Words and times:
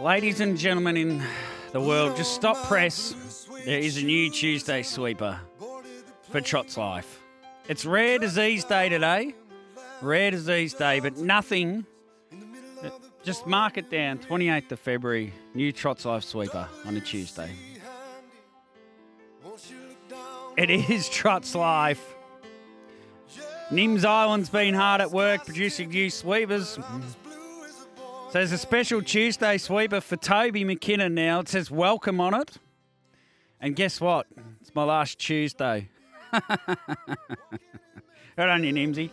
Ladies 0.00 0.38
and 0.38 0.56
gentlemen 0.56 0.96
in 0.96 1.22
the 1.72 1.80
world, 1.80 2.16
just 2.16 2.32
stop 2.32 2.56
press. 2.68 3.48
There 3.64 3.80
is 3.80 3.96
a 3.96 4.04
new 4.04 4.30
Tuesday 4.30 4.84
sweeper 4.84 5.40
for 6.30 6.40
Trot's 6.40 6.76
Life. 6.76 7.20
It's 7.68 7.84
Rare 7.84 8.20
Disease 8.20 8.62
Day 8.62 8.88
today. 8.88 9.34
Rare 10.00 10.30
Disease 10.30 10.74
Day, 10.74 11.00
but 11.00 11.16
nothing. 11.16 11.84
Just 13.24 13.48
mark 13.48 13.76
it 13.76 13.90
down, 13.90 14.18
28th 14.18 14.70
of 14.70 14.78
February, 14.78 15.32
new 15.54 15.72
Trot's 15.72 16.04
Life 16.04 16.22
sweeper 16.22 16.68
on 16.86 16.96
a 16.96 17.00
Tuesday. 17.00 17.50
It 20.56 20.70
is 20.70 21.08
Trot's 21.10 21.56
Life. 21.56 22.14
Nims 23.72 24.04
Island's 24.04 24.48
been 24.48 24.74
hard 24.74 25.00
at 25.00 25.10
work 25.10 25.44
producing 25.44 25.88
new 25.88 26.08
sweepers. 26.08 26.78
So 28.28 28.32
there's 28.34 28.52
a 28.52 28.58
special 28.58 29.00
Tuesday 29.00 29.56
sweeper 29.56 30.02
for 30.02 30.16
Toby 30.16 30.62
McKinnon 30.62 31.12
now. 31.12 31.40
It 31.40 31.48
says 31.48 31.70
welcome 31.70 32.20
on 32.20 32.34
it. 32.34 32.58
And 33.58 33.74
guess 33.74 34.02
what? 34.02 34.26
It's 34.60 34.74
my 34.74 34.84
last 34.84 35.18
Tuesday. 35.18 35.88
right 36.32 36.46
on 38.36 38.64
you, 38.64 38.74
Nimsy. 38.74 39.08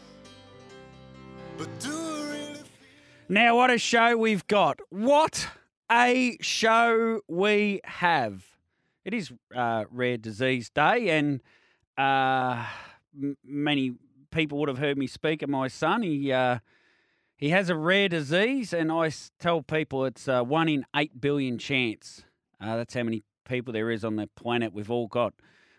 Now, 3.30 3.56
what 3.56 3.72
a 3.72 3.78
show 3.78 4.18
we've 4.18 4.46
got. 4.48 4.82
What 4.90 5.48
a 5.90 6.38
show 6.42 7.22
we 7.30 7.80
have. 7.86 8.44
It 9.06 9.14
is 9.14 9.32
uh, 9.56 9.86
Rare 9.92 10.18
Disease 10.18 10.70
Day, 10.70 11.18
and 11.18 11.42
uh, 11.98 12.66
m- 13.18 13.38
many 13.46 13.94
people 14.32 14.58
would 14.58 14.68
have 14.68 14.80
heard 14.80 14.98
me 14.98 15.08
speak 15.08 15.42
of 15.42 15.48
my 15.48 15.70
son. 15.70 16.02
He. 16.02 16.34
Uh, 16.34 16.60
he 17.46 17.52
has 17.52 17.70
a 17.70 17.76
rare 17.76 18.10
disease, 18.10 18.74
and 18.74 18.92
I 18.92 19.12
tell 19.40 19.62
people 19.62 20.04
it's 20.06 20.28
a 20.28 20.44
one 20.44 20.68
in 20.68 20.84
eight 20.96 21.22
billion 21.22 21.60
chance. 21.60 22.24
Uh, 22.60 22.76
that's 22.76 22.96
how 22.96 23.04
many 23.04 23.24
people 23.48 23.72
there 23.72 23.92
is 23.92 24.04
on 24.04 24.16
the 24.16 24.26
planet. 24.36 24.74
We've 24.74 24.90
all 24.90 25.06
got, 25.06 25.36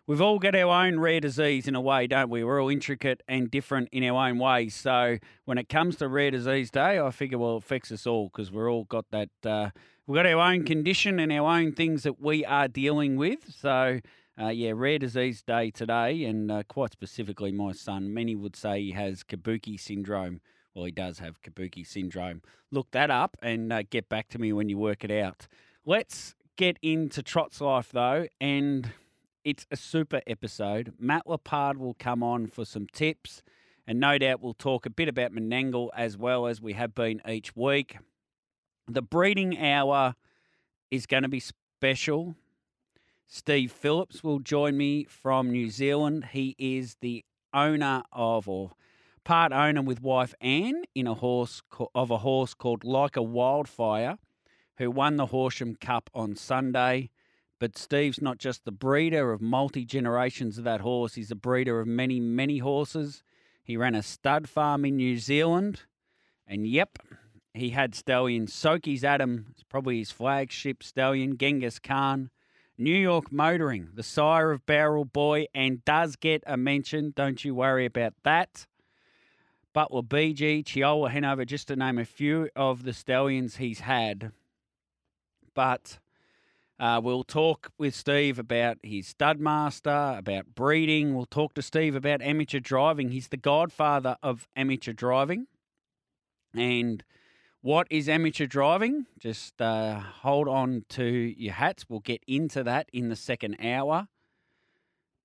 we've 0.06 0.20
all 0.20 0.38
got 0.38 0.54
our 0.54 0.86
own 0.86 1.00
rare 1.00 1.18
disease 1.18 1.66
in 1.66 1.74
a 1.74 1.80
way, 1.80 2.06
don't 2.06 2.30
we? 2.30 2.44
We're 2.44 2.62
all 2.62 2.68
intricate 2.68 3.20
and 3.26 3.50
different 3.50 3.88
in 3.90 4.04
our 4.04 4.28
own 4.28 4.38
ways. 4.38 4.76
So 4.76 5.18
when 5.44 5.58
it 5.58 5.68
comes 5.68 5.96
to 5.96 6.06
Rare 6.06 6.30
Disease 6.30 6.70
Day, 6.70 7.00
I 7.00 7.10
figure 7.10 7.36
well 7.36 7.56
it 7.56 7.64
affects 7.64 7.90
us 7.90 8.06
all 8.06 8.28
because 8.28 8.52
we're 8.52 8.70
all 8.70 8.84
got 8.84 9.06
that. 9.10 9.30
Uh, 9.44 9.70
we've 10.06 10.14
got 10.14 10.24
our 10.24 10.52
own 10.52 10.62
condition 10.62 11.18
and 11.18 11.32
our 11.32 11.50
own 11.50 11.72
things 11.72 12.04
that 12.04 12.20
we 12.20 12.44
are 12.44 12.68
dealing 12.68 13.16
with. 13.16 13.40
So. 13.52 13.98
Uh, 14.38 14.48
yeah, 14.48 14.70
Rare 14.74 14.98
Disease 14.98 15.40
Day 15.40 15.70
today, 15.70 16.24
and 16.24 16.52
uh, 16.52 16.62
quite 16.68 16.92
specifically, 16.92 17.52
my 17.52 17.72
son. 17.72 18.12
Many 18.12 18.36
would 18.36 18.54
say 18.54 18.82
he 18.82 18.90
has 18.90 19.24
Kabuki 19.24 19.80
syndrome. 19.80 20.42
Well, 20.76 20.84
he 20.84 20.92
does 20.92 21.20
have 21.20 21.40
Kabuki 21.40 21.86
syndrome. 21.86 22.42
Look 22.70 22.90
that 22.90 23.10
up 23.10 23.38
and 23.40 23.72
uh, 23.72 23.82
get 23.88 24.10
back 24.10 24.28
to 24.28 24.38
me 24.38 24.52
when 24.52 24.68
you 24.68 24.76
work 24.76 25.04
it 25.04 25.10
out. 25.10 25.48
Let's 25.86 26.34
get 26.56 26.78
into 26.82 27.22
Trot's 27.22 27.62
life 27.62 27.90
though, 27.90 28.26
and 28.42 28.90
it's 29.42 29.66
a 29.70 29.76
super 29.76 30.20
episode. 30.26 30.92
Matt 30.98 31.26
Lepard 31.26 31.78
will 31.78 31.94
come 31.94 32.22
on 32.22 32.46
for 32.46 32.66
some 32.66 32.86
tips, 32.92 33.42
and 33.86 33.98
no 33.98 34.18
doubt 34.18 34.42
we'll 34.42 34.52
talk 34.52 34.84
a 34.84 34.90
bit 34.90 35.08
about 35.08 35.32
Menangle 35.32 35.88
as 35.96 36.18
well 36.18 36.46
as 36.46 36.60
we 36.60 36.74
have 36.74 36.94
been 36.94 37.22
each 37.26 37.56
week. 37.56 37.96
The 38.86 39.02
breeding 39.02 39.58
hour 39.58 40.14
is 40.90 41.06
going 41.06 41.22
to 41.22 41.28
be 41.30 41.40
special. 41.40 42.36
Steve 43.26 43.72
Phillips 43.72 44.22
will 44.22 44.40
join 44.40 44.76
me 44.76 45.04
from 45.04 45.50
New 45.50 45.70
Zealand. 45.70 46.26
He 46.32 46.54
is 46.58 46.98
the 47.00 47.24
owner 47.54 48.02
of, 48.12 48.46
or 48.46 48.72
part 49.26 49.52
owner 49.52 49.82
with 49.82 50.00
wife 50.00 50.32
Anne 50.40 50.84
in 50.94 51.08
a 51.08 51.14
horse 51.14 51.60
of 51.96 52.12
a 52.12 52.18
horse 52.18 52.54
called 52.54 52.84
Like 52.84 53.16
a 53.16 53.22
Wildfire, 53.22 54.18
who 54.76 54.88
won 54.88 55.16
the 55.16 55.26
Horsham 55.26 55.74
Cup 55.74 56.08
on 56.14 56.36
Sunday. 56.36 57.10
But 57.58 57.76
Steve's 57.76 58.22
not 58.22 58.38
just 58.38 58.64
the 58.64 58.70
breeder 58.70 59.32
of 59.32 59.40
multi 59.42 59.84
generations 59.84 60.58
of 60.58 60.64
that 60.64 60.80
horse; 60.80 61.16
he's 61.16 61.32
a 61.32 61.34
breeder 61.34 61.80
of 61.80 61.88
many, 61.88 62.20
many 62.20 62.58
horses. 62.58 63.24
He 63.64 63.76
ran 63.76 63.96
a 63.96 64.02
stud 64.04 64.48
farm 64.48 64.84
in 64.84 64.96
New 64.96 65.18
Zealand, 65.18 65.82
and 66.46 66.64
yep, 66.64 66.96
he 67.52 67.70
had 67.70 67.96
stallion 67.96 68.46
Soky's 68.46 69.02
Atom, 69.02 69.56
probably 69.68 69.98
his 69.98 70.12
flagship 70.12 70.84
stallion, 70.84 71.36
Genghis 71.36 71.80
Khan. 71.80 72.30
New 72.78 72.94
York 72.94 73.32
Motoring, 73.32 73.88
the 73.92 74.04
sire 74.04 74.52
of 74.52 74.66
Barrel 74.66 75.06
Boy, 75.06 75.46
and 75.52 75.84
does 75.84 76.14
get 76.14 76.44
a 76.46 76.56
mention. 76.56 77.12
Don't 77.16 77.44
you 77.44 77.56
worry 77.56 77.86
about 77.86 78.12
that. 78.22 78.66
Butler 79.76 80.00
BG, 80.00 80.64
Chihuahua 80.64 81.08
Hanover, 81.08 81.44
just 81.44 81.68
to 81.68 81.76
name 81.76 81.98
a 81.98 82.06
few 82.06 82.48
of 82.56 82.84
the 82.84 82.94
stallions 82.94 83.56
he's 83.56 83.80
had. 83.80 84.32
But 85.52 85.98
uh, 86.80 87.02
we'll 87.04 87.24
talk 87.24 87.70
with 87.76 87.94
Steve 87.94 88.38
about 88.38 88.78
his 88.82 89.06
stud 89.06 89.38
master, 89.38 90.14
about 90.16 90.54
breeding. 90.54 91.14
We'll 91.14 91.26
talk 91.26 91.52
to 91.56 91.60
Steve 91.60 91.94
about 91.94 92.22
amateur 92.22 92.58
driving. 92.58 93.10
He's 93.10 93.28
the 93.28 93.36
godfather 93.36 94.16
of 94.22 94.48
amateur 94.56 94.94
driving. 94.94 95.46
And 96.54 97.04
what 97.60 97.86
is 97.90 98.08
amateur 98.08 98.46
driving? 98.46 99.04
Just 99.18 99.60
uh, 99.60 100.00
hold 100.00 100.48
on 100.48 100.86
to 100.88 101.04
your 101.04 101.52
hats. 101.52 101.84
We'll 101.86 102.00
get 102.00 102.22
into 102.26 102.64
that 102.64 102.88
in 102.94 103.10
the 103.10 103.16
second 103.16 103.58
hour. 103.62 104.08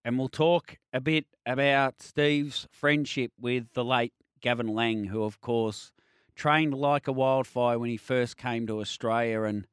And 0.04 0.20
we'll 0.20 0.28
talk 0.28 0.78
a 0.92 1.00
bit 1.00 1.28
about 1.46 2.02
Steve's 2.02 2.68
friendship 2.70 3.32
with 3.40 3.72
the 3.76 3.86
late 3.86 4.12
Gavin 4.42 4.68
Lang, 4.68 5.06
who, 5.06 5.24
of 5.24 5.42
course, 5.42 5.92
trained 6.36 6.74
like 6.74 7.08
a 7.08 7.12
wildfire 7.12 7.80
when 7.80 7.90
he 7.90 7.98
first 7.98 8.38
came 8.38 8.68
to 8.68 8.80
Australia. 8.80 9.44
And 9.44 9.68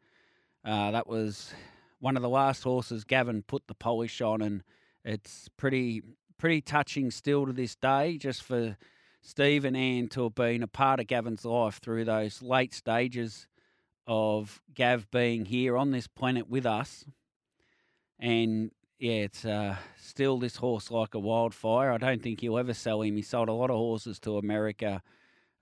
uh, 0.65 0.91
that 0.91 1.07
was 1.07 1.53
one 2.01 2.17
of 2.17 2.23
the 2.23 2.29
last 2.29 2.63
horses 2.63 3.05
Gavin 3.05 3.43
put 3.43 3.67
the 3.67 3.75
polish 3.75 4.21
on. 4.21 4.43
And 4.43 4.63
it's 5.05 5.49
pretty, 5.57 6.03
pretty 6.37 6.61
touching 6.61 7.11
still 7.11 7.47
to 7.47 7.53
this 7.53 7.75
day, 7.75 8.19
just 8.19 8.43
for 8.43 8.77
Steve 9.23 9.65
and 9.65 9.77
Anne 9.77 10.09
to 10.09 10.25
have 10.25 10.35
been 10.35 10.63
a 10.63 10.69
part 10.69 11.01
of 11.01 11.07
Gavin's 11.07 11.45
life 11.45 11.81
through 11.81 12.05
those 12.05 12.43
late 12.43 12.73
stages 12.73 13.47
of 14.07 14.63
Gav 14.75 15.11
being 15.11 15.45
here 15.45 15.77
on 15.77 15.91
this 15.91 16.07
planet 16.07 16.49
with 16.49 16.65
us. 16.65 17.05
And 18.19 18.73
yeah, 18.99 19.13
it's 19.13 19.45
uh, 19.45 19.77
still 19.97 20.39
this 20.39 20.57
horse 20.57 20.91
like 20.91 21.15
a 21.15 21.19
wildfire. 21.19 21.93
I 21.93 21.99
don't 21.99 22.23
think 22.23 22.41
he'll 22.41 22.59
ever 22.59 22.75
sell 22.75 23.03
him. 23.03 23.17
He 23.17 23.23
sold 23.23 23.49
a 23.49 23.53
lot 23.53 23.71
of 23.71 23.77
horses 23.77 24.19
to 24.21 24.39
America 24.39 25.03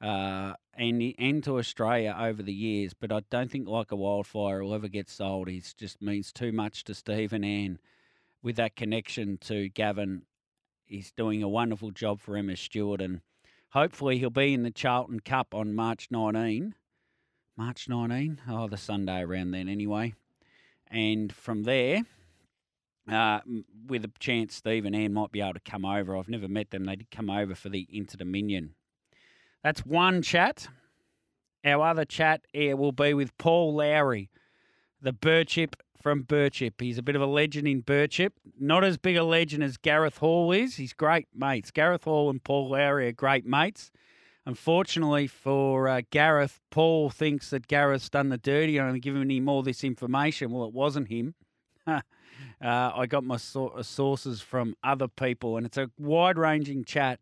uh, 0.01 0.55
and 0.75 1.15
and 1.19 1.45
to 1.45 1.59
Australia 1.59 2.17
over 2.19 2.43
the 2.43 2.53
years, 2.53 2.95
but 2.95 3.13
I 3.13 3.21
don't 3.31 3.51
think 3.51 3.69
like 3.69 3.93
a 3.93 3.97
wildfire 3.97 4.63
will 4.63 4.75
ever 4.75 4.89
get 4.89 5.09
sold. 5.09 5.49
He 5.49 5.63
just 5.77 6.01
means 6.01 6.33
too 6.33 6.53
much 6.53 6.85
to 6.85 6.95
Steve 6.95 7.33
and 7.33 7.45
Anne 7.45 7.79
with 8.43 8.57
that 8.57 8.77
connection 8.77 9.39
to 9.43 9.69
Gavin. 9.69 10.23
He's 10.87 11.13
doing 11.13 11.43
a 11.43 11.49
wonderful 11.49 11.91
job 11.91 12.21
for 12.21 12.37
Emma 12.37 12.57
Stewart, 12.57 13.03
and 13.03 13.21
hopefully 13.71 14.19
he'll 14.19 14.31
be 14.31 14.55
in 14.55 14.63
the 14.63 14.71
Charlton 14.71 15.21
Cup 15.21 15.55
on 15.55 15.75
March 15.75 16.09
19. 16.11 16.75
March 17.57 17.89
19? 17.89 18.41
Oh, 18.49 18.69
the 18.69 18.77
Sunday 18.77 19.23
around 19.23 19.51
then, 19.51 19.69
anyway. 19.69 20.15
And 20.89 21.33
from 21.33 21.65
there, 21.65 22.03
uh, 23.11 23.41
with 23.87 24.05
a 24.05 24.11
chance 24.19 24.55
Steve 24.55 24.85
and 24.85 24.97
Ann 24.97 25.13
might 25.13 25.33
be 25.33 25.41
able 25.41 25.55
to 25.55 25.61
come 25.61 25.85
over. 25.85 26.17
I've 26.17 26.29
never 26.29 26.49
met 26.49 26.71
them. 26.71 26.85
They 26.85 26.97
did 26.97 27.11
come 27.11 27.31
over 27.31 27.55
for 27.55 27.69
the 27.69 27.87
Inter 27.91 28.17
Dominion. 28.17 28.75
That's 29.63 29.85
one 29.85 30.23
chat. 30.23 30.69
Our 31.65 31.85
other 31.85 32.05
chat 32.05 32.43
here 32.53 32.77
will 32.77 32.93
be 32.93 33.15
with 33.15 33.37
Paul 33.39 33.75
Lowry, 33.75 34.31
the 35.01 35.13
Birchip 35.13 35.75
from 36.01 36.23
Birchip. 36.23 36.81
He's 36.81 36.99
a 36.99 37.03
bit 37.03 37.17
of 37.17 37.23
a 37.23 37.27
legend 37.27 37.67
in 37.67 37.83
Birchip. 37.83 38.31
Not 38.61 38.85
as 38.85 38.97
big 38.97 39.17
a 39.17 39.25
legend 39.25 39.65
as 39.65 39.77
Gareth 39.77 40.19
Hall 40.19 40.53
is. 40.53 40.77
He's 40.77 40.93
great 40.93 41.27
mates. 41.35 41.73
Gareth 41.73 42.05
Hall 42.05 42.31
and 42.31 42.43
Paul 42.43 42.71
Lowry 42.71 43.09
are 43.09 43.13
great 43.13 43.45
mates. 43.45 43.91
Unfortunately 44.45 45.27
for 45.27 45.89
uh, 45.89 46.03
Gareth, 46.11 46.61
Paul 46.71 47.11
thinks 47.11 47.51
that 47.51 47.67
Gareth's 47.67 48.09
done 48.09 48.29
the 48.29 48.39
dirty 48.39 48.79
and 48.79 49.03
given 49.03 49.29
him 49.29 49.49
all 49.49 49.63
this 49.63 49.83
information. 49.83 50.53
Well, 50.53 50.65
it 50.65 50.73
wasn't 50.73 51.09
him. 51.09 51.35
uh, 52.63 52.93
I 52.95 53.07
got 53.07 53.25
my 53.25 53.37
sor- 53.37 53.83
sources 53.83 54.41
from 54.41 54.77
other 54.83 55.09
people, 55.09 55.57
and 55.57 55.67
it's 55.67 55.77
a 55.77 55.91
wide 55.99 56.39
ranging 56.39 56.85
chat 56.85 57.21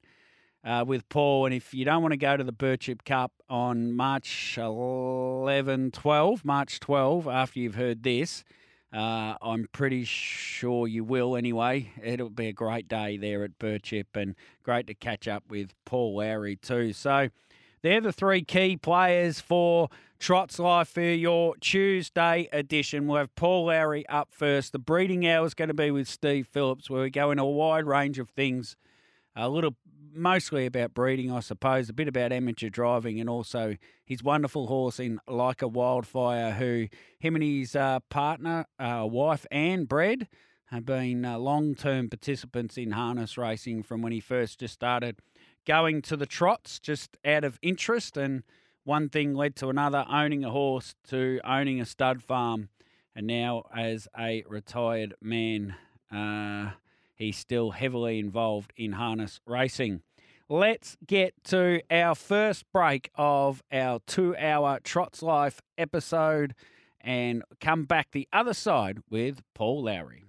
uh, 0.65 0.85
with 0.87 1.09
Paul. 1.09 1.47
And 1.47 1.55
if 1.55 1.75
you 1.75 1.85
don't 1.85 2.03
want 2.03 2.13
to 2.13 2.19
go 2.19 2.37
to 2.37 2.45
the 2.45 2.53
Birchip 2.53 3.05
Cup 3.05 3.33
on 3.49 3.93
March 3.93 4.59
11, 4.59 5.91
12, 5.91 6.45
March 6.45 6.81
12, 6.81 7.29
after 7.29 7.61
you've 7.61 7.75
heard 7.75 8.03
this, 8.03 8.45
uh, 8.95 9.35
I'm 9.43 9.67
pretty 9.73 10.05
sure 10.05 10.87
you 10.87 11.03
will 11.03 11.37
anyway. 11.37 11.91
It'll 12.03 12.31
be 12.31 12.47
a 12.47 12.53
great 12.53 12.87
day 12.87 13.17
there 13.17 13.43
at 13.43 13.59
Birchip 13.59 14.07
and 14.15 14.37
great 14.63 14.87
to 14.87 14.95
catch 14.95 15.27
up 15.27 15.45
with 15.51 15.75
Paul 15.85 16.17
Lowry 16.17 16.57
too. 16.57 16.93
So 16.93 17.29
they're 17.83 18.01
the 18.01 18.13
three 18.13 18.43
key 18.43 18.77
players 18.77 19.41
for 19.41 19.89
Trots 20.25 20.59
Life 20.59 20.89
for 20.89 21.03
your 21.03 21.55
Tuesday 21.61 22.49
edition. 22.51 23.07
We'll 23.07 23.19
have 23.19 23.35
Paul 23.35 23.67
Lowry 23.67 24.09
up 24.09 24.33
first. 24.33 24.73
The 24.73 24.79
breeding 24.79 25.27
hour 25.29 25.45
is 25.45 25.53
going 25.53 25.69
to 25.69 25.75
be 25.75 25.91
with 25.91 26.09
Steve 26.09 26.47
Phillips, 26.47 26.89
where 26.89 27.03
we 27.03 27.11
go 27.11 27.31
into 27.31 27.43
a 27.43 27.51
wide 27.51 27.85
range 27.85 28.19
of 28.19 28.31
things, 28.31 28.75
a 29.37 29.51
little 29.51 29.77
mostly 30.15 30.65
about 30.65 30.95
breeding, 30.95 31.31
I 31.31 31.41
suppose, 31.41 31.91
a 31.91 31.93
bit 31.93 32.09
about 32.09 32.33
amateur 32.33 32.71
driving, 32.71 33.21
and 33.21 33.29
also 33.29 33.77
his 34.03 34.23
wonderful 34.23 34.67
horse 34.67 34.99
in 34.99 35.21
Like 35.29 35.61
a 35.61 35.69
Wildfire, 35.69 36.53
who 36.53 36.89
him 37.19 37.35
and 37.35 37.45
his 37.45 37.77
uh, 37.77 38.01
partner, 38.09 38.65
uh, 38.79 39.07
wife, 39.07 39.45
Anne 39.51 39.85
Bred, 39.85 40.27
have 40.69 40.87
been 40.87 41.27
uh, 41.27 41.37
long 41.37 41.75
term 41.75 42.09
participants 42.09 42.79
in 42.79 42.93
harness 42.93 43.37
racing 43.37 43.83
from 43.83 44.01
when 44.01 44.13
he 44.13 44.21
first 44.21 44.61
just 44.61 44.73
started 44.73 45.19
going 45.67 46.01
to 46.01 46.17
the 46.17 46.25
trots 46.25 46.79
just 46.79 47.19
out 47.27 47.45
of 47.45 47.59
interest. 47.61 48.17
And 48.17 48.43
one 48.85 49.09
thing 49.09 49.35
led 49.35 49.57
to 49.57 49.69
another, 49.69 50.05
owning 50.09 50.45
a 50.45 50.51
horse 50.51 50.95
to 51.09 51.41
owning 51.45 51.81
a 51.81 51.87
stud 51.87 52.23
farm. 52.23 52.69
And 53.17 53.27
now, 53.27 53.65
as 53.75 54.09
a 54.19 54.45
retired 54.49 55.15
man, 55.21 55.75
uh, 56.13 56.73
he's 57.15 57.37
still 57.37 57.73
heavily 57.73 58.19
involved 58.19 58.73
in 58.77 58.93
harness 58.93 59.41
racing. 59.47 60.03
Let's 60.49 60.97
get 61.07 61.33
to 61.45 61.81
our 61.91 62.15
first 62.15 62.71
break 62.73 63.11
of 63.15 63.63
our 63.73 64.01
two 64.07 64.37
hour 64.37 64.79
Trots 64.85 65.23
Life 65.23 65.63
episode 65.79 66.55
and 67.01 67.43
come 67.61 67.85
back 67.85 68.11
the 68.13 68.29
other 68.33 68.55
side 68.55 68.99
with 69.09 69.43
Paul 69.55 69.85
Lowry. 69.85 70.23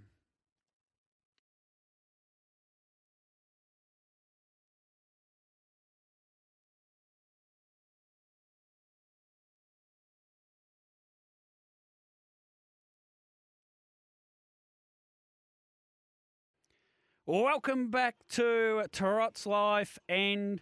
Welcome 17.27 17.89
back 17.89 18.18
to 18.33 18.83
Trots 18.92 19.48
Life, 19.48 19.98
and 20.07 20.62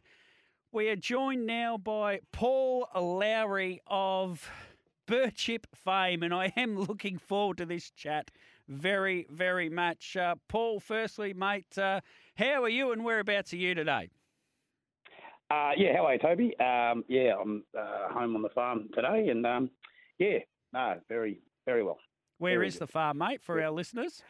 we 0.71 0.87
are 0.87 0.95
joined 0.95 1.45
now 1.45 1.77
by 1.77 2.21
Paul 2.31 2.87
Lowry 2.95 3.81
of 3.85 4.49
Birchip 5.05 5.65
fame, 5.75 6.23
and 6.23 6.33
I 6.33 6.53
am 6.55 6.79
looking 6.87 7.17
forward 7.17 7.57
to 7.57 7.65
this 7.65 7.91
chat 7.91 8.31
very, 8.69 9.27
very 9.29 9.67
much. 9.67 10.15
Uh, 10.15 10.35
Paul, 10.47 10.79
firstly, 10.79 11.33
mate, 11.33 11.77
uh, 11.77 11.99
how 12.37 12.63
are 12.63 12.69
you 12.69 12.93
and 12.93 13.03
whereabouts 13.03 13.51
are 13.51 13.57
you 13.57 13.75
today? 13.75 14.09
Uh, 15.51 15.71
yeah, 15.75 15.97
how 15.97 16.05
are 16.05 16.13
you, 16.13 16.19
Toby? 16.19 16.57
Um, 16.61 17.03
yeah, 17.09 17.33
I'm 17.41 17.65
uh, 17.77 18.13
home 18.13 18.37
on 18.37 18.41
the 18.41 18.47
farm 18.47 18.87
today, 18.95 19.27
and 19.27 19.45
um, 19.45 19.69
yeah, 20.17 20.37
no, 20.71 20.95
very, 21.09 21.41
very 21.65 21.83
well. 21.83 21.99
Where 22.37 22.53
very 22.53 22.67
is 22.67 22.75
good. 22.75 22.87
the 22.87 22.87
farm, 22.87 23.17
mate, 23.17 23.41
for 23.41 23.61
our 23.61 23.71
listeners? 23.71 24.23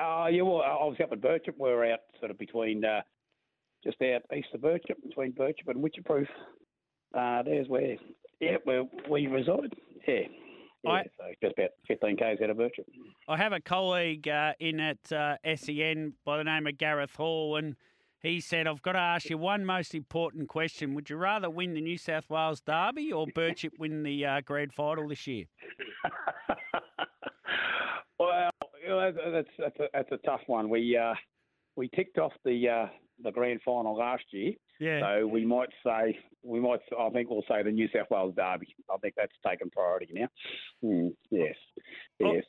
Uh, 0.00 0.26
yeah, 0.28 0.42
well, 0.42 0.62
I 0.62 0.84
was 0.84 0.96
up 1.02 1.12
at 1.12 1.20
Birchip. 1.20 1.54
We're 1.58 1.92
out 1.92 2.00
sort 2.20 2.30
of 2.30 2.38
between, 2.38 2.84
uh, 2.84 3.00
just 3.84 3.96
out 4.02 4.22
east 4.36 4.48
of 4.54 4.60
Birchip, 4.60 5.02
between 5.06 5.32
Birchip 5.32 5.66
and 5.68 5.82
Wycheproof. 5.82 6.26
Uh, 7.14 7.42
there's 7.42 7.68
where, 7.68 7.96
yeah, 8.40 8.56
where 8.64 8.84
we 9.10 9.26
reside. 9.26 9.74
Yeah. 10.06 10.20
Yeah, 10.84 10.90
I- 10.90 11.02
so 11.16 11.24
just 11.42 11.58
about 11.58 11.70
15 11.88 12.16
k's 12.16 12.38
out 12.42 12.50
of 12.50 12.56
Birchip. 12.56 12.84
I 13.26 13.36
have 13.36 13.52
a 13.52 13.60
colleague 13.60 14.28
uh, 14.28 14.52
in 14.60 14.78
at 14.78 15.10
uh, 15.12 15.36
SEN 15.56 16.14
by 16.24 16.36
the 16.36 16.44
name 16.44 16.66
of 16.68 16.78
Gareth 16.78 17.16
Hall, 17.16 17.56
and 17.56 17.74
he 18.22 18.40
said, 18.40 18.66
I've 18.68 18.82
got 18.82 18.92
to 18.92 18.98
ask 19.00 19.28
you 19.30 19.38
one 19.38 19.64
most 19.64 19.94
important 19.94 20.48
question. 20.48 20.94
Would 20.94 21.10
you 21.10 21.16
rather 21.16 21.50
win 21.50 21.74
the 21.74 21.80
New 21.80 21.98
South 21.98 22.28
Wales 22.30 22.60
Derby 22.60 23.12
or 23.12 23.26
Birchip 23.26 23.72
win 23.78 24.02
the 24.04 24.24
uh, 24.24 24.40
grand 24.42 24.72
final 24.72 25.08
this 25.08 25.26
year? 25.26 25.46
well, 28.18 28.50
you 28.82 28.88
know, 28.88 29.12
that's 29.32 29.48
that's 29.58 29.78
a, 29.80 29.84
that's 29.92 30.12
a 30.12 30.18
tough 30.26 30.40
one. 30.46 30.68
We 30.68 30.96
uh, 30.96 31.14
we 31.76 31.88
ticked 31.94 32.18
off 32.18 32.32
the 32.44 32.68
uh, 32.68 32.86
the 33.22 33.30
grand 33.32 33.60
final 33.64 33.96
last 33.96 34.24
year, 34.32 34.52
Yeah. 34.80 35.00
so 35.00 35.26
we 35.26 35.44
might 35.44 35.70
say 35.84 36.18
we 36.42 36.60
might. 36.60 36.80
I 36.98 37.10
think 37.10 37.30
we'll 37.30 37.44
say 37.48 37.62
the 37.62 37.70
New 37.70 37.88
South 37.94 38.06
Wales 38.10 38.34
Derby. 38.36 38.74
I 38.92 38.96
think 38.98 39.14
that's 39.16 39.32
taken 39.46 39.70
priority 39.70 40.08
now. 40.12 40.28
Hmm, 40.82 41.08
yes, 41.30 41.54
Oh. 42.22 42.32
yes. 42.34 42.44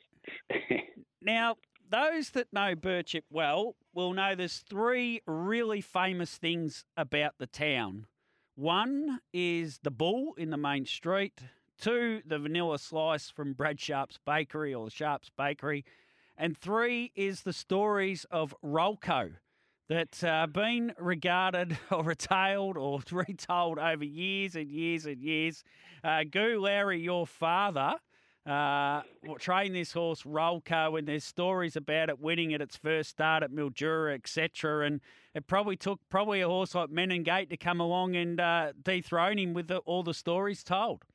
Now, 1.22 1.56
those 1.90 2.30
that 2.30 2.50
know 2.50 2.74
Birchip 2.74 3.24
well 3.30 3.76
will 3.92 4.14
know 4.14 4.34
there's 4.34 4.64
three 4.68 5.20
really 5.26 5.82
famous 5.82 6.38
things 6.38 6.84
about 6.96 7.34
the 7.38 7.46
town. 7.46 8.06
One 8.54 9.20
is 9.32 9.80
the 9.82 9.90
bull 9.90 10.32
in 10.38 10.48
the 10.48 10.56
main 10.56 10.86
street. 10.86 11.40
Two, 11.80 12.20
the 12.26 12.38
vanilla 12.38 12.78
slice 12.78 13.30
from 13.30 13.54
Brad 13.54 13.80
Sharp's 13.80 14.18
Bakery 14.26 14.74
or 14.74 14.90
Sharp's 14.90 15.30
Bakery. 15.34 15.86
And 16.36 16.54
three 16.54 17.10
is 17.16 17.40
the 17.40 17.54
stories 17.54 18.26
of 18.30 18.54
Rolco 18.62 19.32
that 19.88 20.22
uh, 20.22 20.46
been 20.46 20.92
regarded 20.98 21.78
or 21.90 22.04
retailed 22.04 22.76
or 22.76 23.00
retold 23.10 23.78
over 23.78 24.04
years 24.04 24.56
and 24.56 24.70
years 24.70 25.06
and 25.06 25.22
years. 25.22 25.64
Uh, 26.04 26.24
Goo 26.30 26.60
Lowry, 26.60 27.00
your 27.00 27.26
father, 27.26 27.94
uh, 28.44 29.00
trained 29.38 29.74
this 29.74 29.94
horse 29.94 30.24
Rolco, 30.24 30.98
and 30.98 31.08
there's 31.08 31.24
stories 31.24 31.76
about 31.76 32.10
it 32.10 32.20
winning 32.20 32.52
at 32.52 32.60
its 32.60 32.76
first 32.76 33.08
start 33.08 33.42
at 33.42 33.52
Mildura, 33.52 34.14
etc. 34.14 34.86
And 34.86 35.00
it 35.34 35.46
probably 35.46 35.76
took 35.76 36.00
probably 36.10 36.42
a 36.42 36.48
horse 36.48 36.74
like 36.74 36.90
Menin 36.90 37.22
Gate 37.22 37.48
to 37.48 37.56
come 37.56 37.80
along 37.80 38.16
and 38.16 38.38
uh, 38.38 38.72
dethrone 38.82 39.38
him 39.38 39.54
with 39.54 39.68
the, 39.68 39.78
all 39.78 40.02
the 40.02 40.12
stories 40.12 40.62
told. 40.62 41.06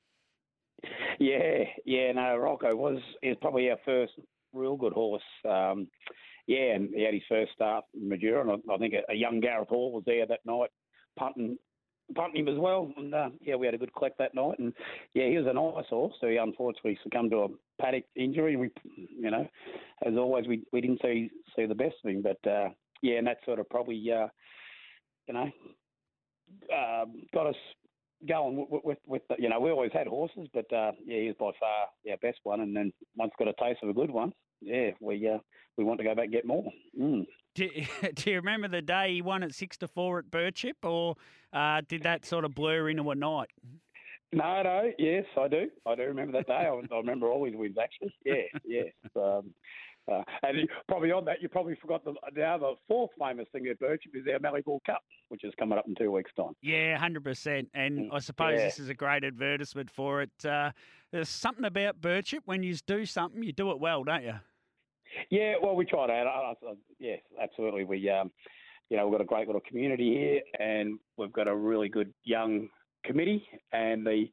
Yeah, 1.19 1.63
yeah. 1.85 2.11
No, 2.11 2.37
Rocco 2.37 2.75
was 2.75 2.99
is 3.23 3.37
probably 3.41 3.69
our 3.69 3.77
first 3.85 4.13
real 4.53 4.75
good 4.75 4.93
horse. 4.93 5.23
Um, 5.47 5.87
yeah, 6.47 6.75
and 6.75 6.89
he 6.93 7.03
had 7.03 7.13
his 7.13 7.23
first 7.27 7.53
start 7.53 7.85
in 7.93 8.09
Mildura, 8.09 8.41
and 8.41 8.61
I, 8.69 8.73
I 8.73 8.77
think 8.77 8.93
a, 8.93 9.11
a 9.11 9.15
young 9.15 9.39
Gareth 9.39 9.69
Hall 9.69 9.91
was 9.91 10.03
there 10.05 10.25
that 10.27 10.45
night, 10.45 10.69
punting 11.17 11.57
punting 12.13 12.41
him 12.41 12.53
as 12.53 12.59
well. 12.59 12.91
And 12.97 13.13
uh, 13.13 13.29
yeah, 13.41 13.55
we 13.55 13.65
had 13.65 13.73
a 13.73 13.79
good 13.79 13.93
collect 13.93 14.17
that 14.19 14.35
night. 14.35 14.59
And 14.59 14.73
yeah, 15.13 15.27
he 15.27 15.37
was 15.37 15.47
an 15.47 15.55
nice 15.55 15.89
horse. 15.89 16.13
So 16.21 16.27
he 16.27 16.37
unfortunately 16.37 16.99
succumbed 17.03 17.31
to 17.31 17.37
a 17.43 17.47
paddock 17.81 18.03
injury. 18.15 18.55
We, 18.55 18.69
you 18.95 19.31
know, 19.31 19.47
as 20.05 20.13
always, 20.17 20.47
we 20.47 20.63
we 20.71 20.81
didn't 20.81 21.01
see 21.01 21.29
see 21.55 21.65
the 21.65 21.75
best 21.75 21.95
of 22.03 22.11
him. 22.11 22.21
But 22.21 22.49
uh, 22.49 22.69
yeah, 23.01 23.17
and 23.17 23.27
that 23.27 23.37
sort 23.45 23.59
of 23.59 23.69
probably, 23.69 24.03
uh, 24.11 24.27
you 25.27 25.33
know, 25.33 25.51
uh, 26.73 27.05
got 27.33 27.47
us 27.47 27.55
going 28.27 28.67
with, 28.69 28.83
with, 28.83 28.97
with 29.05 29.21
the, 29.29 29.35
you 29.37 29.49
know, 29.49 29.59
we 29.59 29.71
always 29.71 29.91
had 29.93 30.07
horses, 30.07 30.47
but 30.53 30.71
uh, 30.73 30.91
yeah, 31.05 31.19
he 31.21 31.27
was 31.27 31.35
by 31.39 31.51
far 31.59 31.87
our 32.09 32.17
best 32.17 32.39
one. 32.43 32.61
And 32.61 32.75
then 32.75 32.91
once 33.15 33.31
got 33.37 33.47
a 33.47 33.53
taste 33.59 33.83
of 33.83 33.89
a 33.89 33.93
good 33.93 34.11
one, 34.11 34.33
yeah, 34.61 34.91
we 34.99 35.27
uh, 35.27 35.37
we 35.77 35.83
want 35.83 35.99
to 35.99 36.03
go 36.03 36.15
back 36.15 36.25
and 36.25 36.33
get 36.33 36.45
more. 36.45 36.71
Mm. 36.99 37.25
Do, 37.53 37.69
do 38.13 38.31
you 38.31 38.37
remember 38.37 38.67
the 38.67 38.81
day 38.81 39.13
he 39.13 39.21
won 39.21 39.43
at 39.43 39.53
six 39.53 39.77
to 39.77 39.87
four 39.87 40.19
at 40.19 40.25
Birchip, 40.25 40.83
or 40.83 41.15
uh, 41.53 41.81
did 41.87 42.03
that 42.03 42.25
sort 42.25 42.45
of 42.45 42.55
blur 42.55 42.89
into 42.89 43.09
a 43.11 43.15
night? 43.15 43.49
No, 44.31 44.63
no, 44.63 44.91
yes, 44.97 45.25
I 45.37 45.47
do. 45.47 45.69
I 45.85 45.95
do 45.95 46.03
remember 46.03 46.33
that 46.33 46.47
day. 46.47 46.53
I, 46.53 46.67
I 46.69 46.97
remember 46.97 47.27
all 47.27 47.45
his 47.45 47.55
wins 47.55 47.77
actually. 47.81 48.13
Yeah, 48.25 48.59
yes. 48.65 48.91
Um, 49.15 49.53
uh, 50.11 50.21
and 50.43 50.57
you, 50.59 50.67
probably 50.87 51.11
on 51.11 51.25
that, 51.25 51.41
you 51.41 51.49
probably 51.49 51.75
forgot 51.81 52.03
the, 52.05 52.13
the 52.33 52.43
other 52.43 52.73
fourth 52.87 53.11
famous 53.19 53.47
thing 53.51 53.67
at 53.67 53.79
Birchip 53.79 54.13
is 54.13 54.23
our 54.31 54.39
Malibor 54.39 54.79
Cup, 54.85 55.01
which 55.29 55.43
is 55.43 55.53
coming 55.57 55.77
up 55.77 55.85
in 55.87 55.95
two 55.95 56.11
weeks' 56.11 56.31
time. 56.37 56.53
Yeah, 56.61 56.97
hundred 56.97 57.23
percent. 57.23 57.69
And 57.73 57.95
Mm, 57.95 58.09
I 58.11 58.19
suppose 58.19 58.59
yeah. 58.59 58.65
this 58.65 58.79
is 58.79 58.89
a 58.89 58.93
great 58.93 59.23
advertisement 59.23 59.89
for 59.89 60.21
it. 60.21 60.45
Uh, 60.45 60.71
there's 61.11 61.29
something 61.29 61.65
about 61.65 62.01
Birchip 62.01 62.41
when 62.45 62.61
you 62.61 62.75
do 62.85 63.05
something, 63.05 63.41
you 63.41 63.53
do 63.53 63.71
it 63.71 63.79
well, 63.79 64.03
don't 64.03 64.23
you? 64.23 64.33
Yeah, 65.29 65.53
well, 65.61 65.75
we 65.75 65.85
try 65.85 66.07
to. 66.07 66.13
Uh, 66.13 66.73
yes, 66.99 67.19
absolutely. 67.41 67.85
We, 67.85 68.09
um, 68.09 68.31
you 68.89 68.97
know, 68.97 69.07
we've 69.07 69.17
got 69.17 69.21
a 69.23 69.27
great 69.27 69.47
little 69.47 69.61
community 69.67 70.13
here, 70.13 70.41
and 70.59 70.99
we've 71.17 71.31
got 71.31 71.47
a 71.47 71.55
really 71.55 71.89
good 71.89 72.13
young 72.23 72.67
committee. 73.05 73.47
And 73.71 74.05
the 74.05 74.25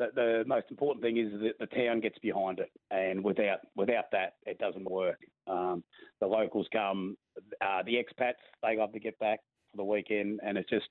the, 0.00 0.08
the 0.14 0.44
most 0.46 0.66
important 0.70 1.02
thing 1.02 1.18
is 1.18 1.32
that 1.40 1.58
the 1.58 1.66
town 1.66 2.00
gets 2.00 2.18
behind 2.18 2.58
it, 2.58 2.70
and 2.90 3.22
without 3.22 3.60
without 3.76 4.10
that, 4.12 4.34
it 4.46 4.58
doesn't 4.58 4.90
work. 4.90 5.18
Um, 5.46 5.84
the 6.20 6.26
locals 6.26 6.66
come, 6.72 7.16
uh, 7.60 7.82
the 7.84 7.94
expats 7.94 8.40
they 8.62 8.76
love 8.76 8.92
to 8.92 8.98
get 8.98 9.18
back 9.18 9.40
for 9.70 9.76
the 9.76 9.84
weekend, 9.84 10.40
and 10.44 10.56
it 10.56 10.66
just 10.68 10.88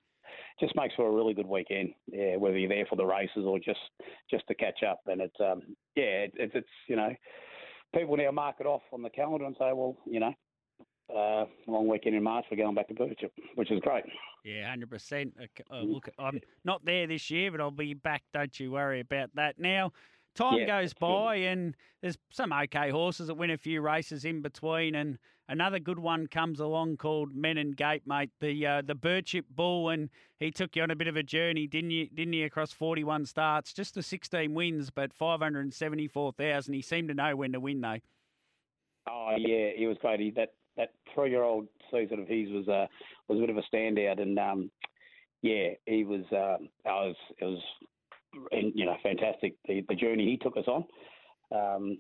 just 0.59 0.75
makes 0.75 0.93
for 0.95 1.07
a 1.07 1.11
really 1.11 1.33
good 1.33 1.47
weekend. 1.47 1.89
Yeah, 2.11 2.35
whether 2.35 2.57
you're 2.57 2.69
there 2.69 2.85
for 2.85 2.95
the 2.95 3.05
races 3.05 3.45
or 3.45 3.59
just 3.59 3.79
just 4.29 4.45
to 4.47 4.55
catch 4.55 4.83
up, 4.83 5.01
and 5.07 5.21
it's 5.21 5.39
um, 5.39 5.61
yeah, 5.95 6.25
it, 6.25 6.33
it's 6.35 6.53
it's 6.55 6.67
you 6.87 6.95
know 6.95 7.13
people 7.95 8.17
now 8.17 8.31
mark 8.31 8.57
it 8.59 8.67
off 8.67 8.83
on 8.93 9.01
the 9.01 9.09
calendar 9.09 9.45
and 9.45 9.55
say, 9.57 9.71
well, 9.73 9.97
you 10.05 10.19
know, 10.19 10.33
uh, 11.15 11.45
long 11.67 11.87
weekend 11.87 12.15
in 12.15 12.23
March, 12.23 12.45
we're 12.49 12.57
going 12.57 12.75
back 12.75 12.87
to 12.89 12.93
Birchip, 12.93 13.31
which 13.55 13.71
is 13.71 13.79
great. 13.81 14.05
Yeah, 14.43 14.69
hundred 14.69 14.89
percent. 14.89 15.33
Uh, 15.71 15.81
look, 15.81 16.09
I'm 16.17 16.39
not 16.63 16.85
there 16.85 17.07
this 17.07 17.29
year, 17.29 17.51
but 17.51 17.59
I'll 17.59 17.71
be 17.71 17.93
back. 17.93 18.23
Don't 18.33 18.57
you 18.59 18.71
worry 18.71 19.01
about 19.01 19.29
that. 19.35 19.59
Now, 19.59 19.91
time 20.35 20.59
Yeah, 20.59 20.81
goes 20.81 20.93
by, 20.93 21.35
and 21.35 21.75
there's 22.01 22.17
some 22.31 22.53
okay 22.53 22.89
horses 22.89 23.27
that 23.27 23.35
win 23.35 23.49
a 23.49 23.57
few 23.57 23.81
races 23.81 24.23
in 24.23 24.41
between, 24.41 24.95
and 24.95 25.17
another 25.49 25.79
good 25.79 25.99
one 25.99 26.27
comes 26.27 26.59
along 26.59 26.97
called 26.97 27.35
Menin 27.35 27.71
Gate, 27.71 28.03
mate. 28.05 28.29
The 28.39 28.65
uh, 28.65 28.81
the 28.85 28.95
Birchip 28.95 29.45
Bull, 29.49 29.89
and 29.89 30.09
he 30.39 30.51
took 30.51 30.75
you 30.75 30.83
on 30.83 30.91
a 30.91 30.95
bit 30.95 31.07
of 31.07 31.17
a 31.17 31.23
journey, 31.23 31.67
didn't 31.67 31.91
you? 31.91 32.07
Didn't 32.07 32.33
he? 32.33 32.43
Across 32.43 32.73
41 32.73 33.25
starts, 33.25 33.73
just 33.73 33.95
the 33.95 34.03
16 34.03 34.53
wins, 34.53 34.89
but 34.89 35.11
574,000. 35.13 36.73
He 36.73 36.81
seemed 36.81 37.09
to 37.09 37.13
know 37.13 37.35
when 37.35 37.51
to 37.51 37.59
win, 37.59 37.81
though. 37.81 37.97
Oh 39.07 39.35
yeah, 39.37 39.71
he 39.75 39.87
was 39.87 39.97
great. 39.99 40.19
He, 40.19 40.31
that 40.31 40.53
that 40.79 40.93
three 41.13 41.29
year 41.29 41.43
old 41.43 41.67
season 41.91 42.19
of 42.19 42.27
his 42.27 42.49
was 42.49 42.67
uh, 42.67 42.87
was 43.27 43.37
a 43.37 43.41
bit 43.41 43.49
of 43.49 43.57
a 43.57 43.75
standout, 43.75 44.21
and 44.21 44.39
um, 44.39 44.71
yeah, 45.43 45.69
he 45.85 46.03
was. 46.03 46.23
Um, 46.31 46.69
I 46.85 47.05
was 47.05 47.15
it 47.39 47.45
was 47.45 47.61
you 48.51 48.85
know 48.85 48.95
fantastic 49.03 49.55
the 49.67 49.85
the 49.87 49.95
journey 49.95 50.25
he 50.25 50.37
took 50.37 50.57
us 50.57 50.67
on. 50.67 50.85
Um, 51.51 51.97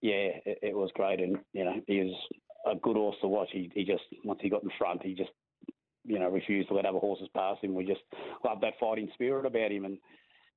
yeah, 0.00 0.30
it, 0.46 0.58
it 0.62 0.76
was 0.76 0.90
great, 0.94 1.20
and 1.20 1.36
you 1.52 1.64
know 1.64 1.74
he 1.86 2.00
was 2.00 2.14
a 2.72 2.74
good 2.76 2.96
horse 2.96 3.16
to 3.20 3.28
watch. 3.28 3.50
He 3.52 3.70
he 3.74 3.84
just 3.84 4.02
once 4.24 4.40
he 4.42 4.48
got 4.48 4.62
in 4.64 4.70
front, 4.78 5.02
he 5.04 5.14
just 5.14 5.30
you 6.04 6.18
know 6.18 6.30
refused 6.30 6.68
to 6.68 6.74
let 6.74 6.86
other 6.86 6.98
horses 6.98 7.28
pass 7.36 7.58
him. 7.60 7.74
We 7.74 7.84
just 7.84 8.02
loved 8.44 8.62
that 8.62 8.74
fighting 8.80 9.10
spirit 9.12 9.46
about 9.46 9.70
him, 9.70 9.84
and 9.84 9.98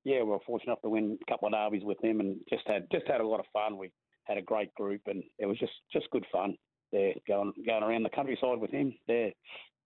yeah, 0.04 0.22
we 0.22 0.30
were 0.30 0.38
fortunate 0.46 0.72
enough 0.72 0.82
to 0.82 0.90
win 0.90 1.18
a 1.20 1.30
couple 1.30 1.48
of 1.48 1.52
derbies 1.52 1.84
with 1.84 2.02
him, 2.02 2.20
and 2.20 2.38
just 2.48 2.66
had 2.66 2.86
just 2.90 3.06
had 3.06 3.20
a 3.20 3.26
lot 3.26 3.40
of 3.40 3.46
fun. 3.52 3.76
We 3.76 3.92
had 4.24 4.38
a 4.38 4.42
great 4.42 4.74
group, 4.74 5.02
and 5.06 5.22
it 5.38 5.44
was 5.44 5.58
just 5.58 5.74
just 5.92 6.10
good 6.10 6.24
fun 6.32 6.56
there 6.96 7.14
going 7.26 7.52
going 7.66 7.82
around 7.82 8.02
the 8.02 8.10
countryside 8.10 8.58
with 8.58 8.70
him 8.70 8.94
there. 9.06 9.32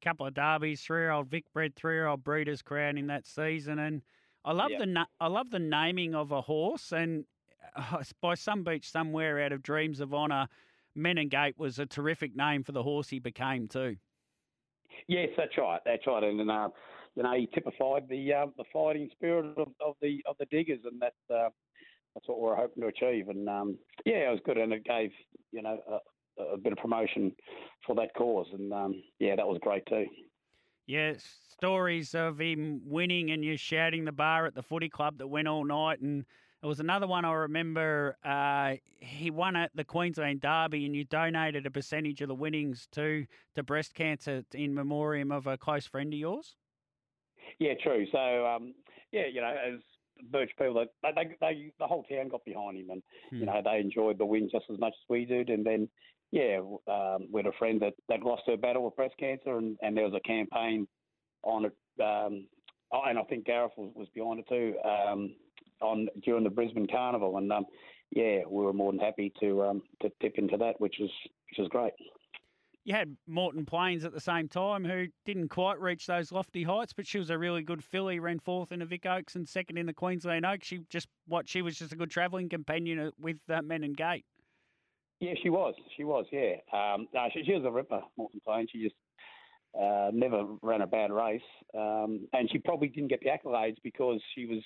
couple 0.02 0.26
of 0.26 0.34
derbies, 0.34 0.80
three-year-old 0.82 1.28
Vic 1.28 1.44
bred, 1.52 1.74
three-year-old 1.76 2.24
Breeders' 2.24 2.62
Crown 2.62 2.96
in 2.96 3.06
that 3.08 3.26
season, 3.26 3.78
and 3.78 4.02
I 4.44 4.52
love 4.52 4.70
Yep. 4.70 4.80
the 4.80 4.86
na- 4.86 5.06
I 5.20 5.26
love 5.26 5.50
the 5.50 5.58
naming 5.58 6.14
of 6.14 6.32
a 6.32 6.40
horse, 6.40 6.92
and 6.92 7.24
uh, 7.76 8.02
by 8.20 8.34
some 8.34 8.64
beach 8.64 8.90
somewhere 8.90 9.40
out 9.40 9.52
of 9.52 9.62
Dreams 9.62 10.00
of 10.00 10.14
Honour, 10.14 10.48
Menin 10.94 11.28
Gate 11.28 11.58
was 11.58 11.78
a 11.78 11.86
terrific 11.86 12.34
name 12.34 12.62
for 12.64 12.72
the 12.72 12.82
horse 12.82 13.08
he 13.10 13.18
became 13.18 13.68
too. 13.68 13.96
Yes, 15.06 15.28
that's 15.36 15.56
right. 15.58 15.80
That's 15.84 16.06
right. 16.06 16.22
And 16.22 16.50
uh, 16.50 16.68
you 17.16 17.22
know, 17.22 17.34
he 17.36 17.46
typified 17.52 18.08
the 18.08 18.32
uh, 18.32 18.46
the 18.56 18.64
fighting 18.72 19.08
spirit 19.12 19.46
of, 19.58 19.68
of 19.84 19.96
the 20.00 20.22
of 20.26 20.36
the 20.38 20.46
diggers, 20.46 20.80
and 20.84 21.00
that 21.00 21.14
uh, 21.34 21.50
that's 22.14 22.26
what 22.28 22.40
we're 22.40 22.56
hoping 22.56 22.82
to 22.82 22.88
achieve. 22.88 23.28
And 23.28 23.48
um, 23.48 23.78
yeah, 24.06 24.28
it 24.28 24.30
was 24.30 24.40
good, 24.46 24.56
and 24.56 24.72
it 24.72 24.84
gave 24.84 25.10
you 25.52 25.62
know 25.62 25.78
a, 26.54 26.56
bit 26.56 26.72
of 26.72 26.78
promotion 26.78 27.32
for 27.86 27.94
that 27.96 28.14
cause, 28.16 28.46
and 28.52 28.72
um, 28.72 29.02
yeah, 29.18 29.36
that 29.36 29.46
was 29.46 29.58
great 29.62 29.84
too. 29.86 30.06
Yeah, 30.86 31.14
stories 31.52 32.14
of 32.14 32.40
him 32.40 32.80
winning 32.84 33.30
and 33.30 33.44
you 33.44 33.56
shouting 33.56 34.04
the 34.04 34.12
bar 34.12 34.46
at 34.46 34.54
the 34.54 34.62
footy 34.62 34.88
club 34.88 35.18
that 35.18 35.28
went 35.28 35.46
all 35.46 35.64
night. 35.64 36.00
And 36.00 36.24
there 36.62 36.68
was 36.68 36.80
another 36.80 37.06
one 37.06 37.24
I 37.24 37.32
remember. 37.32 38.16
Uh, 38.24 38.74
he 38.98 39.30
won 39.30 39.56
at 39.56 39.70
the 39.74 39.84
Queensland 39.84 40.40
Derby, 40.40 40.86
and 40.86 40.96
you 40.96 41.04
donated 41.04 41.66
a 41.66 41.70
percentage 41.70 42.20
of 42.22 42.28
the 42.28 42.34
winnings 42.34 42.88
to 42.92 43.26
to 43.54 43.62
breast 43.62 43.94
cancer 43.94 44.42
in 44.52 44.74
memoriam 44.74 45.30
of 45.30 45.46
a 45.46 45.56
close 45.56 45.86
friend 45.86 46.12
of 46.12 46.18
yours. 46.18 46.56
Yeah, 47.58 47.74
true. 47.82 48.06
So 48.10 48.46
um, 48.46 48.74
yeah, 49.12 49.26
you 49.32 49.40
know, 49.40 49.54
as 49.54 49.80
Birch 50.30 50.50
people, 50.58 50.84
they, 51.02 51.10
they, 51.14 51.36
they 51.40 51.72
the 51.78 51.86
whole 51.86 52.04
town 52.04 52.28
got 52.28 52.44
behind 52.44 52.78
him, 52.78 52.90
and 52.90 53.02
you 53.30 53.46
know 53.46 53.60
they 53.64 53.78
enjoyed 53.78 54.18
the 54.18 54.26
win 54.26 54.48
just 54.50 54.66
as 54.72 54.78
much 54.78 54.92
as 54.92 55.08
we 55.08 55.24
did. 55.24 55.48
And 55.48 55.64
then 55.64 55.88
yeah, 56.32 56.60
um, 56.86 57.26
we 57.32 57.40
had 57.40 57.46
a 57.46 57.58
friend 57.58 57.80
that 57.82 57.94
that 58.08 58.22
lost 58.22 58.42
her 58.46 58.56
battle 58.56 58.84
with 58.84 58.96
breast 58.96 59.14
cancer, 59.18 59.58
and, 59.58 59.76
and 59.82 59.96
there 59.96 60.04
was 60.04 60.14
a 60.14 60.28
campaign 60.28 60.86
on 61.42 61.64
it. 61.64 61.76
Um, 62.00 62.46
oh, 62.92 63.02
and 63.06 63.18
I 63.18 63.22
think 63.24 63.46
Gareth 63.46 63.72
was, 63.76 63.92
was 63.94 64.08
behind 64.14 64.40
it 64.40 64.48
too. 64.48 64.74
Um, 64.88 65.34
on 65.80 66.08
during 66.22 66.44
the 66.44 66.50
Brisbane 66.50 66.86
Carnival, 66.86 67.38
and 67.38 67.50
um, 67.52 67.64
yeah, 68.10 68.40
we 68.48 68.64
were 68.64 68.72
more 68.72 68.92
than 68.92 69.00
happy 69.00 69.32
to 69.40 69.62
um, 69.64 69.82
to 70.02 70.10
tip 70.20 70.34
into 70.36 70.56
that, 70.58 70.80
which 70.80 70.96
was 71.00 71.10
which 71.50 71.58
was 71.58 71.68
great. 71.68 71.92
You 72.84 72.94
had 72.94 73.16
Morton 73.26 73.66
Plains 73.66 74.04
at 74.04 74.12
the 74.12 74.20
same 74.20 74.48
time, 74.48 74.84
who 74.84 75.06
didn't 75.26 75.48
quite 75.48 75.78
reach 75.80 76.06
those 76.06 76.32
lofty 76.32 76.62
heights, 76.62 76.94
but 76.94 77.06
she 77.06 77.18
was 77.18 77.28
a 77.28 77.36
really 77.36 77.62
good 77.62 77.84
filly. 77.84 78.18
Ran 78.18 78.38
fourth 78.38 78.72
in 78.72 78.78
the 78.78 78.86
Vic 78.86 79.04
Oaks 79.04 79.36
and 79.36 79.48
second 79.48 79.76
in 79.76 79.86
the 79.86 79.92
Queensland 79.92 80.46
Oaks. 80.46 80.66
She 80.66 80.80
just 80.88 81.08
what 81.26 81.48
she 81.48 81.60
was 81.60 81.76
just 81.76 81.92
a 81.92 81.96
good 81.96 82.10
travelling 82.10 82.48
companion 82.48 83.10
with 83.18 83.38
uh, 83.48 83.60
and 83.68 83.96
Gate. 83.96 84.24
Yeah, 85.20 85.34
she 85.42 85.50
was. 85.50 85.74
She 85.96 86.04
was. 86.04 86.26
Yeah. 86.32 86.54
Um, 86.72 87.06
no, 87.14 87.28
she, 87.32 87.44
she 87.44 87.52
was 87.52 87.64
a 87.64 87.70
ripper, 87.70 88.00
Morton 88.16 88.40
Plain. 88.44 88.66
She 88.72 88.82
just 88.82 88.94
uh, 89.78 90.10
never 90.12 90.44
ran 90.62 90.80
a 90.80 90.86
bad 90.86 91.12
race, 91.12 91.42
um, 91.76 92.26
and 92.32 92.50
she 92.50 92.58
probably 92.58 92.88
didn't 92.88 93.10
get 93.10 93.20
the 93.20 93.28
accolades 93.28 93.76
because 93.84 94.20
she 94.34 94.46
was 94.46 94.60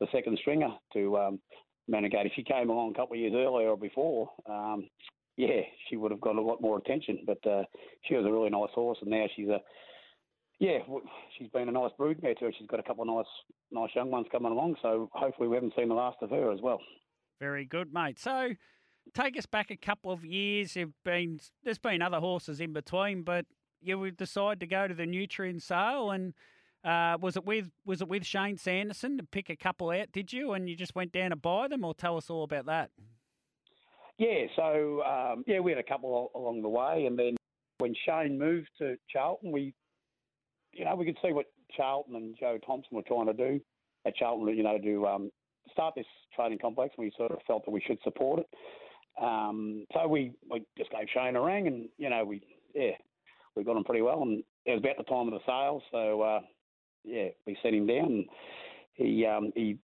the 0.00 0.06
second 0.12 0.38
stringer 0.40 0.70
to 0.94 1.18
um. 1.18 1.40
If 1.88 2.32
she 2.34 2.42
came 2.42 2.68
along 2.68 2.90
a 2.90 2.94
couple 2.94 3.14
of 3.14 3.20
years 3.20 3.32
earlier 3.32 3.68
or 3.68 3.76
before, 3.76 4.28
um, 4.50 4.88
yeah, 5.36 5.60
she 5.88 5.96
would 5.96 6.10
have 6.10 6.20
got 6.20 6.34
a 6.34 6.40
lot 6.40 6.60
more 6.60 6.78
attention. 6.78 7.20
But 7.24 7.46
uh, 7.48 7.62
she 8.08 8.16
was 8.16 8.26
a 8.26 8.32
really 8.32 8.50
nice 8.50 8.74
horse, 8.74 8.98
and 9.02 9.10
now 9.10 9.26
she's 9.36 9.48
a 9.48 9.60
yeah, 10.58 10.78
she's 11.38 11.48
been 11.50 11.68
a 11.68 11.72
nice 11.72 11.92
broodmare 11.98 12.38
too. 12.38 12.50
She's 12.58 12.66
got 12.66 12.80
a 12.80 12.82
couple 12.82 13.02
of 13.02 13.08
nice, 13.08 13.32
nice 13.70 13.90
young 13.94 14.10
ones 14.10 14.26
coming 14.32 14.52
along. 14.52 14.76
So 14.82 15.10
hopefully 15.12 15.48
we 15.48 15.56
haven't 15.56 15.74
seen 15.76 15.88
the 15.88 15.94
last 15.94 16.16
of 16.22 16.30
her 16.30 16.50
as 16.50 16.60
well. 16.62 16.80
Very 17.38 17.66
good, 17.66 17.92
mate. 17.92 18.18
So 18.18 18.50
take 19.14 19.38
us 19.38 19.46
back 19.46 19.70
a 19.70 19.76
couple 19.76 20.12
of 20.12 20.24
years. 20.24 20.76
You've 20.76 21.02
been 21.04 21.40
there's 21.64 21.78
been 21.78 22.02
other 22.02 22.20
horses 22.20 22.60
in 22.60 22.72
between, 22.72 23.22
but 23.22 23.46
you 23.80 24.10
decide 24.10 24.60
to 24.60 24.66
go 24.66 24.88
to 24.88 24.94
the 24.94 25.06
Nutrien 25.06 25.60
sale 25.60 26.10
and. 26.10 26.34
Uh, 26.84 27.18
was 27.20 27.36
it 27.36 27.44
with 27.44 27.68
was 27.84 28.00
it 28.00 28.06
with 28.06 28.24
Shane 28.24 28.56
Sanderson 28.56 29.16
to 29.16 29.24
pick 29.24 29.50
a 29.50 29.56
couple 29.56 29.90
out? 29.90 30.12
Did 30.12 30.32
you, 30.32 30.52
and 30.52 30.68
you 30.68 30.76
just 30.76 30.94
went 30.94 31.10
down 31.10 31.30
to 31.30 31.36
buy 31.36 31.66
them, 31.66 31.84
or 31.84 31.94
tell 31.94 32.16
us 32.16 32.30
all 32.30 32.44
about 32.44 32.66
that? 32.66 32.90
Yeah, 34.18 34.46
so 34.54 35.02
um, 35.02 35.42
yeah, 35.48 35.58
we 35.58 35.72
had 35.72 35.80
a 35.80 35.82
couple 35.82 36.30
along 36.36 36.62
the 36.62 36.68
way, 36.68 37.06
and 37.06 37.18
then 37.18 37.36
when 37.78 37.94
Shane 38.06 38.38
moved 38.38 38.68
to 38.78 38.96
Charlton, 39.10 39.50
we, 39.52 39.74
you 40.72 40.84
know, 40.84 40.94
we 40.94 41.04
could 41.04 41.18
see 41.24 41.32
what 41.32 41.46
Charlton 41.76 42.14
and 42.14 42.36
Joe 42.38 42.58
Thompson 42.64 42.96
were 42.96 43.02
trying 43.02 43.26
to 43.26 43.32
do 43.34 43.60
at 44.06 44.14
Charlton, 44.16 44.56
you 44.56 44.62
know, 44.62 44.78
to 44.78 45.06
um, 45.06 45.30
start 45.72 45.94
this 45.96 46.06
training 46.34 46.58
complex. 46.60 46.94
We 46.96 47.12
sort 47.16 47.32
of 47.32 47.38
felt 47.46 47.64
that 47.64 47.72
we 47.72 47.82
should 47.86 47.98
support 48.04 48.40
it. 48.40 48.46
Um, 49.20 49.86
so 49.94 50.06
we, 50.06 50.32
we 50.50 50.62
just 50.76 50.90
gave 50.90 51.08
Shane 51.12 51.36
a 51.36 51.42
ring, 51.42 51.66
and 51.66 51.88
you 51.98 52.10
know, 52.10 52.24
we 52.24 52.42
yeah, 52.74 52.92
we 53.54 53.64
got 53.64 53.76
him 53.76 53.84
pretty 53.84 54.02
well, 54.02 54.22
and 54.22 54.42
it 54.64 54.72
was 54.72 54.80
about 54.80 54.98
the 54.98 55.04
time 55.04 55.28
of 55.28 55.34
the 55.34 55.46
sale, 55.46 55.82
so 55.90 56.20
uh, 56.22 56.40
yeah, 57.04 57.28
we 57.46 57.56
set 57.62 57.72
him 57.74 57.86
down. 57.86 58.04
And 58.04 58.24
he 58.94 59.24
um, 59.26 59.52
he 59.54 59.78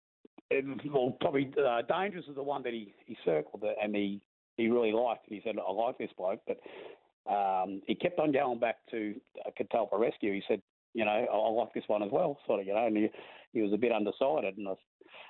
well, 0.91 1.15
probably 1.21 1.51
uh, 1.57 1.81
Dangerous 1.83 2.25
is 2.27 2.35
the 2.35 2.43
one 2.43 2.63
that 2.63 2.73
he, 2.73 2.93
he 3.05 3.17
circled 3.23 3.63
and 3.81 3.95
he, 3.95 4.21
he 4.57 4.67
really 4.67 4.91
liked. 4.91 5.27
And 5.27 5.35
he 5.35 5.41
said, 5.43 5.55
I 5.57 5.71
like 5.71 5.97
this 5.97 6.09
bloke. 6.17 6.41
But 6.47 7.31
um, 7.31 7.81
he 7.87 7.95
kept 7.95 8.19
on 8.19 8.31
going 8.31 8.59
back 8.59 8.77
to 8.91 9.15
uh, 9.45 9.51
Catalpa 9.59 9.99
Rescue. 9.99 10.33
He 10.33 10.43
said, 10.47 10.61
you 10.93 11.05
know, 11.05 11.11
I, 11.11 11.25
I 11.25 11.49
like 11.51 11.73
this 11.73 11.83
one 11.87 12.03
as 12.03 12.11
well, 12.11 12.37
sort 12.45 12.59
of, 12.59 12.65
you 12.65 12.73
know. 12.73 12.85
And 12.85 12.97
he, 12.97 13.09
he 13.53 13.61
was 13.61 13.73
a 13.73 13.77
bit 13.77 13.91
undecided. 13.91 14.57
And, 14.57 14.67
I, 14.67 14.73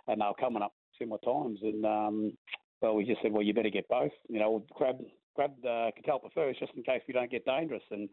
and 0.08 0.22
they 0.22 0.26
were 0.26 0.34
coming 0.40 0.64
up 0.64 0.74
similar 0.98 1.20
times. 1.20 1.60
And, 1.62 1.86
um, 1.86 2.34
well, 2.82 2.96
we 2.96 3.06
just 3.06 3.22
said, 3.22 3.32
well, 3.32 3.44
you 3.44 3.54
better 3.54 3.70
get 3.70 3.88
both. 3.88 4.12
You 4.28 4.40
know, 4.40 4.52
we'll 4.52 4.66
grab, 4.76 4.98
grab 5.36 5.54
uh, 5.64 5.92
Catalpa 5.98 6.34
first 6.34 6.60
just 6.60 6.74
in 6.76 6.84
case 6.84 7.02
we 7.08 7.14
don't 7.14 7.32
get 7.32 7.46
Dangerous. 7.46 7.84
And 7.92 8.10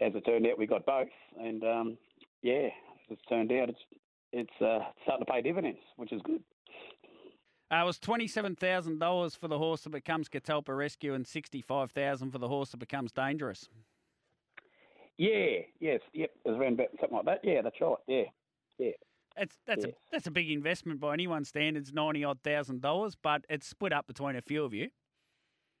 as 0.00 0.12
it 0.14 0.24
turned 0.26 0.46
out, 0.46 0.58
we 0.58 0.66
got 0.66 0.86
both. 0.86 1.08
And, 1.40 1.64
um, 1.64 1.98
yeah, 2.42 2.66
as 2.66 3.10
it's 3.10 3.24
turned 3.28 3.52
out, 3.52 3.68
it's 3.68 3.80
it's 4.32 4.60
uh, 4.60 4.80
starting 5.04 5.24
to 5.24 5.32
pay 5.32 5.40
dividends, 5.40 5.78
which 5.96 6.12
is 6.12 6.20
good. 6.22 6.42
Uh, 7.72 7.82
it 7.82 7.86
was 7.86 7.98
twenty-seven 7.98 8.56
thousand 8.56 8.98
dollars 8.98 9.34
for 9.34 9.48
the 9.48 9.58
horse 9.58 9.82
that 9.82 9.90
becomes 9.90 10.28
Catalpa 10.28 10.76
Rescue, 10.76 11.14
and 11.14 11.26
sixty-five 11.26 11.90
thousand 11.90 12.30
for 12.30 12.38
the 12.38 12.48
horse 12.48 12.70
that 12.70 12.76
becomes 12.76 13.10
Dangerous. 13.10 13.68
Yeah, 15.16 15.62
yes, 15.80 16.00
yep, 16.12 16.30
it 16.44 16.48
was 16.48 16.58
around 16.58 16.74
about 16.74 16.88
something 17.00 17.16
like 17.16 17.26
that. 17.26 17.40
Yeah, 17.42 17.62
that's 17.62 17.80
right. 17.80 17.96
Yeah, 18.06 18.22
yeah. 18.78 18.90
It's 19.38 19.56
that's 19.66 19.84
Yes. 19.84 19.94
a 19.94 20.10
that's 20.12 20.26
a 20.26 20.30
big 20.30 20.50
investment 20.50 21.00
by 21.00 21.12
anyone's 21.14 21.48
standards, 21.48 21.92
ninety 21.92 22.24
odd 22.24 22.40
thousand 22.42 22.80
dollars, 22.82 23.16
but 23.20 23.44
it's 23.48 23.66
split 23.66 23.92
up 23.92 24.06
between 24.06 24.36
a 24.36 24.40
few 24.40 24.64
of 24.64 24.74
you. 24.74 24.88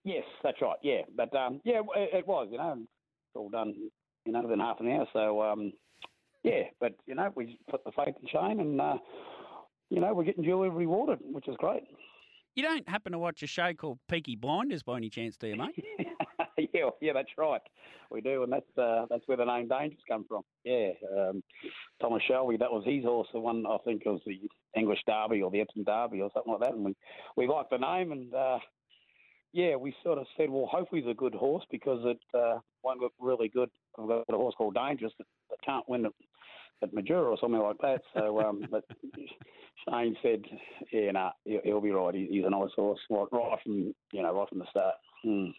Yes, 0.04 0.24
that's 0.42 0.60
right. 0.62 0.78
Yeah, 0.82 1.02
but 1.16 1.34
um, 1.36 1.60
yeah, 1.64 1.80
it, 1.96 2.10
it 2.18 2.26
was. 2.26 2.48
You 2.50 2.58
know, 2.58 2.72
it's 2.78 3.36
all 3.36 3.48
done. 3.50 3.74
in 4.26 4.32
know, 4.32 4.42
within 4.42 4.60
half 4.60 4.80
an 4.80 4.88
hour. 4.88 5.06
So 5.12 5.42
um, 5.42 5.72
yeah, 6.44 6.62
but 6.80 6.94
you 7.06 7.14
know, 7.14 7.30
we 7.34 7.58
put 7.70 7.84
the 7.84 7.92
faith 7.92 8.14
in 8.22 8.28
Shane, 8.28 8.60
and 8.60 8.80
uh, 8.80 8.96
you 9.90 10.00
know, 10.00 10.14
we're 10.14 10.24
getting 10.24 10.44
duly 10.44 10.68
rewarded, 10.68 11.18
which 11.22 11.48
is 11.48 11.56
great. 11.58 11.82
You 12.54 12.62
don't 12.62 12.88
happen 12.88 13.12
to 13.12 13.18
watch 13.18 13.42
a 13.42 13.46
show 13.46 13.72
called 13.74 13.98
Peaky 14.08 14.34
Blinders 14.34 14.82
by 14.82 14.96
any 14.96 15.10
chance, 15.10 15.36
do 15.36 15.46
you, 15.48 15.56
mate? 15.56 15.84
yeah, 16.74 16.90
yeah, 17.00 17.12
that's 17.12 17.30
right. 17.36 17.60
We 18.10 18.20
do, 18.20 18.42
and 18.42 18.52
that's 18.52 18.78
uh, 18.78 19.06
that's 19.10 19.26
where 19.26 19.36
the 19.36 19.44
name 19.44 19.68
Dangerous 19.68 20.00
come 20.08 20.24
from. 20.26 20.42
Yeah, 20.64 20.90
um, 21.16 21.42
Thomas 22.00 22.22
Shelby, 22.26 22.56
that 22.56 22.72
was 22.72 22.84
his 22.86 23.04
horse. 23.04 23.28
The 23.32 23.40
one 23.40 23.64
I 23.66 23.76
think 23.84 24.04
was 24.06 24.20
the 24.26 24.40
English 24.76 25.00
Derby 25.06 25.42
or 25.42 25.50
the 25.50 25.60
Epsom 25.60 25.84
Derby 25.84 26.22
or 26.22 26.30
something 26.32 26.52
like 26.52 26.62
that. 26.62 26.74
And 26.74 26.84
we 26.84 26.96
we 27.36 27.46
liked 27.46 27.70
the 27.70 27.78
name, 27.78 28.12
and 28.12 28.32
uh, 28.34 28.58
yeah, 29.52 29.76
we 29.76 29.94
sort 30.02 30.18
of 30.18 30.26
said, 30.36 30.50
well, 30.50 30.68
hopefully 30.70 31.02
he's 31.02 31.10
a 31.10 31.14
good 31.14 31.34
horse 31.34 31.64
because 31.70 32.00
it 32.04 32.20
uh, 32.38 32.58
won't 32.82 33.00
look 33.00 33.12
really 33.18 33.48
good. 33.48 33.70
I've 33.98 34.08
got 34.08 34.24
a 34.28 34.36
horse 34.36 34.54
called 34.56 34.74
Dangerous 34.74 35.12
that, 35.18 35.26
that 35.50 35.62
can't 35.64 35.88
win 35.88 36.06
at, 36.06 36.12
at 36.82 37.10
or 37.10 37.38
something 37.40 37.60
like 37.60 37.78
that. 37.82 38.02
So, 38.14 38.40
um, 38.40 38.62
but 38.70 38.84
Shane 39.88 40.16
said, 40.22 40.42
yeah, 40.92 41.10
nah, 41.12 41.30
he'll, 41.44 41.60
he'll 41.64 41.80
be 41.80 41.90
right. 41.90 42.14
He, 42.14 42.28
he's 42.30 42.44
a 42.44 42.50
nice 42.50 42.70
horse, 42.76 43.00
right, 43.10 43.26
right 43.32 43.58
from 43.62 43.94
you 44.12 44.22
know, 44.22 44.34
right 44.34 44.48
from 44.48 44.58
the 44.58 44.66
start. 44.70 44.94
Mm. 45.24 45.52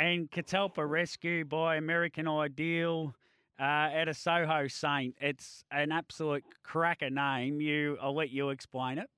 And 0.00 0.30
Catalpa 0.30 0.88
Rescue 0.88 1.44
by 1.44 1.76
American 1.76 2.26
Ideal. 2.26 3.14
Uh, 3.60 3.90
at 3.92 4.08
a 4.08 4.14
Soho 4.14 4.66
Saint, 4.66 5.14
it's 5.20 5.62
an 5.70 5.92
absolute 5.92 6.42
cracker 6.62 7.10
name. 7.10 7.60
You, 7.60 7.98
I'll 8.00 8.14
let 8.14 8.30
you 8.30 8.48
explain 8.48 8.96
it. 8.96 9.10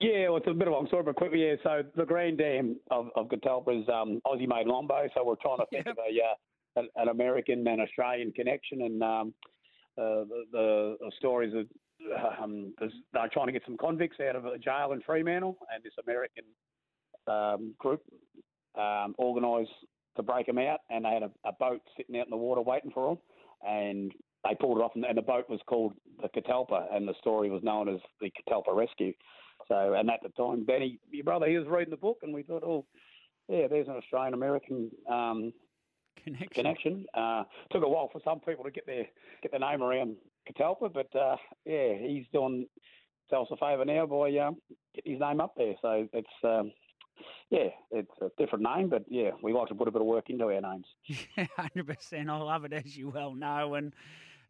Yeah, 0.00 0.28
well, 0.28 0.38
it's 0.38 0.46
a 0.46 0.54
bit 0.54 0.68
of 0.68 0.72
a 0.72 0.76
long 0.76 0.86
story, 0.86 1.02
but 1.02 1.16
quickly, 1.16 1.46
yeah. 1.46 1.56
So 1.62 1.82
the 1.94 2.06
Grand 2.06 2.38
Dam 2.38 2.76
of, 2.90 3.10
of 3.14 3.28
Catalpa 3.28 3.82
is 3.82 3.86
um, 3.90 4.22
Aussie 4.26 4.48
made 4.48 4.66
Lombo, 4.66 5.06
so 5.14 5.22
we're 5.22 5.34
trying 5.42 5.58
to 5.58 5.66
think 5.70 5.84
yep. 5.84 5.98
of 5.98 5.98
a, 5.98 6.80
uh, 6.80 7.02
an 7.02 7.08
American 7.08 7.68
and 7.68 7.82
Australian 7.82 8.32
connection, 8.32 8.80
and 8.80 9.02
um, 9.02 9.34
uh, 9.98 10.24
the, 10.24 10.44
the, 10.52 10.96
the, 11.00 11.12
stories 11.18 11.52
of 11.52 11.66
um, 12.42 12.72
they're 12.80 13.28
trying 13.30 13.46
to 13.46 13.52
get 13.52 13.62
some 13.66 13.76
convicts 13.76 14.16
out 14.26 14.36
of 14.36 14.46
a 14.46 14.56
jail 14.56 14.92
in 14.92 15.02
Fremantle, 15.02 15.58
and 15.74 15.84
this 15.84 15.92
American 16.02 16.44
um, 17.26 17.74
group 17.78 18.00
um, 18.76 19.14
organised 19.18 19.70
to 20.16 20.22
break 20.22 20.46
them 20.46 20.58
out, 20.58 20.80
and 20.90 21.04
they 21.04 21.10
had 21.10 21.22
a, 21.22 21.30
a, 21.44 21.52
boat 21.52 21.82
sitting 21.96 22.18
out 22.18 22.26
in 22.26 22.30
the 22.30 22.36
water 22.36 22.62
waiting 22.62 22.90
for 22.90 23.08
them, 23.08 23.18
and 23.68 24.12
they 24.44 24.54
pulled 24.54 24.78
it 24.78 24.80
off, 24.80 24.92
and, 24.94 25.04
and 25.04 25.16
the 25.16 25.22
boat 25.22 25.48
was 25.48 25.60
called 25.66 25.92
the 26.22 26.28
Catalpa, 26.28 26.94
and 26.94 27.06
the 27.06 27.14
story 27.20 27.50
was 27.50 27.62
known 27.62 27.88
as 27.88 28.00
the 28.20 28.30
Catalpa 28.30 28.74
Rescue. 28.74 29.12
So, 29.68 29.94
and 29.94 30.10
at 30.10 30.20
the 30.22 30.28
time, 30.30 30.64
Benny, 30.64 30.98
your 31.10 31.24
brother, 31.24 31.46
he 31.46 31.58
was 31.58 31.66
reading 31.68 31.90
the 31.90 31.96
book, 31.96 32.18
and 32.22 32.32
we 32.32 32.42
thought, 32.42 32.62
oh, 32.64 32.86
yeah, 33.48 33.66
there's 33.68 33.88
an 33.88 33.94
Australian 33.94 34.34
American 34.34 34.90
um, 35.10 35.52
connection. 36.24 36.48
connection. 36.54 37.06
Uh, 37.14 37.44
took 37.70 37.84
a 37.84 37.88
while 37.88 38.08
for 38.12 38.20
some 38.24 38.40
people 38.40 38.64
to 38.64 38.70
get 38.70 38.86
their 38.86 39.04
get 39.42 39.52
their 39.52 39.60
name 39.60 39.82
around 39.82 40.16
Catalpa, 40.48 40.92
but 40.92 41.14
uh, 41.18 41.36
yeah, 41.64 41.94
he's 41.94 42.24
doing 42.32 42.66
us 43.32 43.48
a 43.50 43.56
favour 43.56 43.84
now 43.84 44.06
by 44.06 44.36
um, 44.38 44.56
getting 44.94 45.12
his 45.12 45.20
name 45.20 45.40
up 45.40 45.54
there. 45.56 45.74
So 45.82 46.08
it's 46.12 46.28
um, 46.44 46.72
yeah, 47.50 47.68
it's 47.90 48.10
a 48.20 48.30
different 48.38 48.64
name, 48.64 48.88
but 48.88 49.04
yeah, 49.08 49.30
we 49.42 49.52
like 49.52 49.68
to 49.68 49.74
put 49.74 49.88
a 49.88 49.90
bit 49.90 50.00
of 50.00 50.06
work 50.06 50.30
into 50.30 50.44
our 50.44 50.60
names. 50.60 50.86
Yeah, 51.04 51.46
hundred 51.56 51.86
percent. 51.86 52.28
I 52.28 52.36
love 52.38 52.64
it, 52.64 52.72
as 52.72 52.96
you 52.96 53.10
well 53.10 53.34
know, 53.34 53.74
and 53.74 53.94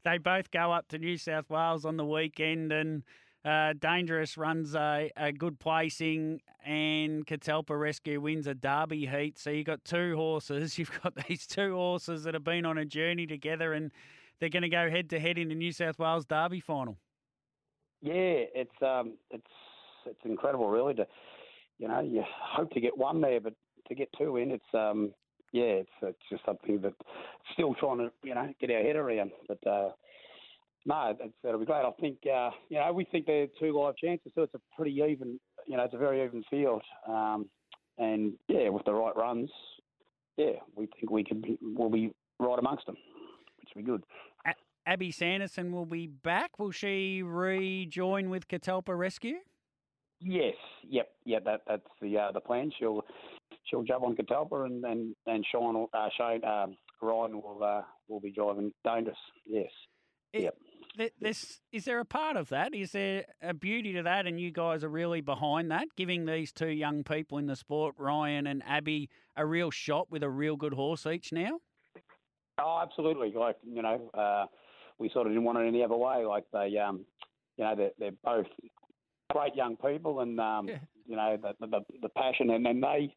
they 0.04 0.18
both 0.18 0.50
go 0.50 0.72
up 0.72 0.88
to 0.88 0.98
New 0.98 1.18
South 1.18 1.50
Wales 1.50 1.84
on 1.84 1.96
the 1.96 2.06
weekend 2.06 2.72
and. 2.72 3.02
Uh, 3.44 3.74
Dangerous 3.78 4.36
runs 4.36 4.74
a, 4.74 5.08
a 5.16 5.30
good 5.30 5.60
placing, 5.60 6.40
and 6.64 7.24
Catalpa 7.24 7.78
Rescue 7.78 8.20
wins 8.20 8.48
a 8.48 8.54
Derby 8.54 9.06
heat. 9.06 9.38
So 9.38 9.50
you've 9.50 9.66
got 9.66 9.84
two 9.84 10.16
horses. 10.16 10.76
You've 10.78 10.90
got 11.00 11.14
these 11.28 11.46
two 11.46 11.72
horses 11.72 12.24
that 12.24 12.34
have 12.34 12.42
been 12.42 12.66
on 12.66 12.76
a 12.76 12.84
journey 12.84 13.24
together, 13.24 13.72
and 13.72 13.92
they're 14.40 14.48
going 14.48 14.64
to 14.64 14.68
go 14.68 14.90
head 14.90 15.10
to 15.10 15.20
head 15.20 15.38
in 15.38 15.48
the 15.48 15.54
New 15.54 15.70
South 15.70 16.00
Wales 16.00 16.24
Derby 16.24 16.58
final. 16.58 16.98
Yeah, 18.02 18.46
it's 18.52 18.82
um, 18.82 19.12
it's 19.30 19.46
it's 20.06 20.24
incredible, 20.24 20.68
really. 20.68 20.94
To 20.94 21.06
you 21.78 21.88
know, 21.88 22.00
you 22.00 22.23
hope 22.26 22.71
to 22.73 22.80
get 22.80 22.97
one 22.97 23.21
there, 23.21 23.40
but 23.40 23.54
to 23.88 23.95
get 23.95 24.09
two 24.18 24.37
in, 24.37 24.50
it's 24.50 24.75
um, 24.75 25.12
yeah, 25.52 25.64
it's 25.64 25.90
it's 26.02 26.18
just 26.30 26.45
something 26.45 26.80
that 26.83 26.95
still 27.52 27.75
trying 27.75 27.99
to 27.99 28.11
you 28.23 28.35
know 28.35 28.52
get 28.61 28.71
our 28.71 28.83
head 28.83 28.97
around. 28.97 29.30
But 29.49 29.66
uh, 29.66 29.90
no, 30.85 31.16
it's, 31.18 31.35
it'll 31.45 31.61
be 31.61 31.66
great. 31.66 31.85
I 31.85 31.90
think 32.00 32.18
uh, 32.26 32.50
you 32.68 32.78
know 32.78 32.92
we 32.92 33.04
think 33.04 33.26
they're 33.26 33.47
two 33.61 33.78
live 33.78 33.97
chances, 33.97 34.33
so 34.35 34.42
it's 34.42 34.54
a 34.54 34.61
pretty 34.76 34.92
even. 34.92 35.38
You 35.66 35.76
know, 35.76 35.83
it's 35.83 35.95
a 35.95 35.99
very 35.99 36.25
even 36.25 36.45
field, 36.49 36.83
um, 37.09 37.49
and 37.99 38.35
yeah, 38.47 38.68
with 38.68 38.85
the 38.85 38.92
right 38.92 39.16
runs, 39.16 39.50
yeah, 40.37 40.52
we 40.76 40.87
think 40.87 41.11
we 41.11 41.25
can 41.25 41.40
be, 41.40 41.59
we'll 41.61 41.90
be 41.90 42.12
right 42.38 42.56
amongst 42.56 42.87
them, 42.87 42.95
which 43.59 43.71
will 43.75 43.83
be 43.83 43.87
good. 43.87 44.04
Abby 44.87 45.11
Sanderson 45.11 45.73
will 45.73 45.87
be 45.87 46.06
back. 46.06 46.61
Will 46.61 46.71
she 46.71 47.21
rejoin 47.21 48.30
with 48.30 48.47
Catalpa 48.47 48.97
Rescue? 48.97 49.38
Yes, 50.20 50.54
yep, 50.88 51.09
yeah. 51.24 51.38
That 51.44 51.61
that's 51.66 51.83
the 52.00 52.16
uh, 52.18 52.33
the 52.33 52.40
plan. 52.40 52.70
She'll 52.79 53.02
she'll 53.64 53.83
jump 53.83 54.05
on 54.05 54.16
Catalpa 54.16 54.64
and 54.66 54.85
and 54.85 55.14
and 55.26 55.44
Sean 55.50 55.87
uh, 55.92 56.09
Shane 56.18 56.44
um, 56.44 56.76
Ryan 57.02 57.37
will 57.42 57.61
uh, 57.62 57.83
will 58.09 58.20
be 58.20 58.33
driving 58.33 58.72
Dangerous. 58.85 59.18
Yes. 59.46 59.70
It, 60.33 60.42
yep 60.42 60.55
this 61.20 61.61
is 61.72 61.85
there 61.85 62.00
a 62.00 62.05
part 62.05 62.37
of 62.37 62.48
that? 62.48 62.74
Is 62.74 62.92
there 62.92 63.24
a 63.42 63.55
beauty 63.55 63.92
to 63.94 64.02
that, 64.02 64.26
and 64.26 64.40
you 64.40 64.50
guys 64.50 64.83
are 64.83 64.88
really 64.88 65.20
behind 65.20 65.70
that, 65.70 65.88
giving 65.96 66.24
these 66.24 66.52
two 66.52 66.68
young 66.68 67.05
people 67.05 67.38
in 67.38 67.46
the 67.46 67.57
sport, 67.57 67.94
Ryan 67.98 68.46
and 68.46 68.62
Abby, 68.66 69.11
a 69.37 69.44
real 69.44 69.70
shot 69.70 70.11
with 70.11 70.22
a 70.22 70.31
real 70.31 70.57
good 70.57 70.72
horse 70.72 71.07
each 71.07 71.33
now? 71.33 71.59
Oh, 72.59 72.81
absolutely. 72.83 73.33
Like 73.37 73.57
you 73.64 73.83
know, 73.83 74.11
uh, 74.14 74.46
we 74.98 75.11
sort 75.11 75.26
of 75.26 75.33
didn't 75.33 75.44
want 75.44 75.59
it 75.59 75.66
any 75.66 75.83
other 75.83 75.96
way. 75.96 76.24
Like 76.24 76.44
they, 76.52 76.79
um, 76.79 77.05
you 77.57 77.64
know, 77.64 77.74
they're, 77.76 77.90
they're 77.98 78.11
both 78.24 78.46
great 79.32 79.54
young 79.54 79.76
people, 79.76 80.20
and 80.20 80.38
um, 80.40 80.68
yeah. 80.68 80.78
you 81.06 81.16
know, 81.16 81.36
the, 81.40 81.66
the 81.66 81.80
the 82.02 82.08
passion, 82.10 82.50
and 82.50 82.64
then 82.64 82.80
they 82.80 83.14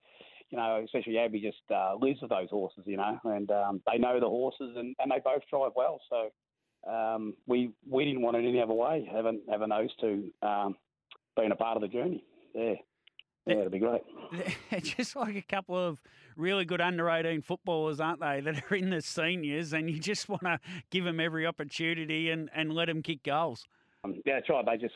you 0.50 0.58
know, 0.58 0.82
especially 0.84 1.18
Abby 1.18 1.40
just 1.40 1.58
uh, 1.72 1.96
lives 2.00 2.22
with 2.22 2.32
those 2.32 2.50
horses, 2.50 2.84
you 2.86 2.98
know, 2.98 3.20
and 3.24 3.52
um, 3.52 3.82
they 3.92 4.00
know 4.00 4.20
the 4.20 4.28
horses 4.28 4.76
and, 4.76 4.96
and 5.00 5.12
they 5.12 5.20
both 5.24 5.44
drive 5.50 5.72
well. 5.76 6.02
So 6.10 6.92
um, 6.92 7.36
we 7.46 7.72
we 7.88 8.06
didn't 8.06 8.22
want 8.22 8.38
it 8.38 8.48
any 8.48 8.62
other 8.62 8.74
way. 8.74 9.08
Having 9.12 9.42
having 9.50 9.70
those 9.70 9.90
two 10.02 10.32
um, 10.42 10.76
being 11.38 11.52
a 11.52 11.56
part 11.56 11.78
of 11.78 11.82
the 11.82 11.88
journey. 11.88 12.24
Yeah. 12.54 12.74
Yeah, 13.46 13.62
it'd 13.62 13.72
be 13.72 13.80
great. 13.80 14.02
They're 14.70 14.80
just 14.80 15.16
like 15.16 15.36
a 15.36 15.42
couple 15.42 15.76
of 15.76 16.04
really 16.36 16.66
good 16.66 16.82
under 16.82 17.10
18 17.10 17.42
footballers, 17.42 18.00
aren't 18.00 18.20
they, 18.20 18.42
that 18.42 18.64
are 18.70 18.76
in 18.76 18.92
the 18.92 19.02
seniors, 19.02 19.74
and 19.74 19.90
you 19.90 19.98
just 19.98 20.30
want 20.30 20.44
to 20.44 20.60
give 20.92 21.04
them 21.04 21.20
every 21.20 21.48
opportunity 21.48 22.30
and, 22.30 22.50
and 22.54 22.72
let 22.74 22.88
them 22.88 23.02
kick 23.02 23.24
goals. 23.24 23.66
Um, 24.04 24.22
yeah, 24.24 24.36
that's 24.36 24.50
right. 24.50 24.64
They 24.64 24.78
just 24.78 24.94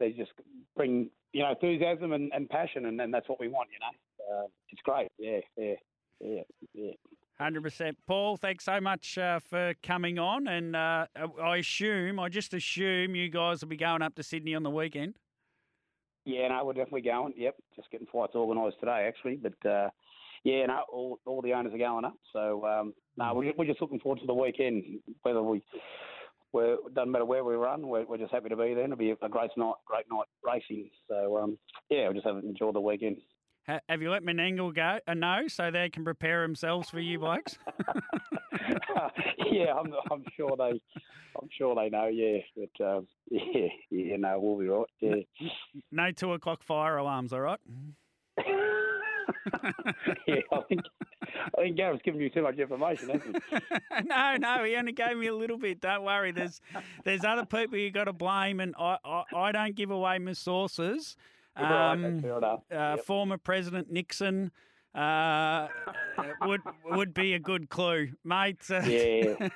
they 0.00 0.10
just 0.10 0.32
bring 0.76 1.08
you 1.32 1.42
know 1.42 1.50
enthusiasm 1.50 2.12
and, 2.12 2.32
and 2.34 2.48
passion, 2.48 2.86
and, 2.86 3.00
and 3.00 3.14
that's 3.14 3.28
what 3.28 3.38
we 3.38 3.48
want. 3.48 3.68
You 3.72 3.78
know, 3.78 4.42
uh, 4.42 4.46
it's 4.70 4.82
great. 4.82 5.08
Yeah, 5.18 5.38
yeah, 5.56 5.74
yeah, 6.20 6.42
yeah. 6.74 6.92
Hundred 7.38 7.62
percent, 7.62 7.96
Paul. 8.06 8.36
Thanks 8.36 8.64
so 8.64 8.80
much 8.80 9.16
uh, 9.16 9.38
for 9.38 9.74
coming 9.82 10.18
on, 10.18 10.48
and 10.48 10.74
uh, 10.74 11.06
I 11.42 11.56
assume, 11.58 12.18
I 12.18 12.28
just 12.28 12.52
assume, 12.52 13.14
you 13.14 13.30
guys 13.30 13.62
will 13.62 13.68
be 13.68 13.78
going 13.78 14.02
up 14.02 14.14
to 14.16 14.22
Sydney 14.22 14.54
on 14.54 14.62
the 14.62 14.70
weekend. 14.70 15.14
Yeah, 16.26 16.48
no, 16.48 16.64
we're 16.64 16.74
definitely 16.74 17.02
going. 17.02 17.32
Yep, 17.36 17.56
just 17.76 17.90
getting 17.90 18.06
flights 18.06 18.34
organised 18.34 18.78
today, 18.80 19.06
actually. 19.08 19.36
But 19.36 19.68
uh, 19.68 19.88
yeah, 20.44 20.66
no, 20.66 20.80
all, 20.92 21.18
all 21.24 21.40
the 21.40 21.54
owners 21.54 21.72
are 21.72 21.78
going 21.78 22.04
up. 22.04 22.16
So 22.32 22.66
um, 22.66 22.94
no, 23.16 23.32
we're, 23.34 23.52
we're 23.56 23.64
just 23.64 23.80
looking 23.80 24.00
forward 24.00 24.20
to 24.20 24.26
the 24.26 24.34
weekend. 24.34 24.84
Whether 25.22 25.42
we, 25.42 25.62
we're 26.52 26.76
doesn't 26.94 27.10
matter 27.10 27.24
where 27.24 27.44
we 27.44 27.54
run, 27.54 27.88
we're, 27.88 28.04
we're 28.04 28.18
just 28.18 28.32
happy 28.32 28.48
to 28.48 28.56
be 28.56 28.74
there. 28.74 28.84
It'll 28.84 28.96
be 28.96 29.10
a 29.10 29.28
great 29.28 29.50
night, 29.56 29.74
great 29.86 30.06
night 30.10 30.26
racing. 30.44 30.90
So 31.08 31.38
um, 31.38 31.58
yeah, 31.88 32.04
we'll 32.04 32.14
just 32.14 32.26
have 32.26 32.36
enjoy 32.36 32.72
the 32.72 32.80
weekend. 32.80 33.18
Have 33.88 34.02
you 34.02 34.10
let 34.10 34.24
Menangle 34.24 34.74
go 34.74 34.98
a 35.06 35.10
uh, 35.10 35.14
know 35.14 35.42
so 35.46 35.70
they 35.70 35.90
can 35.90 36.02
prepare 36.02 36.42
themselves 36.42 36.90
for 36.90 36.98
you 36.98 37.20
blokes? 37.20 37.56
yeah, 39.52 39.74
I'm, 39.78 39.92
I'm 40.10 40.24
sure 40.36 40.56
they, 40.56 40.80
I'm 41.40 41.48
sure 41.56 41.74
they 41.74 41.88
know. 41.88 42.06
Yeah, 42.06 42.38
but 42.56 42.84
um, 42.84 43.06
yeah, 43.30 43.68
yeah, 43.90 44.16
no, 44.16 44.40
we'll 44.40 44.58
be 44.58 44.68
right. 44.68 44.86
Yeah. 45.00 45.48
No, 45.92 46.04
no 46.04 46.12
two 46.12 46.32
o'clock 46.32 46.62
fire 46.62 46.96
alarms. 46.96 47.32
All 47.32 47.40
right. 47.40 47.60
yeah, 50.26 50.36
I 50.52 50.60
think 50.68 50.82
I 51.56 51.62
think 51.62 51.76
Gareth's 51.76 52.02
giving 52.04 52.20
you 52.20 52.30
too 52.30 52.42
much 52.42 52.58
information, 52.58 53.10
hasn't 53.10 53.42
he? 53.50 53.58
no, 54.04 54.36
no, 54.36 54.64
he 54.64 54.76
only 54.76 54.92
gave 54.92 55.16
me 55.16 55.28
a 55.28 55.34
little 55.34 55.58
bit. 55.58 55.80
Don't 55.80 56.04
worry. 56.04 56.32
There's 56.32 56.60
there's 57.04 57.24
other 57.24 57.46
people 57.46 57.78
you 57.78 57.90
got 57.90 58.04
to 58.04 58.12
blame, 58.12 58.60
and 58.60 58.74
I, 58.78 58.98
I, 59.04 59.22
I 59.34 59.52
don't 59.52 59.74
give 59.74 59.90
away 59.90 60.18
my 60.18 60.32
sources. 60.32 61.16
Um, 61.56 62.24
uh, 62.24 62.56
yep. 62.70 63.04
Former 63.04 63.36
President 63.36 63.90
Nixon 63.90 64.50
uh, 64.94 65.68
would 66.42 66.60
would 66.86 67.14
be 67.14 67.34
a 67.34 67.38
good 67.38 67.68
clue, 67.68 68.08
mate. 68.24 68.58
yeah, 68.70 69.48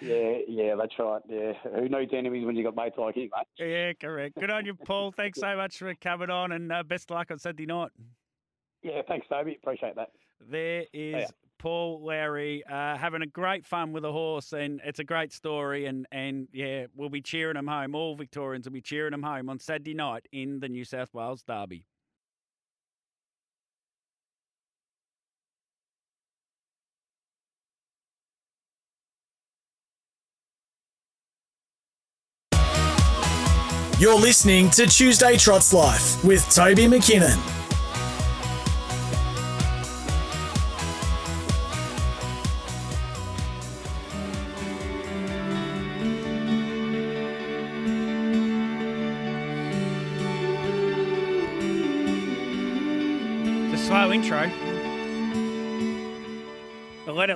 yeah, 0.00 0.38
yeah. 0.48 0.74
That's 0.74 0.98
right. 0.98 1.22
Yeah, 1.28 1.52
who 1.74 1.88
needs 1.88 2.12
enemies 2.12 2.44
when 2.44 2.56
you 2.56 2.64
got 2.64 2.74
mates 2.76 2.96
like 2.98 3.16
you, 3.16 3.30
mate? 3.34 3.46
Yeah, 3.58 3.92
correct. 4.00 4.36
Good 4.38 4.50
on 4.50 4.66
you, 4.66 4.74
Paul. 4.74 5.12
Thanks 5.12 5.38
so 5.38 5.56
much 5.56 5.78
for 5.78 5.94
coming 5.94 6.30
on, 6.30 6.52
and 6.52 6.72
uh, 6.72 6.82
best 6.82 7.10
luck 7.10 7.30
on 7.30 7.38
Saturday 7.38 7.66
night. 7.66 7.90
Yeah, 8.82 9.02
thanks, 9.06 9.26
Toby. 9.28 9.58
Appreciate 9.62 9.96
that. 9.96 10.10
There 10.50 10.84
is 10.92 11.30
Paul 11.58 12.00
Lowry 12.02 12.64
uh, 12.64 12.96
having 12.96 13.20
a 13.20 13.26
great 13.26 13.66
fun 13.66 13.92
with 13.92 14.04
a 14.04 14.12
horse, 14.12 14.52
and 14.52 14.80
it's 14.84 14.98
a 14.98 15.04
great 15.04 15.32
story. 15.32 15.86
And, 15.86 16.06
and 16.10 16.48
yeah, 16.52 16.86
we'll 16.96 17.10
be 17.10 17.20
cheering 17.20 17.56
him 17.56 17.66
home. 17.66 17.94
All 17.94 18.16
Victorians 18.16 18.66
will 18.66 18.72
be 18.72 18.80
cheering 18.80 19.12
him 19.12 19.22
home 19.22 19.50
on 19.50 19.58
Saturday 19.58 19.94
night 19.94 20.26
in 20.32 20.60
the 20.60 20.68
New 20.68 20.84
South 20.84 21.12
Wales 21.12 21.42
Derby. 21.42 21.84
You're 33.98 34.18
listening 34.18 34.70
to 34.70 34.86
Tuesday 34.86 35.36
Trots 35.36 35.74
Life 35.74 36.24
with 36.24 36.48
Toby 36.48 36.86
McKinnon. 36.86 37.59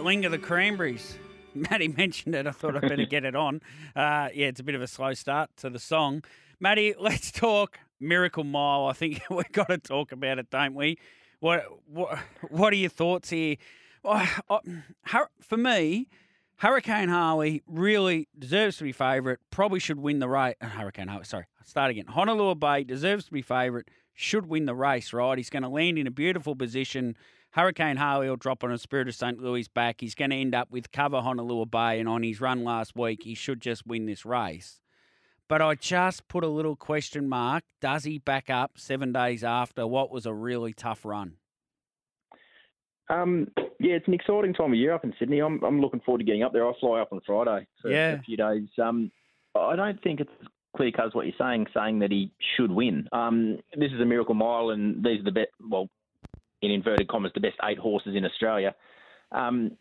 It 0.04 0.06
linger 0.06 0.28
the 0.28 0.36
cranberries. 0.36 1.16
Matty 1.54 1.88
mentioned 1.88 2.34
it. 2.34 2.46
I 2.46 2.50
thought 2.50 2.76
I'd 2.76 2.82
better 2.82 3.06
get 3.06 3.24
it 3.24 3.34
on. 3.34 3.62
Uh, 3.96 4.28
yeah, 4.34 4.48
it's 4.48 4.60
a 4.60 4.62
bit 4.62 4.74
of 4.74 4.82
a 4.82 4.86
slow 4.86 5.14
start 5.14 5.48
to 5.56 5.70
the 5.70 5.78
song. 5.78 6.22
Matty, 6.60 6.94
let's 7.00 7.32
talk 7.32 7.78
Miracle 8.00 8.44
Mile. 8.44 8.84
I 8.84 8.92
think 8.92 9.22
we've 9.30 9.50
got 9.50 9.68
to 9.68 9.78
talk 9.78 10.12
about 10.12 10.38
it, 10.38 10.50
don't 10.50 10.74
we? 10.74 10.98
What 11.40 11.64
what 11.86 12.18
what 12.50 12.74
are 12.74 12.76
your 12.76 12.90
thoughts 12.90 13.30
here? 13.30 13.56
Oh, 14.04 14.28
for 15.40 15.56
me, 15.56 16.08
Hurricane 16.56 17.08
Harley 17.08 17.62
really 17.66 18.28
deserves 18.38 18.76
to 18.76 18.84
be 18.84 18.92
favourite. 18.92 19.38
Probably 19.50 19.80
should 19.80 19.98
win 19.98 20.18
the 20.18 20.28
race. 20.28 20.56
Uh, 20.60 20.66
Hurricane 20.66 21.08
Harley, 21.08 21.24
sorry, 21.24 21.46
start 21.64 21.90
again. 21.90 22.08
Honolulu 22.08 22.56
Bay 22.56 22.84
deserves 22.84 23.24
to 23.24 23.32
be 23.32 23.40
favourite. 23.40 23.88
Should 24.12 24.44
win 24.46 24.66
the 24.66 24.74
race, 24.74 25.14
right? 25.14 25.38
He's 25.38 25.48
going 25.48 25.62
to 25.62 25.68
land 25.70 25.96
in 25.96 26.06
a 26.06 26.10
beautiful 26.10 26.54
position. 26.54 27.16
Hurricane 27.54 27.96
Harley 27.96 28.28
will 28.28 28.36
drop 28.36 28.64
on 28.64 28.72
a 28.72 28.78
Spirit 28.78 29.06
of 29.06 29.14
St. 29.14 29.40
Louis 29.40 29.68
back. 29.68 30.00
He's 30.00 30.16
going 30.16 30.30
to 30.30 30.36
end 30.36 30.56
up 30.56 30.72
with 30.72 30.90
cover 30.90 31.20
Honolulu 31.20 31.66
Bay, 31.66 32.00
and 32.00 32.08
on 32.08 32.24
his 32.24 32.40
run 32.40 32.64
last 32.64 32.96
week, 32.96 33.22
he 33.22 33.36
should 33.36 33.60
just 33.60 33.86
win 33.86 34.06
this 34.06 34.24
race. 34.24 34.80
But 35.48 35.62
I 35.62 35.76
just 35.76 36.26
put 36.26 36.42
a 36.42 36.48
little 36.48 36.74
question 36.74 37.28
mark. 37.28 37.62
Does 37.80 38.02
he 38.02 38.18
back 38.18 38.50
up 38.50 38.72
seven 38.74 39.12
days 39.12 39.44
after 39.44 39.86
what 39.86 40.10
was 40.10 40.26
a 40.26 40.34
really 40.34 40.72
tough 40.72 41.04
run? 41.04 41.34
Um, 43.08 43.46
yeah, 43.78 43.94
it's 43.94 44.08
an 44.08 44.14
exciting 44.14 44.52
time 44.52 44.72
of 44.72 44.78
year 44.78 44.92
up 44.92 45.04
in 45.04 45.14
Sydney. 45.16 45.38
I'm, 45.38 45.62
I'm 45.62 45.80
looking 45.80 46.00
forward 46.00 46.18
to 46.18 46.24
getting 46.24 46.42
up 46.42 46.52
there. 46.52 46.66
I 46.66 46.72
fly 46.80 47.00
up 47.00 47.12
on 47.12 47.20
Friday 47.24 47.68
for 47.80 47.88
yeah. 47.88 48.14
a 48.14 48.22
few 48.22 48.36
days. 48.36 48.66
Um, 48.82 49.12
I 49.54 49.76
don't 49.76 50.02
think 50.02 50.18
it's 50.18 50.30
clear 50.76 50.90
cut 50.90 51.06
as 51.06 51.14
what 51.14 51.26
you're 51.26 51.36
saying, 51.38 51.68
saying 51.72 52.00
that 52.00 52.10
he 52.10 52.32
should 52.56 52.72
win. 52.72 53.08
Um, 53.12 53.58
this 53.76 53.92
is 53.92 54.00
a 54.00 54.04
miracle 54.04 54.34
mile, 54.34 54.70
and 54.70 55.04
these 55.04 55.20
are 55.20 55.24
the 55.24 55.30
best, 55.30 55.50
well, 55.70 55.88
in 56.64 56.70
inverted 56.70 57.08
commas, 57.08 57.32
the 57.34 57.40
best 57.40 57.56
eight 57.64 57.78
horses 57.78 58.14
in 58.16 58.24
Australia. 58.24 58.74
Um, 59.32 59.76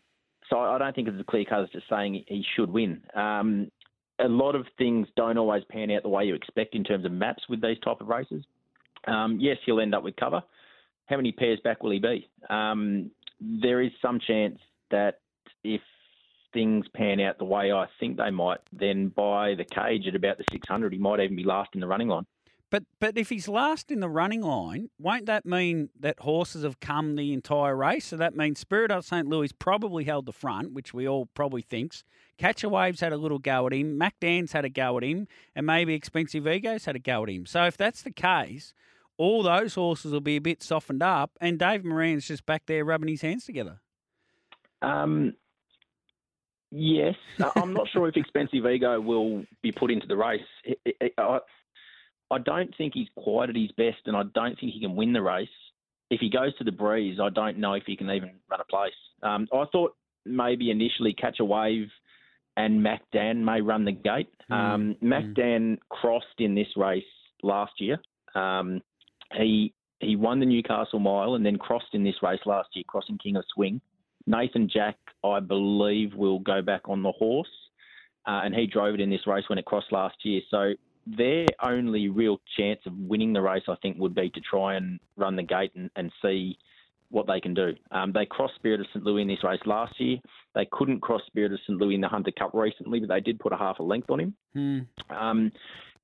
so 0.50 0.58
I 0.58 0.78
don't 0.78 0.94
think 0.94 1.08
it's 1.08 1.18
as 1.18 1.24
clear 1.28 1.44
cut 1.44 1.62
as 1.62 1.70
just 1.70 1.88
saying 1.88 2.24
he 2.26 2.44
should 2.54 2.70
win. 2.70 3.02
Um, 3.14 3.70
a 4.18 4.28
lot 4.28 4.54
of 4.54 4.66
things 4.78 5.08
don't 5.16 5.38
always 5.38 5.64
pan 5.70 5.90
out 5.90 6.02
the 6.02 6.08
way 6.08 6.24
you 6.24 6.34
expect 6.34 6.74
in 6.74 6.84
terms 6.84 7.04
of 7.04 7.12
maps 7.12 7.44
with 7.48 7.60
these 7.60 7.78
type 7.84 8.00
of 8.00 8.08
races. 8.08 8.44
Um, 9.06 9.38
yes, 9.40 9.56
he'll 9.64 9.80
end 9.80 9.94
up 9.94 10.02
with 10.02 10.16
cover. 10.16 10.42
How 11.06 11.16
many 11.16 11.32
pairs 11.32 11.58
back 11.64 11.82
will 11.82 11.90
he 11.90 11.98
be? 11.98 12.28
Um, 12.48 13.10
there 13.40 13.82
is 13.82 13.90
some 14.00 14.20
chance 14.20 14.58
that 14.90 15.20
if 15.62 15.80
things 16.52 16.86
pan 16.94 17.20
out 17.20 17.38
the 17.38 17.44
way 17.44 17.72
I 17.72 17.86
think 17.98 18.16
they 18.16 18.30
might, 18.30 18.60
then 18.72 19.08
by 19.08 19.54
the 19.54 19.64
cage 19.64 20.06
at 20.06 20.14
about 20.14 20.38
the 20.38 20.44
600, 20.52 20.92
he 20.92 20.98
might 20.98 21.20
even 21.20 21.36
be 21.36 21.44
last 21.44 21.70
in 21.74 21.80
the 21.80 21.86
running 21.86 22.08
line. 22.08 22.26
But 22.74 22.82
but 22.98 23.16
if 23.16 23.28
he's 23.28 23.46
last 23.46 23.92
in 23.92 24.00
the 24.00 24.08
running 24.08 24.40
line, 24.40 24.90
won't 24.98 25.26
that 25.26 25.46
mean 25.46 25.90
that 26.00 26.18
horses 26.18 26.64
have 26.64 26.80
come 26.80 27.14
the 27.14 27.32
entire 27.32 27.76
race? 27.76 28.06
So 28.06 28.16
that 28.16 28.34
means 28.34 28.58
Spirit 28.58 28.90
of 28.90 29.04
St. 29.04 29.28
Louis 29.28 29.52
probably 29.52 30.02
held 30.02 30.26
the 30.26 30.32
front, 30.32 30.72
which 30.72 30.92
we 30.92 31.06
all 31.06 31.26
probably 31.34 31.62
thinks. 31.62 32.02
Catch 32.36 32.64
a 32.64 32.68
Wave's 32.68 32.98
had 32.98 33.12
a 33.12 33.16
little 33.16 33.38
go 33.38 33.68
at 33.68 33.72
him. 33.72 33.96
Mac 33.96 34.18
Dan's 34.18 34.50
had 34.50 34.64
a 34.64 34.68
go 34.68 34.98
at 34.98 35.04
him, 35.04 35.28
and 35.54 35.66
maybe 35.66 35.94
Expensive 35.94 36.48
Egos 36.48 36.84
had 36.86 36.96
a 36.96 36.98
go 36.98 37.22
at 37.22 37.28
him. 37.28 37.46
So 37.46 37.62
if 37.62 37.76
that's 37.76 38.02
the 38.02 38.10
case, 38.10 38.74
all 39.18 39.44
those 39.44 39.76
horses 39.76 40.10
will 40.10 40.20
be 40.20 40.34
a 40.34 40.40
bit 40.40 40.60
softened 40.60 41.04
up, 41.04 41.30
and 41.40 41.60
Dave 41.60 41.84
Moran's 41.84 42.26
just 42.26 42.44
back 42.44 42.64
there 42.66 42.84
rubbing 42.84 43.08
his 43.08 43.22
hands 43.22 43.44
together. 43.44 43.78
Um, 44.82 45.34
yes, 46.72 47.14
I'm 47.54 47.72
not 47.72 47.86
sure 47.92 48.08
if 48.08 48.16
Expensive 48.16 48.66
Ego 48.66 49.00
will 49.00 49.44
be 49.62 49.70
put 49.70 49.92
into 49.92 50.08
the 50.08 50.16
race. 50.16 50.42
I 52.34 52.38
don't 52.38 52.74
think 52.76 52.94
he's 52.94 53.08
quite 53.16 53.48
at 53.48 53.56
his 53.56 53.70
best, 53.72 53.98
and 54.06 54.16
I 54.16 54.22
don't 54.34 54.58
think 54.58 54.72
he 54.72 54.80
can 54.80 54.96
win 54.96 55.12
the 55.12 55.22
race. 55.22 55.48
If 56.10 56.20
he 56.20 56.28
goes 56.28 56.56
to 56.58 56.64
the 56.64 56.72
breeze, 56.72 57.18
I 57.20 57.30
don't 57.30 57.58
know 57.58 57.74
if 57.74 57.84
he 57.86 57.96
can 57.96 58.10
even 58.10 58.32
run 58.50 58.60
a 58.60 58.64
place. 58.64 58.92
Um, 59.22 59.48
I 59.52 59.64
thought 59.72 59.96
maybe 60.24 60.70
initially 60.70 61.12
catch 61.14 61.40
a 61.40 61.44
wave 61.44 61.88
and 62.56 62.82
Mac 62.82 63.02
Dan 63.12 63.44
may 63.44 63.60
run 63.60 63.84
the 63.84 63.92
gate. 63.92 64.28
Mm. 64.50 64.54
Um, 64.54 64.96
Mac 65.00 65.24
mm. 65.24 65.34
Dan 65.34 65.78
crossed 65.88 66.38
in 66.38 66.54
this 66.54 66.68
race 66.76 67.04
last 67.42 67.72
year. 67.78 67.98
Um, 68.34 68.80
he 69.32 69.72
he 70.00 70.16
won 70.16 70.40
the 70.40 70.46
Newcastle 70.46 70.98
Mile 70.98 71.34
and 71.34 71.46
then 71.46 71.56
crossed 71.56 71.94
in 71.94 72.04
this 72.04 72.16
race 72.22 72.40
last 72.44 72.68
year, 72.74 72.84
crossing 72.86 73.18
King 73.18 73.36
of 73.36 73.44
Swing. 73.54 73.80
Nathan 74.26 74.68
Jack, 74.72 74.96
I 75.22 75.40
believe, 75.40 76.14
will 76.14 76.40
go 76.40 76.62
back 76.62 76.82
on 76.88 77.02
the 77.02 77.12
horse, 77.12 77.48
uh, 78.26 78.40
and 78.44 78.54
he 78.54 78.66
drove 78.66 78.94
it 78.94 79.00
in 79.00 79.10
this 79.10 79.26
race 79.26 79.44
when 79.48 79.58
it 79.58 79.64
crossed 79.64 79.92
last 79.92 80.16
year. 80.24 80.40
So 80.50 80.74
their 81.06 81.46
only 81.62 82.08
real 82.08 82.40
chance 82.56 82.80
of 82.86 82.96
winning 82.96 83.32
the 83.32 83.42
race, 83.42 83.64
I 83.68 83.76
think, 83.82 83.98
would 83.98 84.14
be 84.14 84.30
to 84.30 84.40
try 84.40 84.74
and 84.74 84.98
run 85.16 85.36
the 85.36 85.42
gate 85.42 85.72
and, 85.74 85.90
and 85.96 86.10
see 86.22 86.58
what 87.10 87.26
they 87.26 87.40
can 87.40 87.54
do. 87.54 87.72
Um, 87.90 88.12
they 88.12 88.26
crossed 88.26 88.56
Spirit 88.56 88.80
of 88.80 88.86
St. 88.88 89.04
Louis 89.04 89.22
in 89.22 89.28
this 89.28 89.44
race 89.44 89.60
last 89.66 89.98
year. 90.00 90.18
They 90.54 90.66
couldn't 90.70 91.00
cross 91.00 91.22
Spirit 91.26 91.52
of 91.52 91.60
St. 91.66 91.78
Louis 91.78 91.94
in 91.94 92.00
the 92.00 92.08
Hunter 92.08 92.32
Cup 92.36 92.52
recently, 92.54 93.00
but 93.00 93.08
they 93.08 93.20
did 93.20 93.38
put 93.38 93.52
a 93.52 93.56
half 93.56 93.78
a 93.78 93.82
length 93.82 94.10
on 94.10 94.20
him. 94.20 94.34
Hmm. 94.52 94.78
Um, 95.14 95.52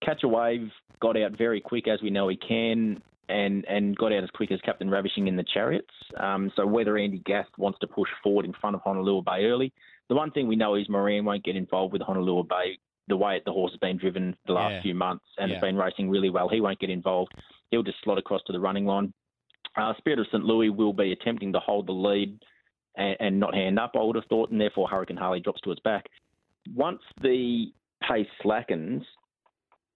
Catch 0.02 0.22
a 0.24 0.28
Wave 0.28 0.70
got 1.00 1.20
out 1.20 1.36
very 1.36 1.60
quick, 1.60 1.88
as 1.88 2.00
we 2.02 2.10
know 2.10 2.28
he 2.28 2.36
can, 2.36 3.02
and, 3.28 3.64
and 3.66 3.96
got 3.96 4.12
out 4.12 4.22
as 4.22 4.30
quick 4.30 4.50
as 4.50 4.60
Captain 4.62 4.88
Ravishing 4.88 5.28
in 5.28 5.36
the 5.36 5.44
chariots. 5.52 5.92
Um, 6.18 6.50
so 6.56 6.66
whether 6.66 6.96
Andy 6.96 7.22
Gath 7.24 7.48
wants 7.58 7.78
to 7.80 7.86
push 7.86 8.08
forward 8.22 8.44
in 8.44 8.52
front 8.60 8.76
of 8.76 8.82
Honolulu 8.82 9.22
Bay 9.22 9.44
early, 9.44 9.72
the 10.08 10.14
one 10.14 10.30
thing 10.30 10.48
we 10.48 10.56
know 10.56 10.74
is 10.74 10.88
Moran 10.88 11.24
won't 11.24 11.44
get 11.44 11.56
involved 11.56 11.92
with 11.92 12.02
Honolulu 12.02 12.44
Bay 12.44 12.78
the 13.11 13.16
way 13.16 13.40
the 13.44 13.53
horse 13.53 13.73
has 13.73 13.79
been 13.79 13.99
driven 13.99 14.35
the 14.46 14.55
last 14.55 14.73
yeah. 14.73 14.83
few 14.83 14.94
months 14.94 15.25
and 15.37 15.51
yeah. 15.51 15.57
has 15.57 15.61
been 15.61 15.77
racing 15.77 16.09
really 16.09 16.31
well. 16.31 16.49
He 16.49 16.61
won't 16.61 16.79
get 16.79 16.88
involved. 16.88 17.33
He'll 17.70 17.83
just 17.83 17.99
slot 18.03 18.16
across 18.16 18.40
to 18.46 18.53
the 18.53 18.61
running 18.61 18.87
line. 18.87 19.12
Uh, 19.77 19.92
Spirit 19.99 20.18
of 20.18 20.27
St. 20.33 20.44
Louis 20.44 20.70
will 20.70 20.92
be 20.92 21.12
attempting 21.12 21.53
to 21.53 21.61
hold 21.61 21.87
the 21.87 21.92
lead 21.92 22.38
and, 22.96 23.16
and, 23.20 23.40
not 23.40 23.55
hand 23.55 23.79
up, 23.79 23.92
I 23.94 24.03
would 24.03 24.16
have 24.16 24.25
thought, 24.29 24.51
and 24.51 24.61
therefore 24.61 24.88
Hurricane 24.88 25.16
Harley 25.16 25.40
drops 25.40 25.61
to 25.62 25.70
its 25.70 25.81
back. 25.81 26.07
Once 26.75 27.01
the 27.23 27.66
pace 28.09 28.27
slackens, 28.42 29.05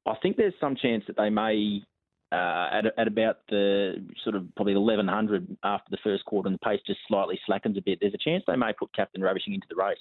I 0.06 0.14
think 0.22 0.36
there's 0.36 0.54
some 0.60 0.76
chance 0.76 1.02
that 1.06 1.16
they 1.16 1.30
may, 1.30 1.82
uh, 2.30 2.68
at, 2.72 2.84
at 2.98 3.08
about 3.08 3.38
the 3.48 4.06
sort 4.22 4.36
of 4.36 4.46
probably 4.54 4.76
1100 4.76 5.56
after 5.64 5.90
the 5.90 5.98
first 6.04 6.24
quarter 6.24 6.48
and 6.48 6.54
the 6.54 6.64
pace 6.64 6.80
just 6.86 7.00
slightly 7.08 7.38
slackens 7.46 7.76
a 7.76 7.82
bit, 7.82 7.98
there's 8.00 8.14
a 8.14 8.18
chance 8.18 8.44
they 8.46 8.56
may 8.56 8.72
put 8.78 8.94
Captain 8.94 9.22
Ravishing 9.22 9.54
into 9.54 9.66
the 9.68 9.76
race. 9.76 9.98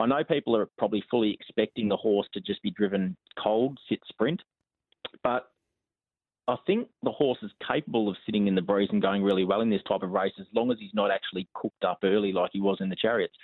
I 0.00 0.06
know 0.06 0.24
people 0.24 0.56
are 0.56 0.66
probably 0.78 1.04
fully 1.10 1.30
expecting 1.32 1.88
the 1.88 1.96
horse 1.96 2.26
to 2.32 2.40
just 2.40 2.62
be 2.62 2.70
driven 2.70 3.16
cold, 3.38 3.78
sit 3.88 4.00
sprint, 4.08 4.40
but 5.22 5.50
I 6.48 6.56
think 6.66 6.88
the 7.02 7.12
horse 7.12 7.38
is 7.42 7.50
capable 7.66 8.08
of 8.08 8.16
sitting 8.24 8.46
in 8.46 8.54
the 8.54 8.62
breeze 8.62 8.88
and 8.92 9.02
going 9.02 9.22
really 9.22 9.44
well 9.44 9.60
in 9.60 9.70
this 9.70 9.82
type 9.86 10.02
of 10.02 10.10
race 10.10 10.32
as 10.40 10.46
long 10.54 10.72
as 10.72 10.78
he's 10.80 10.94
not 10.94 11.10
actually 11.10 11.48
cooked 11.54 11.84
up 11.84 11.98
early 12.02 12.32
like 12.32 12.50
he 12.52 12.60
was 12.60 12.78
in 12.80 12.88
the 12.88 12.96
chariots. 12.96 13.34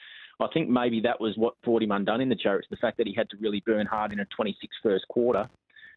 I 0.40 0.48
think 0.52 0.68
maybe 0.68 1.00
that 1.02 1.20
was 1.20 1.36
what 1.36 1.54
brought 1.62 1.82
him 1.82 1.92
undone 1.92 2.20
in 2.20 2.28
the 2.28 2.36
chariots, 2.36 2.68
the 2.70 2.76
fact 2.76 2.96
that 2.98 3.06
he 3.06 3.14
had 3.14 3.30
to 3.30 3.36
really 3.38 3.62
burn 3.64 3.86
hard 3.86 4.12
in 4.12 4.20
a 4.20 4.24
26 4.26 4.76
first 4.82 5.06
quarter. 5.08 5.48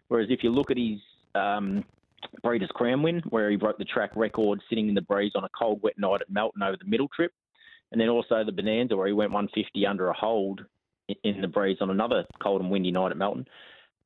Whereas 0.09 0.27
if 0.29 0.43
you 0.43 0.49
look 0.49 0.71
at 0.71 0.77
his 0.77 0.99
um, 1.35 1.83
Breeders' 2.43 2.69
Crown 2.73 3.01
win, 3.01 3.21
where 3.29 3.49
he 3.49 3.55
broke 3.55 3.77
the 3.77 3.85
track 3.85 4.11
record 4.15 4.61
sitting 4.69 4.89
in 4.89 4.95
the 4.95 5.01
breeze 5.01 5.31
on 5.35 5.45
a 5.45 5.49
cold, 5.57 5.81
wet 5.81 5.97
night 5.97 6.21
at 6.21 6.29
Melton 6.29 6.63
over 6.63 6.77
the 6.77 6.89
middle 6.89 7.07
trip, 7.15 7.31
and 7.91 7.99
then 7.99 8.09
also 8.09 8.43
the 8.43 8.51
Bonanza 8.51 8.95
where 8.95 9.07
he 9.07 9.13
went 9.13 9.31
150 9.31 9.85
under 9.85 10.09
a 10.09 10.13
hold 10.13 10.61
in 11.23 11.41
the 11.41 11.47
breeze 11.47 11.77
on 11.81 11.89
another 11.89 12.25
cold 12.41 12.61
and 12.61 12.69
windy 12.69 12.91
night 12.91 13.11
at 13.11 13.17
Melton. 13.17 13.47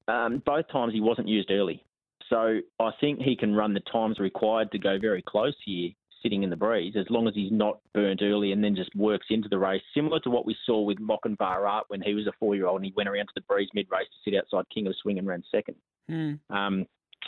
Um, 0.07 0.41
both 0.45 0.67
times 0.71 0.93
he 0.93 1.01
wasn't 1.01 1.27
used 1.27 1.51
early. 1.51 1.83
So 2.29 2.59
I 2.79 2.91
think 3.01 3.19
he 3.19 3.35
can 3.35 3.53
run 3.53 3.73
the 3.73 3.81
times 3.81 4.19
required 4.19 4.71
to 4.71 4.79
go 4.79 4.97
very 4.99 5.21
close 5.21 5.55
here, 5.65 5.91
sitting 6.21 6.43
in 6.43 6.49
the 6.49 6.55
breeze, 6.55 6.95
as 6.97 7.05
long 7.09 7.27
as 7.27 7.35
he's 7.35 7.51
not 7.51 7.79
burnt 7.93 8.21
early 8.21 8.53
and 8.53 8.63
then 8.63 8.75
just 8.75 8.95
works 8.95 9.27
into 9.29 9.49
the 9.49 9.57
race, 9.57 9.81
similar 9.93 10.19
to 10.21 10.29
what 10.29 10.45
we 10.45 10.55
saw 10.65 10.81
with 10.81 10.97
Lochinvar 10.99 11.69
Art 11.69 11.85
when 11.89 12.01
he 12.01 12.13
was 12.13 12.27
a 12.27 12.31
four-year-old 12.39 12.77
and 12.77 12.85
he 12.85 12.93
went 12.95 13.09
around 13.09 13.27
to 13.27 13.33
the 13.35 13.41
breeze 13.41 13.69
mid-race 13.73 14.07
to 14.07 14.31
sit 14.31 14.37
outside 14.37 14.65
King 14.73 14.87
of 14.87 14.95
Swing 15.01 15.19
and 15.19 15.27
ran 15.27 15.43
second. 15.51 15.75
Mm. 16.09 16.39
Um, 16.49 16.85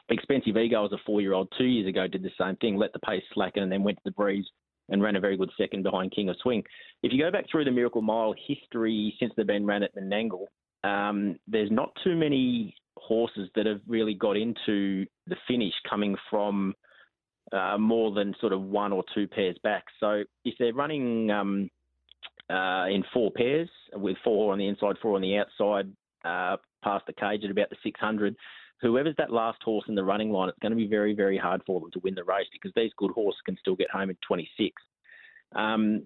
Expensive 0.10 0.58
Ego 0.58 0.86
as 0.86 0.92
a 0.92 0.98
four-year-old 1.06 1.52
two 1.58 1.66
years 1.66 1.88
ago, 1.88 2.08
did 2.08 2.24
the 2.24 2.32
same 2.40 2.56
thing, 2.58 2.78
let 2.78 2.94
the 2.94 3.00
pace 3.00 3.24
slacken 3.34 3.64
and 3.64 3.72
then 3.72 3.84
went 3.84 3.98
to 3.98 4.04
the 4.06 4.12
breeze 4.12 4.46
and 4.90 5.02
ran 5.02 5.16
a 5.16 5.20
very 5.20 5.38
good 5.38 5.52
second 5.58 5.84
behind 5.84 6.12
King 6.12 6.30
of 6.30 6.36
Swing. 6.42 6.64
If 7.04 7.12
you 7.12 7.20
go 7.20 7.32
back 7.32 7.46
through 7.50 7.66
the 7.66 7.72
Miracle 7.72 8.02
Mile 8.02 8.34
history 8.48 9.16
since 9.20 9.34
they've 9.36 9.48
been 9.48 9.66
ran 9.66 9.84
at 9.84 9.96
Menangle, 9.96 10.46
um, 10.84 11.38
there's 11.48 11.72
not 11.72 11.92
too 12.04 12.16
many 12.16 12.76
horses 12.98 13.50
that 13.56 13.66
have 13.66 13.82
really 13.88 14.14
got 14.14 14.38
into 14.38 15.06
the 15.28 15.36
finish 15.48 15.74
coming 15.90 16.16
from 16.30 16.74
uh, 17.52 17.78
more 17.78 18.12
than 18.12 18.36
sort 18.40 18.54
of 18.54 18.62
one 18.62 18.92
or 18.92 19.04
two 19.14 19.28
pairs 19.28 19.58
back. 19.64 19.86
So 20.00 20.24
if 20.44 20.56
they're 20.60 20.74
running 20.74 21.30
um, 21.32 21.70
uh, 22.50 22.86
in 22.88 23.04
four 23.14 23.32
pairs 23.32 23.70
with 23.94 24.18
four 24.24 24.54
on 24.54 24.60
the 24.60 24.68
inside, 24.68 24.96
four 25.02 25.16
on 25.16 25.22
the 25.22 25.38
outside, 25.38 25.92
uh, 26.24 26.58
past 26.84 27.06
the 27.08 27.14
cage 27.14 27.44
at 27.44 27.52
about 27.52 27.70
the 27.70 27.78
600, 27.84 28.36
whoever's 28.82 29.16
that 29.18 29.32
last 29.32 29.62
horse 29.64 29.86
in 29.88 29.96
the 29.96 30.04
running 30.04 30.32
line, 30.32 30.50
it's 30.50 30.60
going 30.60 30.72
to 30.72 30.78
be 30.78 30.88
very, 30.88 31.14
very 31.14 31.38
hard 31.38 31.62
for 31.66 31.80
them 31.80 31.92
to 31.92 32.00
win 32.00 32.16
the 32.16 32.24
race 32.24 32.48
because 32.52 32.72
these 32.76 32.92
good 32.98 33.12
horses 33.12 33.40
can 33.46 33.58
still 33.60 33.76
get 33.76 33.90
home 33.90 34.10
in 34.10 34.18
26. 34.28 34.72
Um, 35.56 36.06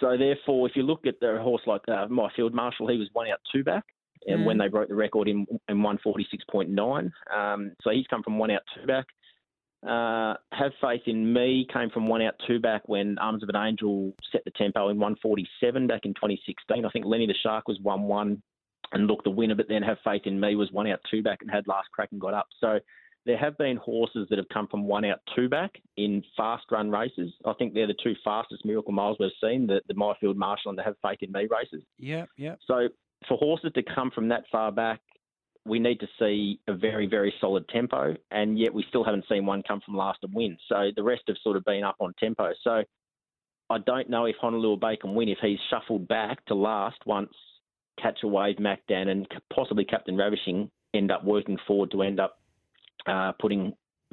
so 0.00 0.16
therefore, 0.16 0.68
if 0.68 0.76
you 0.76 0.82
look 0.82 1.06
at 1.06 1.20
the 1.20 1.38
horse 1.40 1.62
like 1.66 1.82
uh, 1.88 2.06
my 2.08 2.28
field 2.34 2.54
marshal, 2.54 2.88
he 2.88 2.96
was 2.96 3.08
one 3.12 3.28
out 3.28 3.40
two 3.52 3.64
back, 3.64 3.84
and 4.26 4.40
mm. 4.40 4.44
when 4.46 4.58
they 4.58 4.68
broke 4.68 4.88
the 4.88 4.94
record 4.94 5.28
in 5.28 5.46
in 5.68 5.78
146.9, 5.78 7.10
um, 7.34 7.72
so 7.82 7.90
he's 7.90 8.06
come 8.06 8.22
from 8.22 8.38
one 8.38 8.50
out 8.50 8.62
two 8.74 8.86
back. 8.86 9.06
Uh, 9.86 10.34
Have 10.52 10.72
Faith 10.80 11.02
in 11.06 11.32
Me 11.32 11.66
came 11.72 11.90
from 11.90 12.06
one 12.06 12.22
out, 12.22 12.34
two 12.46 12.60
back 12.60 12.82
when 12.86 13.18
Arms 13.18 13.42
of 13.42 13.48
an 13.48 13.56
Angel 13.56 14.12
set 14.30 14.44
the 14.44 14.52
tempo 14.52 14.88
in 14.90 14.98
147 14.98 15.88
back 15.88 16.02
in 16.04 16.14
2016. 16.14 16.84
I 16.84 16.88
think 16.90 17.04
Lenny 17.04 17.26
the 17.26 17.34
Shark 17.42 17.66
was 17.66 17.80
1 17.82 18.02
1 18.02 18.42
and 18.92 19.06
look 19.06 19.24
the 19.24 19.30
winner, 19.30 19.54
but 19.54 19.68
then 19.68 19.82
Have 19.82 19.98
Faith 20.04 20.22
in 20.26 20.38
Me 20.38 20.54
was 20.54 20.70
one 20.72 20.86
out, 20.86 21.00
two 21.10 21.22
back 21.22 21.38
and 21.42 21.50
had 21.50 21.66
last 21.66 21.88
crack 21.92 22.10
and 22.12 22.20
got 22.20 22.34
up. 22.34 22.46
So 22.60 22.78
there 23.24 23.38
have 23.38 23.56
been 23.56 23.76
horses 23.76 24.26
that 24.30 24.38
have 24.38 24.48
come 24.52 24.66
from 24.68 24.84
one 24.84 25.04
out, 25.04 25.20
two 25.34 25.48
back 25.48 25.70
in 25.96 26.22
fast 26.36 26.64
run 26.70 26.90
races. 26.90 27.32
I 27.44 27.52
think 27.54 27.72
they're 27.72 27.86
the 27.86 27.94
two 28.02 28.14
fastest 28.24 28.64
Miracle 28.64 28.92
Miles 28.92 29.16
we've 29.20 29.30
seen, 29.42 29.66
the, 29.66 29.80
the 29.88 29.94
My 29.94 30.14
Field 30.20 30.36
Marshal 30.36 30.70
and 30.70 30.78
the 30.78 30.82
Have 30.82 30.96
Faith 31.02 31.18
in 31.22 31.32
Me 31.32 31.46
races. 31.50 31.84
Yep, 31.98 32.28
yep. 32.36 32.58
So 32.66 32.88
for 33.28 33.38
horses 33.38 33.72
to 33.74 33.82
come 33.82 34.10
from 34.10 34.28
that 34.28 34.44
far 34.50 34.72
back, 34.72 35.00
we 35.64 35.78
need 35.78 36.00
to 36.00 36.08
see 36.18 36.58
a 36.66 36.74
very, 36.74 37.06
very 37.06 37.32
solid 37.40 37.68
tempo, 37.68 38.16
and 38.32 38.58
yet 38.58 38.74
we 38.74 38.84
still 38.88 39.04
haven't 39.04 39.24
seen 39.28 39.46
one 39.46 39.62
come 39.62 39.80
from 39.84 39.96
last 39.96 40.18
and 40.24 40.34
win. 40.34 40.56
So 40.68 40.90
the 40.96 41.04
rest 41.04 41.22
have 41.28 41.36
sort 41.44 41.56
of 41.56 41.64
been 41.64 41.84
up 41.84 41.94
on 42.00 42.12
tempo. 42.18 42.50
So 42.64 42.82
I 43.70 43.78
don't 43.86 44.10
know 44.10 44.24
if 44.24 44.34
Honolulu 44.40 44.78
Bay 44.78 44.96
can 45.00 45.14
win 45.14 45.28
if 45.28 45.38
he's 45.40 45.60
shuffled 45.70 46.08
back 46.08 46.44
to 46.46 46.54
last 46.54 46.98
once 47.06 47.32
Catch 48.00 48.20
a 48.22 48.28
Wave, 48.28 48.58
Mac 48.58 48.80
Dan, 48.88 49.08
and 49.08 49.26
possibly 49.54 49.84
Captain 49.84 50.16
Ravishing 50.16 50.70
end 50.94 51.10
up 51.10 51.24
working 51.24 51.58
forward 51.66 51.90
to 51.92 52.02
end 52.02 52.20
up 52.20 52.38
uh, 53.06 53.32
putting 53.40 53.72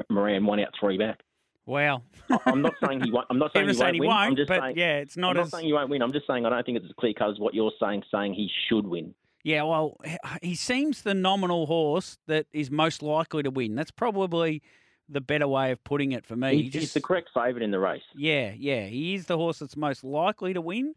Moran 0.10 0.46
one 0.46 0.60
out, 0.60 0.70
three 0.80 0.98
back. 0.98 1.20
Wow. 1.66 2.02
I'm 2.46 2.62
not 2.62 2.74
saying 2.84 3.02
he 3.04 3.12
won't. 3.12 3.28
I'm 3.30 3.38
not 3.38 3.52
saying 3.56 3.68
he 3.68 3.74
saying 3.74 3.84
won't 3.86 3.96
he 3.96 4.00
win. 4.02 4.10
I'm 4.12 4.36
just 4.36 4.48
but 4.48 4.62
saying, 4.62 4.78
yeah, 4.78 4.98
it's 4.98 5.18
not 5.18 5.36
I'm 5.38 5.44
as 5.44 5.52
not 5.54 5.58
saying 5.60 5.68
he 5.68 5.74
won't 5.74 5.90
win. 5.90 6.02
I'm 6.02 6.14
just 6.14 6.26
saying 6.28 6.46
I 6.46 6.50
don't 6.50 6.66
think 6.66 6.78
it's 6.78 6.86
as 6.88 6.94
clear 7.00 7.14
cut 7.14 7.30
as 7.30 7.40
what 7.40 7.54
you're 7.54 7.72
saying, 7.80 8.04
saying 8.12 8.34
he 8.34 8.50
should 8.68 8.88
win. 8.88 9.14
Yeah, 9.44 9.64
well, 9.64 9.98
he 10.42 10.54
seems 10.56 11.04
the 11.04 11.14
nominal 11.14 11.66
horse 11.68 12.18
that 12.28 12.48
is 12.52 12.70
most 12.70 13.02
likely 13.02 13.44
to 13.44 13.50
win. 13.52 13.76
That's 13.76 13.92
probably 13.92 14.62
the 15.08 15.22
better 15.22 15.48
way 15.48 15.72
of 15.72 15.82
putting 15.84 16.12
it 16.12 16.26
for 16.26 16.36
me. 16.36 16.56
He, 16.56 16.64
He 16.64 16.70
just- 16.70 16.82
he's 16.82 16.94
the 16.94 17.02
correct 17.02 17.30
favourite 17.34 17.64
in 17.64 17.72
the 17.72 17.80
race. 17.80 18.02
Yeah, 18.16 18.52
yeah, 18.58 18.86
he 18.88 19.16
is 19.16 19.28
the 19.28 19.38
horse 19.38 19.60
that's 19.60 19.78
most 19.78 20.04
likely 20.04 20.54
to 20.54 20.62
win, 20.62 20.94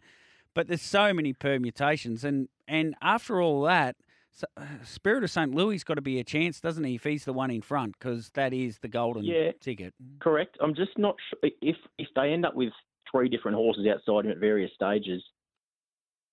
but 0.55 0.69
there's 0.69 0.83
so 0.83 1.13
many 1.13 1.33
permutations, 1.33 2.25
and 2.25 2.49
and 2.69 2.95
after 3.03 3.41
all 3.41 3.63
that, 3.63 3.97
so, 4.31 4.47
uh, 4.57 4.65
Spirit 4.85 5.25
of 5.25 5.31
St. 5.31 5.55
Louis 5.55 5.83
got 5.85 5.95
to 5.95 6.01
be 6.03 6.19
a 6.19 6.25
chance, 6.25 6.61
doesn't 6.61 6.85
he? 6.85 6.95
If 6.95 7.05
he's 7.05 7.25
the 7.25 7.33
one 7.35 7.51
in 7.51 7.61
front, 7.63 7.99
because 7.99 8.31
that 8.31 8.53
is 8.55 8.79
the 8.79 8.89
golden 8.89 9.25
Yeah. 9.25 9.53
ticket. 9.61 9.93
Correct. 10.21 10.57
I'm 10.61 10.75
just 10.75 10.97
not 10.99 11.17
sure 11.31 11.51
if 11.61 11.77
if 11.99 12.09
they 12.17 12.33
end 12.33 12.47
up 12.47 12.55
with 12.55 12.73
three 13.11 13.29
different 13.29 13.57
horses 13.57 13.87
outside 13.87 14.25
him 14.25 14.31
at 14.33 14.39
various 14.39 14.73
stages. 14.75 15.23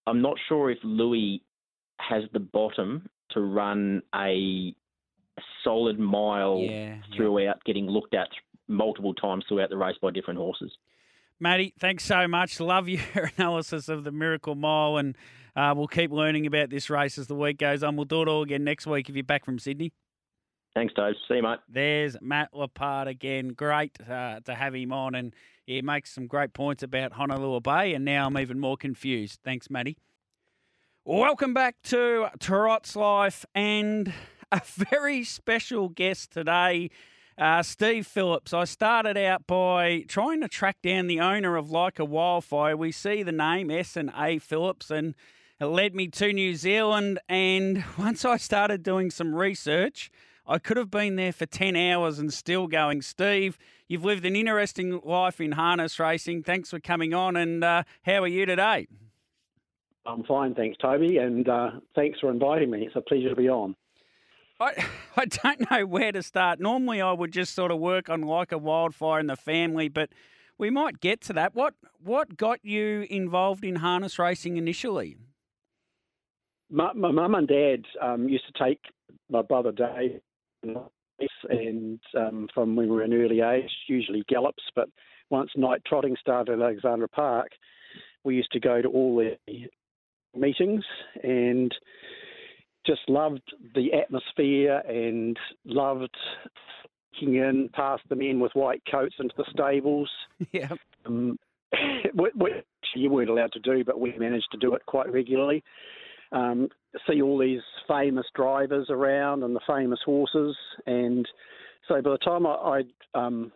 I'm 0.08 0.22
not 0.22 0.38
sure 0.48 0.72
if 0.72 0.80
Louis 0.84 1.44
has 2.00 2.24
the 2.32 2.40
bottom 2.40 3.10
to 3.32 3.42
run 3.42 4.02
a 4.16 4.74
solid 5.64 6.00
mile 6.00 6.60
Yeah, 6.62 6.70
yeah. 6.96 7.02
throughout, 7.16 7.64
getting 7.66 7.86
looked 7.88 8.14
at 8.14 8.30
multiple 8.68 9.14
times 9.14 9.46
throughout 9.48 9.70
the 9.70 9.78
race 9.78 9.98
by 10.02 10.12
different 10.12 10.40
horses. 10.40 10.72
Matty, 11.40 11.74
thanks 11.80 12.04
so 12.04 12.28
much. 12.28 12.60
Love 12.60 12.90
your 12.90 13.02
analysis 13.38 13.88
of 13.88 14.04
the 14.04 14.12
Miracle 14.12 14.56
Mile, 14.56 14.98
and 14.98 15.18
uh, 15.56 15.74
we'll 15.76 15.88
keep 15.88 16.12
learning 16.12 16.46
about 16.46 16.70
this 16.70 16.90
race 16.90 17.18
as 17.18 17.28
the 17.28 17.36
week 17.36 17.58
goes 17.58 17.82
on. 17.82 17.96
We'll 17.96 18.06
do 18.06 18.22
it 18.22 18.28
all 18.28 18.42
again 18.42 18.64
next 18.64 18.86
week 18.86 19.10
if 19.10 19.16
you're 19.16 19.24
back 19.24 19.46
from 19.46 19.58
Sydney. 19.58 19.94
Thanks, 20.74 20.94
Dave. 20.94 21.16
See 21.28 21.36
you, 21.36 21.44
mate. 21.44 21.60
There's 21.68 22.18
Matt 22.22 22.54
Lapard 22.54 23.08
again. 23.08 23.50
Great 23.50 23.98
uh, 24.02 24.42
to 24.42 24.54
have 24.54 24.76
him 24.76 24.92
on, 24.92 25.16
and 25.16 25.34
he 25.66 25.82
makes 25.82 26.12
some 26.14 26.28
great 26.28 26.54
points 26.54 26.84
about 26.84 27.14
Honolulu 27.14 27.62
Bay, 27.62 27.94
and 27.94 28.04
now 28.04 28.28
I'm 28.28 28.38
even 28.38 28.60
more 28.60 28.78
confused. 28.78 29.40
Thanks, 29.44 29.70
Matty. 29.70 29.98
Welcome 31.06 31.54
back 31.54 31.78
to 31.84 32.28
Trots 32.40 32.96
Life, 32.96 33.46
and 33.56 34.14
a 34.52 34.62
very 34.92 35.24
special 35.24 35.90
guest 35.90 36.32
today, 36.32 36.90
uh, 37.40 37.64
Steve 37.64 38.06
Phillips. 38.06 38.54
I 38.54 38.66
started 38.66 39.18
out 39.18 39.48
by 39.48 40.04
trying 40.08 40.42
to 40.42 40.50
track 40.50 40.78
down 40.84 41.08
the 41.08 41.22
owner 41.22 41.56
of 41.56 41.72
Like 41.72 41.98
a 41.98 42.06
Wildfire. 42.06 42.76
We 42.76 42.92
see 42.92 43.24
the 43.24 43.32
name 43.32 43.72
S 43.72 43.96
and 43.96 44.12
A 44.16 44.40
Phillips, 44.40 44.92
and 44.92 45.16
it 45.60 45.66
led 45.66 45.96
me 45.96 46.10
to 46.10 46.34
New 46.34 46.56
Zealand. 46.56 47.20
And 47.30 47.86
once 47.98 48.26
I 48.26 48.36
started 48.38 48.84
doing 48.84 49.10
some 49.10 49.34
research, 49.34 50.12
I 50.46 50.58
could 50.58 50.76
have 50.76 50.92
been 50.92 51.16
there 51.16 51.32
for 51.32 51.46
10 51.46 51.78
hours 51.78 52.20
and 52.20 52.34
still 52.34 52.68
going. 52.68 53.02
Steve, 53.02 53.58
you've 53.88 54.04
lived 54.04 54.26
an 54.26 54.36
interesting 54.36 55.00
life 55.06 55.40
in 55.40 55.54
harness 55.54 55.98
racing. 55.98 56.44
Thanks 56.44 56.72
for 56.72 56.80
coming 56.80 57.14
on. 57.14 57.38
And 57.38 57.64
uh, 57.64 57.84
how 58.04 58.24
are 58.24 58.28
you 58.28 58.46
today? 58.46 58.88
I'm 60.06 60.24
fine, 60.24 60.56
thanks, 60.56 60.78
Toby, 60.78 61.18
and 61.18 61.48
uh, 61.48 61.72
thanks 61.94 62.20
for 62.20 62.32
inviting 62.32 62.72
me. 62.72 62.86
It's 62.88 62.96
a 62.96 63.02
pleasure 63.02 63.30
to 63.30 63.36
be 63.36 63.48
on. 63.48 63.76
I, 64.60 64.86
I 65.18 65.26
don't 65.26 65.70
know 65.72 65.86
where 65.86 66.12
to 66.12 66.24
start. 66.24 66.60
Normally, 66.60 67.02
I 67.02 67.12
would 67.12 67.32
just 67.32 67.54
sort 67.54 67.72
of 67.72 67.80
work 67.80 68.10
on 68.10 68.22
like 68.22 68.52
a 68.52 68.58
wildfire 68.58 69.20
in 69.20 69.28
the 69.28 69.36
family, 69.36 69.88
but 69.88 70.10
we 70.58 70.70
might 70.70 71.00
get 71.00 71.22
to 71.22 71.34
that. 71.34 71.56
What 71.56 71.74
what 72.04 72.38
got 72.38 72.64
you 72.64 73.06
involved 73.10 73.64
in 73.64 73.78
harness 73.78 74.20
racing 74.20 74.58
initially? 74.58 75.18
My, 76.72 76.94
my 76.94 77.12
mum 77.12 77.34
and 77.34 77.48
dad 77.48 77.86
um, 78.02 78.30
used 78.30 78.46
to 78.46 78.64
take 78.64 78.80
my 79.30 79.42
brother 79.42 79.72
Dave 79.72 80.22
and 81.50 82.00
um, 82.18 82.48
from 82.54 82.76
when 82.76 82.88
we 82.88 82.96
were 82.96 83.02
an 83.02 83.14
early 83.14 83.42
age, 83.42 83.70
usually 83.88 84.24
gallops, 84.28 84.64
but 84.76 84.90
once 85.30 85.52
night 85.56 85.82
trotting 85.86 86.16
started 86.20 86.54
at 86.54 86.62
Alexandra 86.62 87.08
Park, 87.08 87.50
we 88.24 88.36
used 88.36 88.52
to 88.52 88.60
go 88.60 88.82
to 88.82 88.88
all 88.88 89.18
the 89.18 89.68
meetings 90.36 90.84
and 91.24 91.74
just 92.90 93.08
loved 93.08 93.54
the 93.76 93.94
atmosphere 93.94 94.82
and 94.88 95.38
loved 95.66 96.16
in 97.22 97.70
past 97.74 98.02
the 98.10 98.16
men 98.16 98.40
with 98.40 98.52
white 98.54 98.82
coats 98.90 99.16
into 99.20 99.34
the 99.38 99.46
stables. 99.52 100.10
yeah. 100.52 100.70
Um, 101.06 101.38
which 102.16 102.66
you 102.96 103.12
weren't 103.12 103.30
allowed 103.30 103.52
to 103.52 103.60
do, 103.60 103.84
but 103.84 104.00
we 104.00 104.18
managed 104.18 104.48
to 104.52 104.58
do 104.58 104.74
it 104.74 104.84
quite 104.88 105.12
regularly. 105.12 105.64
Um, 106.32 106.70
see 107.08 107.22
all 107.22 107.38
these 107.38 107.62
famous 107.88 108.26
drivers 108.36 108.88
around 108.90 109.44
and 109.44 109.56
the 109.56 109.62
famous 109.68 110.00
horses, 110.04 110.56
and 110.86 111.28
so 111.88 112.02
by 112.02 112.12
the 112.12 112.18
time 112.20 112.46
I, 112.46 112.54
I'd 112.54 112.92
um, 113.16 113.52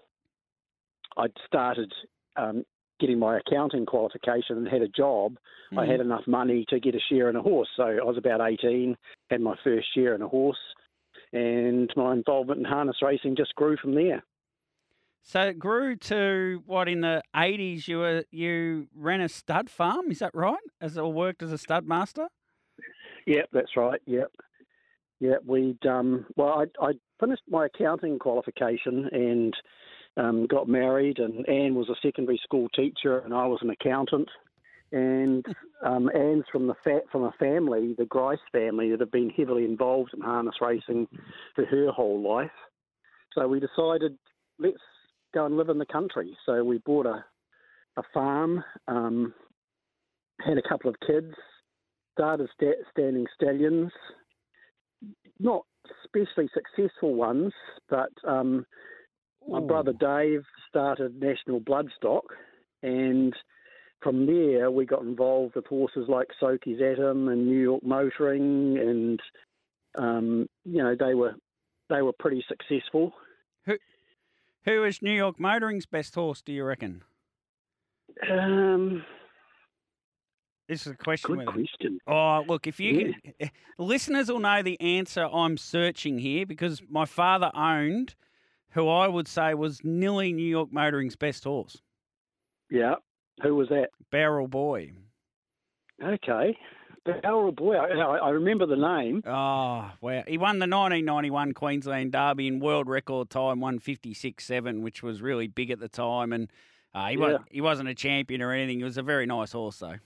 I'd 1.18 1.34
started 1.46 1.92
um, 2.36 2.64
getting 3.00 3.20
my 3.20 3.38
accounting 3.38 3.86
qualification 3.86 4.58
and 4.58 4.68
had 4.68 4.82
a 4.82 4.88
job, 4.88 5.38
I 5.78 5.86
had 5.86 6.00
enough 6.00 6.28
money 6.28 6.66
to 6.70 6.80
get 6.80 6.96
a 6.96 7.00
share 7.10 7.30
in 7.30 7.36
a 7.36 7.42
horse. 7.42 7.70
So 7.76 7.84
I 7.84 8.04
was 8.04 8.18
about 8.18 8.42
18, 8.42 8.96
had 9.30 9.42
my 9.42 9.56
first 9.64 9.88
share 9.94 10.14
in 10.14 10.22
a 10.22 10.28
horse, 10.28 10.58
and 11.32 11.92
my 11.96 12.14
involvement 12.14 12.60
in 12.60 12.66
harness 12.66 12.98
racing 13.02 13.36
just 13.36 13.56
grew 13.56 13.76
from 13.78 13.96
there. 13.96 14.24
So 15.24 15.42
it 15.42 15.58
grew 15.58 15.96
to 15.96 16.62
what 16.66 16.90
in 16.90 17.00
the 17.02 17.24
eighties 17.34 17.88
you 17.88 18.00
were 18.00 18.26
you 18.30 18.88
ran 18.94 19.22
a 19.22 19.30
stud 19.30 19.70
farm, 19.70 20.12
is 20.12 20.20
that 20.20 20.36
right? 20.36 20.58
As 20.82 20.98
or 20.98 21.12
worked 21.12 21.42
as 21.42 21.52
a 21.54 21.58
stud 21.58 21.88
master? 21.88 22.28
Yep, 23.26 23.50
that's 23.54 23.78
right. 23.78 24.02
Yep, 24.06 24.32
yep. 25.22 25.40
We'd 25.46 25.84
um, 25.86 26.26
well, 26.36 26.66
I 26.82 26.86
I 26.86 26.92
finished 27.22 27.44
my 27.50 27.68
accounting 27.68 28.20
qualification 28.20 29.08
and 29.14 29.56
um, 30.18 30.48
got 30.48 30.68
married, 30.68 31.20
and 31.20 31.48
Anne 31.48 31.76
was 31.76 31.90
a 31.90 31.96
secondary 32.02 32.40
school 32.44 32.70
teacher, 32.70 33.20
and 33.20 33.34
I 33.34 33.46
was 33.46 33.60
an 33.62 33.70
accountant. 33.70 34.30
And 34.92 35.44
um, 35.84 36.10
Anne's 36.14 36.46
from 36.52 36.68
the 36.68 36.76
fa- 36.84 37.02
from 37.12 37.24
a 37.24 37.34
family, 37.40 37.96
the 37.98 38.06
Grice 38.06 38.38
family, 38.52 38.92
that 38.92 39.00
have 39.00 39.12
been 39.12 39.32
heavily 39.32 39.66
involved 39.66 40.12
in 40.14 40.22
harness 40.22 40.56
racing 40.62 41.08
for 41.56 41.66
her 41.66 41.92
whole 41.92 42.22
life. 42.22 42.52
So 43.34 43.48
we 43.48 43.60
decided 43.60 44.18
let's 44.60 44.78
go 45.34 45.48
and 45.48 45.58
live 45.58 45.70
in 45.70 45.80
the 45.80 45.86
country. 45.88 46.38
So 46.46 46.64
we 46.64 46.78
bought 46.80 47.08
a 47.08 47.26
a 47.98 48.04
farm, 48.14 48.64
um, 48.88 49.34
had 50.42 50.58
a 50.58 50.68
couple 50.68 50.90
of 50.90 50.96
kids, 51.06 51.34
started 52.14 52.50
sta- 52.56 52.84
standing 52.92 53.26
stallions, 53.36 53.92
not 55.40 55.66
especially 56.04 56.50
successful 56.54 57.14
ones, 57.14 57.54
but 57.90 58.12
um, 58.28 58.66
my 59.48 59.60
Ooh. 59.60 59.68
brother 59.68 59.94
Dave 59.94 60.44
started 60.70 61.22
National 61.22 61.60
Bloodstock, 61.60 62.22
and 62.82 63.34
from 64.02 64.26
there 64.26 64.70
we 64.72 64.86
got 64.86 65.02
involved 65.04 65.56
with 65.56 65.66
horses 65.68 66.06
like 66.10 66.28
Soky's 66.42 66.82
Atom 66.82 67.28
and 67.30 67.46
New 67.48 67.60
York 67.62 67.84
Motoring, 67.84 68.78
and 68.78 69.20
um, 69.98 70.48
you 70.66 70.82
know 70.84 70.96
they 71.00 71.14
were 71.14 71.36
they 71.90 72.02
were 72.02 72.14
pretty 72.20 72.44
successful. 72.48 73.14
Who 73.66 73.78
Who 74.66 74.84
is 74.86 75.02
New 75.02 75.12
York 75.14 75.38
Motoring's 75.40 75.86
best 75.86 76.16
horse, 76.16 76.42
do 76.42 76.52
you 76.54 76.64
reckon? 76.64 77.04
Um, 78.30 79.04
This 80.68 80.86
is 80.88 80.94
a 80.94 80.96
question. 80.96 81.32
good 81.32 81.38
whether- 81.40 81.52
question. 81.52 82.00
Oh, 82.08 82.44
look, 82.48 82.68
if 82.68 82.80
you 82.80 83.14
can, 83.40 83.50
listeners 83.78 84.30
will 84.32 84.40
know 84.40 84.62
the 84.64 84.80
answer 84.80 85.26
I'm 85.26 85.58
searching 85.58 86.18
here 86.20 86.46
because 86.46 86.82
my 86.90 87.06
father 87.06 87.52
owned 87.56 88.16
who 88.74 88.90
I 88.90 89.08
would 89.08 89.28
say 89.28 89.54
was 89.54 89.80
nearly 89.84 90.34
New 90.34 90.48
York 90.48 90.70
Motoring's 90.72 91.16
best 91.16 91.44
horse, 91.44 91.82
Yeah, 92.70 92.96
who 93.42 93.56
was 93.56 93.70
that? 93.70 93.90
Barrel 94.12 94.48
Boy. 94.48 94.92
Okay, 96.04 96.58
Barrel 97.06 97.52
boy, 97.52 97.76
I, 97.76 98.18
I 98.18 98.30
remember 98.30 98.66
the 98.66 98.76
name. 98.76 99.24
Oh, 99.26 99.92
wow. 100.02 100.24
He 100.28 100.38
won 100.38 100.60
the 100.60 100.64
1991 100.68 101.54
Queensland 101.54 102.12
Derby 102.14 102.48
in 102.48 102.60
world 102.60 102.88
record 102.88 103.30
time, 103.30 103.60
156.7, 103.60 104.82
which 104.82 105.04
was 105.04 105.22
really 105.22 105.48
big 105.48 105.70
at 105.70 105.80
the 105.80 105.88
time. 105.90 106.32
And 106.34 106.50
uh, 106.96 107.08
he, 107.08 107.14
Yeah. 107.16 107.20
was, 107.20 107.42
he 107.52 107.62
wasn't 107.62 107.90
a 107.90 107.94
champion 107.96 108.42
or 108.42 108.52
anything. 108.52 108.78
He 108.80 108.84
was 108.84 108.98
a 108.98 109.04
very 109.04 109.26
nice 109.26 109.52
horse, 109.52 109.80
though. 109.80 109.98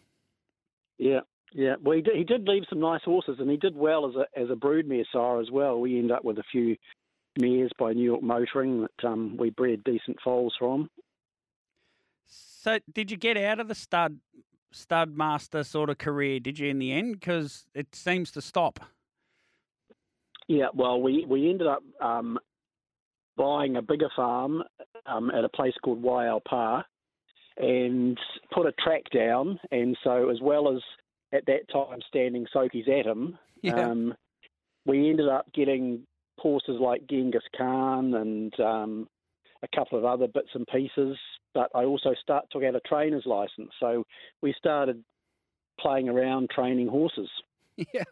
Yeah, 0.98 1.20
yeah. 1.54 1.76
Well, 1.82 1.96
he 1.96 2.02
did, 2.02 2.16
he 2.16 2.24
did 2.24 2.48
leave 2.48 2.64
some 2.70 2.80
nice 2.80 3.04
horses, 3.04 3.38
and 3.40 3.50
he 3.50 3.58
did 3.58 3.76
well 3.76 4.08
as 4.10 4.16
a 4.16 4.40
as 4.40 4.50
a 4.50 4.56
broodmare 4.56 5.06
sire 5.14 5.40
as 5.40 5.52
well. 5.52 5.80
We 5.80 6.00
end 6.00 6.12
up 6.12 6.24
with 6.26 6.40
a 6.40 6.44
few 6.52 6.76
mares 7.38 7.72
by 7.78 7.94
New 7.94 8.04
York 8.04 8.22
Motoring 8.22 8.82
that 8.82 9.08
um, 9.08 9.38
we 9.38 9.50
bred 9.50 9.84
decent 9.84 10.18
foals 10.24 10.56
from. 10.58 10.90
So, 12.28 12.80
did 12.94 13.12
you 13.12 13.18
get 13.18 13.38
out 13.38 13.60
of 13.60 13.68
the 13.68 13.76
stud 13.76 14.20
stud 14.72 15.16
master 15.18 15.64
sort 15.64 15.90
of 15.90 15.98
career? 15.98 16.40
Did 16.40 16.60
you 16.60 16.70
in 16.70 16.80
the 16.80 16.92
end? 16.92 17.20
Because 17.20 17.66
it 17.74 17.96
seems 17.96 18.32
to 18.32 18.42
stop. 18.42 18.80
Yeah, 20.48 20.68
well, 20.74 21.02
we, 21.02 21.26
we 21.28 21.50
ended 21.50 21.68
up 21.68 21.84
um, 22.02 22.38
buying 23.36 23.76
a 23.76 23.82
bigger 23.82 24.10
farm 24.16 24.64
um, 25.06 25.30
at 25.32 25.44
a 25.44 25.50
place 25.50 25.74
called 25.84 26.02
Waialpa 26.02 26.84
and 27.58 28.18
put 28.54 28.66
a 28.66 28.72
track 28.74 29.04
down. 29.14 29.60
And 29.72 29.98
so, 30.04 30.30
as 30.30 30.40
well 30.42 30.74
as 30.74 30.82
at 31.34 31.46
that 31.48 31.70
time 31.72 32.00
standing 32.08 32.46
Soky's 32.54 32.88
Atom, 32.88 33.38
Yeah. 33.62 33.90
um, 33.90 34.14
we 34.86 35.10
ended 35.10 35.28
up 35.28 35.52
getting 35.54 36.04
horses 36.38 36.78
like 36.80 37.08
Genghis 37.10 37.44
Khan 37.58 38.14
and 38.14 38.60
um, 38.60 39.08
a 39.64 39.68
couple 39.76 39.98
of 39.98 40.06
other 40.06 40.28
bits 40.28 40.50
and 40.54 40.68
pieces. 40.68 41.18
But 41.54 41.70
I 41.74 41.86
also 41.86 42.14
start 42.22 42.46
took 42.52 42.64
out 42.64 42.76
a 42.76 42.82
trainer's 42.82 43.26
license, 43.26 43.72
so 43.80 44.06
we 44.42 44.54
started 44.58 45.04
playing 45.80 46.10
around 46.10 46.50
training 46.50 46.88
horses 46.88 47.30
yeah. 47.94 48.04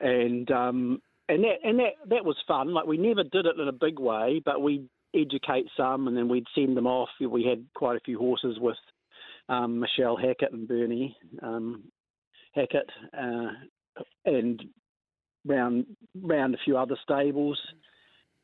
and 0.00 0.50
um, 0.50 1.00
and 1.28 1.44
that 1.44 1.56
and 1.64 1.78
that 1.78 1.92
that 2.08 2.24
was 2.24 2.36
fun. 2.46 2.74
Like 2.74 2.86
we 2.86 2.98
never 2.98 3.22
did 3.22 3.46
it 3.46 3.58
in 3.58 3.68
a 3.68 3.72
big 3.72 3.98
way, 3.98 4.42
but 4.44 4.60
we'd 4.60 4.88
educate 5.14 5.66
some, 5.76 6.08
and 6.08 6.16
then 6.16 6.28
we'd 6.28 6.46
send 6.54 6.76
them 6.76 6.86
off. 6.86 7.08
We 7.20 7.44
had 7.44 7.64
quite 7.74 7.96
a 7.96 8.04
few 8.04 8.18
horses 8.18 8.58
with 8.60 8.76
um, 9.48 9.80
Michelle 9.80 10.16
Hackett 10.16 10.52
and 10.52 10.68
Bernie 10.68 11.16
um, 11.42 11.84
Hackett, 12.54 12.90
uh, 13.16 13.48
and 14.24 14.62
round 15.46 15.86
round 16.20 16.54
a 16.54 16.58
few 16.64 16.76
other 16.76 16.96
stables. 17.02 17.60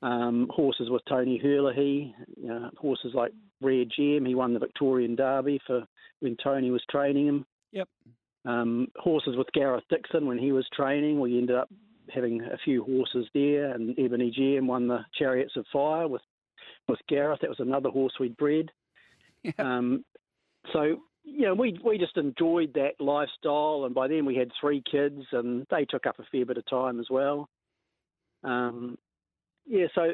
Um, 0.01 0.49
horses 0.55 0.91
with 0.91 1.03
Tony 1.09 1.39
Hurley, 1.39 2.15
know, 2.49 2.71
horses 2.79 3.13
like 3.15 3.33
Rare 3.61 3.85
Gem. 3.85 4.25
He 4.25 4.37
won 4.37 4.55
the 4.55 4.61
Victorian 4.61 5.17
Derby 5.17 5.61
for 5.67 5.85
when 6.21 6.37
Tony 6.43 6.71
was 6.71 6.85
training 6.89 7.27
him. 7.27 7.47
Yep. 7.73 7.89
Um, 8.45 8.89
horses 8.97 9.37
with 9.37 9.49
Gareth 9.53 9.83
Dixon 9.91 10.27
when 10.27 10.39
he 10.39 10.53
was 10.53 10.67
training. 10.73 11.19
We 11.19 11.37
ended 11.37 11.57
up 11.57 11.69
having 12.15 12.41
a 12.43 12.57
few 12.65 12.85
horses 12.85 13.27
there, 13.35 13.73
and 13.73 13.99
Ebony 13.99 14.31
Gem 14.31 14.69
won 14.69 14.87
the 14.87 15.01
Chariots 15.19 15.57
of 15.57 15.67
Fire 15.73 16.07
with 16.07 16.23
with 16.89 17.01
Gareth. 17.09 17.41
That 17.41 17.51
was 17.51 17.61
another 17.61 17.91
horse 17.91 18.15
we'd 18.19 18.37
bred. 18.37 18.71
Yeah. 19.45 19.53
Um, 19.61 20.05
so 20.73 20.97
you 21.25 21.47
know, 21.47 21.55
we 21.55 21.79
we 21.85 21.99
just 21.99 22.17
enjoyed 22.17 22.75
that 22.75 23.01
lifestyle, 23.01 23.85
and 23.85 23.95
by 23.95 24.09
then 24.09 24.25
we 24.25 24.37
had 24.37 24.51
three 24.61 24.83
kids, 24.91 25.23
and 25.33 25.67
they 25.71 25.85
took 25.85 26.07
up 26.07 26.19
a 26.19 26.25
fair 26.33 26.47
bit 26.47 26.59
of 26.59 26.67
time 26.67 27.01
as 27.01 27.07
well. 27.11 27.49
Um, 28.45 28.97
yeah, 29.67 29.87
so 29.95 30.13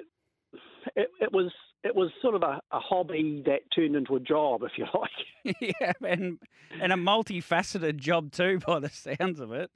it, 0.97 1.09
it 1.21 1.33
was 1.33 1.53
it 1.83 1.95
was 1.95 2.11
sort 2.23 2.35
of 2.35 2.43
a, 2.43 2.61
a 2.73 2.81
hobby 2.81 3.43
that 3.47 3.61
turned 3.75 3.95
into 3.95 4.17
a 4.17 4.21
job, 4.21 4.62
if 4.62 4.73
you 4.77 4.87
like. 4.95 5.57
yeah, 5.81 5.93
and 6.07 6.38
and 6.81 6.93
a 6.93 6.97
multifaceted 6.97 7.97
job 7.97 8.33
too, 8.33 8.59
by 8.67 8.81
the 8.81 8.88
sounds 8.88 9.40
of 9.40 9.53
it. 9.53 9.71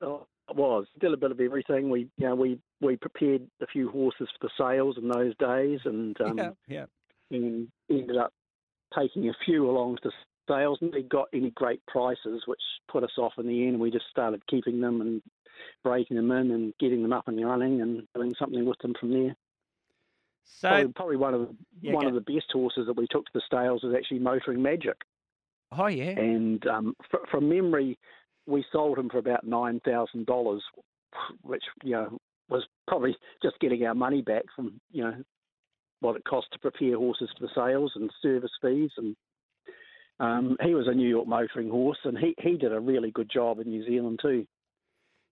Oh, 0.00 0.26
It 0.48 0.56
was 0.56 0.86
did 1.00 1.12
a 1.12 1.16
bit 1.16 1.30
of 1.30 1.40
everything. 1.40 1.90
We 1.90 2.08
you 2.18 2.28
know 2.28 2.34
we 2.34 2.58
we 2.80 2.96
prepared 2.96 3.42
a 3.62 3.66
few 3.66 3.90
horses 3.90 4.28
for 4.38 4.48
the 4.48 4.50
sales 4.58 4.96
in 4.98 5.08
those 5.08 5.34
days, 5.38 5.80
and 5.84 6.20
um, 6.20 6.38
yeah, 6.38 6.50
yeah. 6.66 6.84
and 7.30 7.68
ended 7.90 8.16
up 8.16 8.32
taking 8.96 9.28
a 9.28 9.34
few 9.44 9.70
along 9.70 9.98
to 10.02 10.10
sales. 10.48 10.78
And 10.80 10.92
we 10.92 11.02
got 11.02 11.28
any 11.32 11.50
great 11.50 11.84
prices, 11.86 12.42
which 12.46 12.60
put 12.90 13.04
us 13.04 13.12
off 13.18 13.34
in 13.38 13.46
the 13.46 13.66
end. 13.68 13.78
We 13.78 13.90
just 13.90 14.06
started 14.10 14.46
keeping 14.48 14.80
them 14.80 15.00
and 15.00 15.22
breaking 15.84 16.16
them 16.16 16.30
in 16.32 16.50
and 16.50 16.72
getting 16.80 17.02
them 17.02 17.12
up 17.12 17.28
and 17.28 17.44
running 17.44 17.80
and 17.82 18.06
doing 18.14 18.34
something 18.38 18.64
with 18.64 18.78
them 18.78 18.94
from 18.98 19.12
there. 19.12 19.36
So, 20.44 20.68
probably, 20.68 20.92
probably 20.92 21.16
one 21.16 21.34
of 21.34 21.40
the, 21.42 21.56
Yeah, 21.82 21.92
one 21.92 22.04
go- 22.04 22.08
of 22.08 22.14
the 22.24 22.32
best 22.32 22.50
horses 22.52 22.86
that 22.86 22.96
we 22.96 23.06
took 23.10 23.26
to 23.26 23.30
the 23.34 23.42
sales 23.50 23.82
was 23.82 23.94
actually 23.94 24.20
Motoring 24.20 24.62
Magic. 24.62 24.96
oh 25.72 25.86
yeah, 25.88 26.18
and 26.18 26.66
um, 26.66 26.94
fr- 27.10 27.26
from 27.30 27.48
memory, 27.48 27.98
we 28.46 28.64
sold 28.72 28.98
him 28.98 29.10
for 29.10 29.18
about 29.18 29.44
nine 29.44 29.80
thousand 29.84 30.24
dollars, 30.26 30.62
which 31.42 31.64
you 31.84 31.92
know 31.92 32.18
was 32.48 32.64
probably 32.86 33.14
just 33.42 33.58
getting 33.60 33.84
our 33.84 33.94
money 33.94 34.22
back 34.22 34.44
from 34.56 34.80
you 34.90 35.04
know 35.04 35.14
what 36.00 36.16
it 36.16 36.24
cost 36.24 36.46
to 36.52 36.58
prepare 36.58 36.96
horses 36.96 37.28
for 37.38 37.46
the 37.46 37.52
sales 37.54 37.92
and 37.94 38.10
service 38.22 38.52
fees 38.62 38.90
and. 38.96 39.14
Um, 40.20 40.56
he 40.62 40.74
was 40.74 40.86
a 40.88 40.94
New 40.94 41.08
York 41.08 41.26
motoring 41.28 41.70
horse, 41.70 41.98
and 42.04 42.18
he, 42.18 42.34
he 42.40 42.56
did 42.56 42.72
a 42.72 42.80
really 42.80 43.10
good 43.10 43.30
job 43.32 43.60
in 43.60 43.68
New 43.68 43.84
Zealand 43.84 44.18
too. 44.20 44.46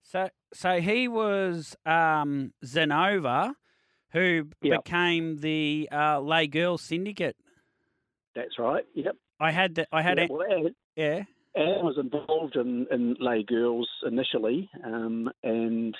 So, 0.03 0.29
so 0.55 0.81
he 0.81 1.09
was 1.09 1.77
um, 1.85 2.53
Zenova, 2.65 3.53
who 4.13 4.49
Yep. 4.63 4.85
became 4.85 5.39
the 5.41 5.89
uh, 5.91 6.21
Lay 6.21 6.47
Girls 6.47 6.83
Syndicate. 6.83 7.37
That's 8.37 8.59
right. 8.59 8.85
Yep. 8.95 9.17
I 9.41 9.51
had 9.51 9.75
the, 9.75 9.87
I 9.93 10.03
had 10.03 10.19
yeah, 10.19 10.27
well, 10.31 10.43
Anne, 10.49 10.75
Yeah. 10.95 11.23
Anne 11.57 11.85
was 11.85 11.97
involved 11.99 12.55
in, 12.57 12.87
in 12.93 13.17
Lay 13.19 13.43
Girls 13.43 13.89
initially, 14.07 14.71
um, 14.85 15.31
and 15.43 15.97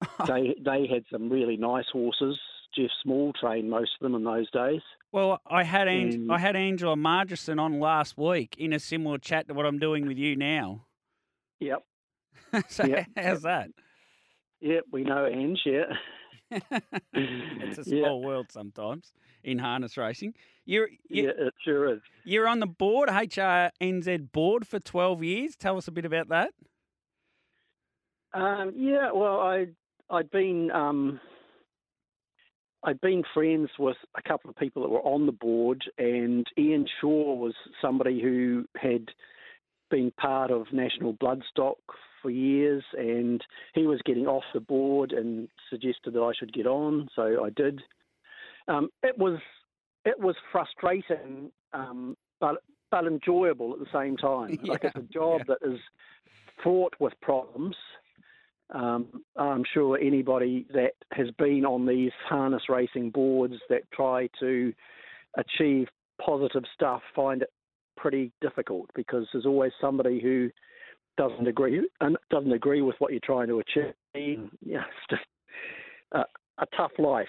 they 0.26 0.54
they 0.64 0.86
had 0.86 1.04
some 1.12 1.28
really 1.28 1.56
nice 1.58 1.84
horses. 1.92 2.38
Geoff 2.74 2.90
Small 3.02 3.32
trained 3.32 3.68
most 3.70 3.90
of 4.00 4.04
them 4.04 4.14
in 4.14 4.24
those 4.24 4.50
days. 4.50 4.80
Well, 5.12 5.40
I 5.46 5.64
had 5.64 5.88
Ang- 5.88 6.26
Mm. 6.28 6.32
I 6.32 6.38
had 6.38 6.54
Angela 6.56 6.94
Margerson 6.96 7.60
on 7.60 7.80
last 7.80 8.16
week 8.16 8.56
in 8.58 8.72
a 8.72 8.78
similar 8.78 9.18
chat 9.18 9.48
to 9.48 9.54
what 9.54 9.66
I'm 9.66 9.78
doing 9.78 10.06
with 10.06 10.18
you 10.18 10.36
now. 10.36 10.86
Yep. 11.60 11.84
so 12.68 12.84
Yep. 12.86 13.06
how's 13.16 13.42
that? 13.42 13.70
Yep, 14.60 14.84
we 14.92 15.02
know 15.04 15.26
Ange, 15.26 15.60
yeah. 15.64 15.84
it's 17.12 17.78
a 17.78 17.82
Yeah. 17.90 18.04
small 18.04 18.22
world 18.22 18.46
sometimes 18.50 19.12
in 19.42 19.58
harness 19.58 19.96
racing. 19.96 20.34
You're 20.66 20.88
you, 21.08 21.24
Yeah, 21.24 21.46
it 21.46 21.54
sure 21.64 21.94
is. 21.94 22.00
you're 22.24 22.46
on 22.46 22.60
the 22.60 22.66
board, 22.66 23.08
HRNZ 23.08 24.30
board 24.32 24.66
for 24.66 24.78
12 24.78 25.22
years. 25.24 25.56
Tell 25.56 25.76
us 25.76 25.88
a 25.88 25.92
bit 25.92 26.04
about 26.04 26.28
that. 26.28 26.52
Um, 28.32 28.72
yeah, 28.76 29.10
well, 29.12 29.40
I 29.40 29.66
I'd 30.08 30.30
been 30.30 30.70
um, 30.70 31.20
I'd 32.82 33.00
been 33.00 33.22
friends 33.34 33.70
with 33.78 33.96
a 34.16 34.22
couple 34.22 34.48
of 34.48 34.56
people 34.56 34.82
that 34.82 34.88
were 34.88 35.02
on 35.02 35.26
the 35.26 35.32
board, 35.32 35.84
and 35.98 36.46
Ian 36.58 36.86
Shaw 37.00 37.34
was 37.34 37.54
somebody 37.82 38.20
who 38.22 38.64
had 38.76 39.08
been 39.90 40.12
part 40.12 40.50
of 40.50 40.72
National 40.72 41.12
Bloodstock 41.14 41.76
for 42.22 42.30
years, 42.30 42.82
and 42.96 43.42
he 43.74 43.86
was 43.86 44.00
getting 44.04 44.26
off 44.26 44.44
the 44.54 44.60
board 44.60 45.12
and 45.12 45.48
suggested 45.68 46.14
that 46.14 46.22
I 46.22 46.32
should 46.38 46.52
get 46.52 46.66
on, 46.66 47.08
so 47.14 47.44
I 47.44 47.50
did. 47.50 47.82
Um, 48.68 48.88
it 49.02 49.18
was 49.18 49.38
it 50.04 50.18
was 50.18 50.36
frustrating, 50.50 51.50
um, 51.72 52.16
but 52.40 52.62
but 52.90 53.06
enjoyable 53.06 53.72
at 53.74 53.78
the 53.78 53.92
same 53.92 54.16
time. 54.16 54.58
Like 54.64 54.84
it's 54.84 54.96
a 54.96 55.12
job 55.12 55.42
that 55.48 55.58
is 55.62 55.78
fraught 56.62 56.94
with 56.98 57.12
problems. 57.20 57.76
Um, 58.72 59.22
I'm 59.36 59.64
sure 59.74 59.98
anybody 59.98 60.66
that 60.72 60.92
has 61.12 61.28
been 61.38 61.64
on 61.64 61.86
these 61.86 62.12
harness 62.28 62.62
racing 62.68 63.10
boards 63.10 63.54
that 63.68 63.82
try 63.92 64.28
to 64.38 64.72
achieve 65.36 65.88
positive 66.24 66.64
stuff 66.74 67.02
find 67.14 67.42
it 67.42 67.50
pretty 67.96 68.32
difficult 68.40 68.88
because 68.94 69.26
there's 69.32 69.46
always 69.46 69.72
somebody 69.80 70.20
who 70.20 70.50
doesn't 71.16 71.46
agree 71.46 71.86
and 72.00 72.16
doesn't 72.30 72.52
agree 72.52 72.82
with 72.82 72.96
what 72.98 73.10
you're 73.10 73.20
trying 73.24 73.48
to 73.48 73.60
achieve. 73.60 73.94
Yeah, 74.64 74.78
it's 74.78 75.10
just 75.10 75.22
a, 76.12 76.20
a 76.58 76.66
tough 76.76 76.92
life. 76.98 77.28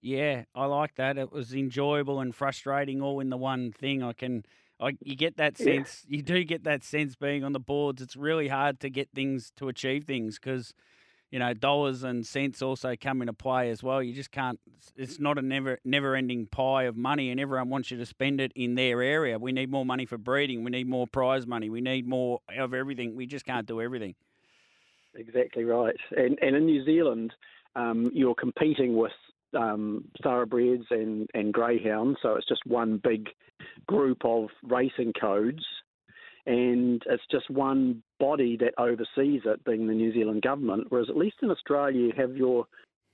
Yeah, 0.00 0.44
I 0.54 0.66
like 0.66 0.96
that. 0.96 1.18
It 1.18 1.32
was 1.32 1.54
enjoyable 1.54 2.20
and 2.20 2.34
frustrating 2.34 3.02
all 3.02 3.20
in 3.20 3.30
the 3.30 3.36
one 3.36 3.72
thing. 3.72 4.02
I 4.02 4.12
can, 4.12 4.44
I 4.82 4.96
you 5.02 5.16
get 5.16 5.36
that 5.36 5.56
Yeah. 5.58 5.64
sense. 5.64 6.04
You 6.08 6.22
do 6.22 6.42
get 6.44 6.64
that 6.64 6.82
sense 6.82 7.14
being 7.14 7.44
on 7.44 7.52
the 7.52 7.60
boards. 7.60 8.02
It's 8.02 8.16
really 8.16 8.48
hard 8.48 8.80
to 8.80 8.90
get 8.90 9.08
things 9.14 9.52
to 9.56 9.68
achieve 9.68 10.04
things 10.04 10.38
because, 10.38 10.74
you 11.30 11.38
know, 11.38 11.54
dollars 11.54 12.02
and 12.02 12.26
cents 12.26 12.60
also 12.60 12.94
come 13.00 13.22
into 13.22 13.32
play 13.32 13.70
as 13.70 13.82
well. 13.82 14.02
You 14.02 14.12
just 14.12 14.32
can't. 14.32 14.58
It's 14.96 15.20
not 15.20 15.38
a 15.38 15.42
never 15.42 15.78
never 15.84 16.16
ending 16.16 16.46
pie 16.46 16.84
of 16.84 16.96
money, 16.96 17.30
and 17.30 17.38
everyone 17.40 17.70
wants 17.70 17.90
you 17.90 17.98
to 17.98 18.06
spend 18.06 18.40
it 18.40 18.52
in 18.56 18.74
their 18.74 19.00
area. 19.02 19.38
We 19.38 19.52
need 19.52 19.70
more 19.70 19.86
money 19.86 20.04
for 20.04 20.18
breeding. 20.18 20.64
We 20.64 20.70
need 20.70 20.88
more 20.88 21.06
prize 21.06 21.46
money. 21.46 21.70
We 21.70 21.80
need 21.80 22.06
more 22.06 22.40
of 22.58 22.74
everything. 22.74 23.14
We 23.14 23.26
just 23.26 23.44
can't 23.46 23.66
do 23.66 23.80
everything. 23.80 24.16
Exactly 25.14 25.64
right. 25.64 25.96
And 26.16 26.38
and 26.42 26.56
in 26.56 26.66
New 26.66 26.84
Zealand, 26.84 27.32
um, 27.76 28.10
you're 28.12 28.34
competing 28.34 28.96
with 28.96 29.12
um, 29.54 30.08
thoroughbreds 30.22 30.86
and, 30.90 31.28
and 31.34 31.52
greyhounds, 31.52 32.18
so 32.22 32.34
it's 32.34 32.48
just 32.48 32.62
one 32.66 33.00
big 33.02 33.28
group 33.86 34.24
of 34.24 34.48
racing 34.62 35.12
codes. 35.20 35.64
and 36.46 37.02
it's 37.06 37.22
just 37.30 37.48
one 37.50 38.02
body 38.18 38.56
that 38.56 38.74
oversees 38.78 39.42
it, 39.44 39.64
being 39.64 39.86
the 39.86 39.94
New 39.94 40.12
Zealand 40.12 40.42
government. 40.42 40.86
Whereas 40.88 41.08
at 41.08 41.16
least 41.16 41.36
in 41.42 41.50
Australia, 41.50 42.00
you 42.00 42.12
have 42.16 42.36
your 42.36 42.66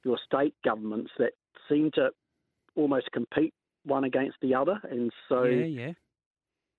your 0.04 0.18
state 0.24 0.54
governments 0.64 1.10
that 1.18 1.32
seem 1.68 1.90
to 1.94 2.10
almost 2.76 3.10
compete 3.12 3.52
one 3.84 4.04
against 4.04 4.36
the 4.40 4.54
other, 4.54 4.80
and 4.90 5.10
so 5.28 5.44
yeah, 5.44 5.64
yeah. 5.64 5.92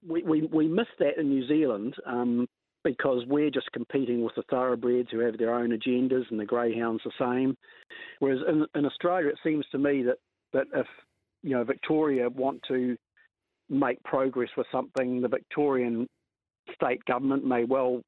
we, 0.08 0.24
we, 0.24 0.42
we 0.44 0.68
miss 0.68 0.88
that 1.00 1.18
in 1.18 1.30
New 1.30 1.48
Zealand 1.48 1.96
um, 2.06 2.48
because 2.84 3.24
we're 3.28 3.50
just 3.50 3.72
competing 3.74 4.24
with 4.24 4.34
the 4.36 4.44
thoroughbreds 4.50 5.10
who 5.12 5.20
have 5.20 5.38
their 5.38 5.54
own 5.54 5.72
agendas 5.72 6.24
and 6.32 6.40
the 6.40 6.46
greyhounds 6.46 7.02
the 7.04 7.12
same. 7.20 7.58
Whereas 8.20 8.40
in, 8.48 8.66
in 8.74 8.86
Australia, 8.86 9.30
it 9.30 9.40
seems 9.44 9.66
to 9.72 9.78
me 9.78 10.04
that, 10.04 10.18
that 10.54 10.68
if 10.74 10.88
you 11.44 11.52
know 11.52 11.64
Victoria 11.64 12.30
want 12.30 12.62
to 12.70 12.98
make 13.70 14.02
progress 14.04 14.50
with 14.58 14.68
something, 14.72 15.22
the 15.22 15.28
Victorian 15.28 16.08
state 16.74 17.04
government 17.06 17.46
may 17.46 17.64
well 17.64 18.02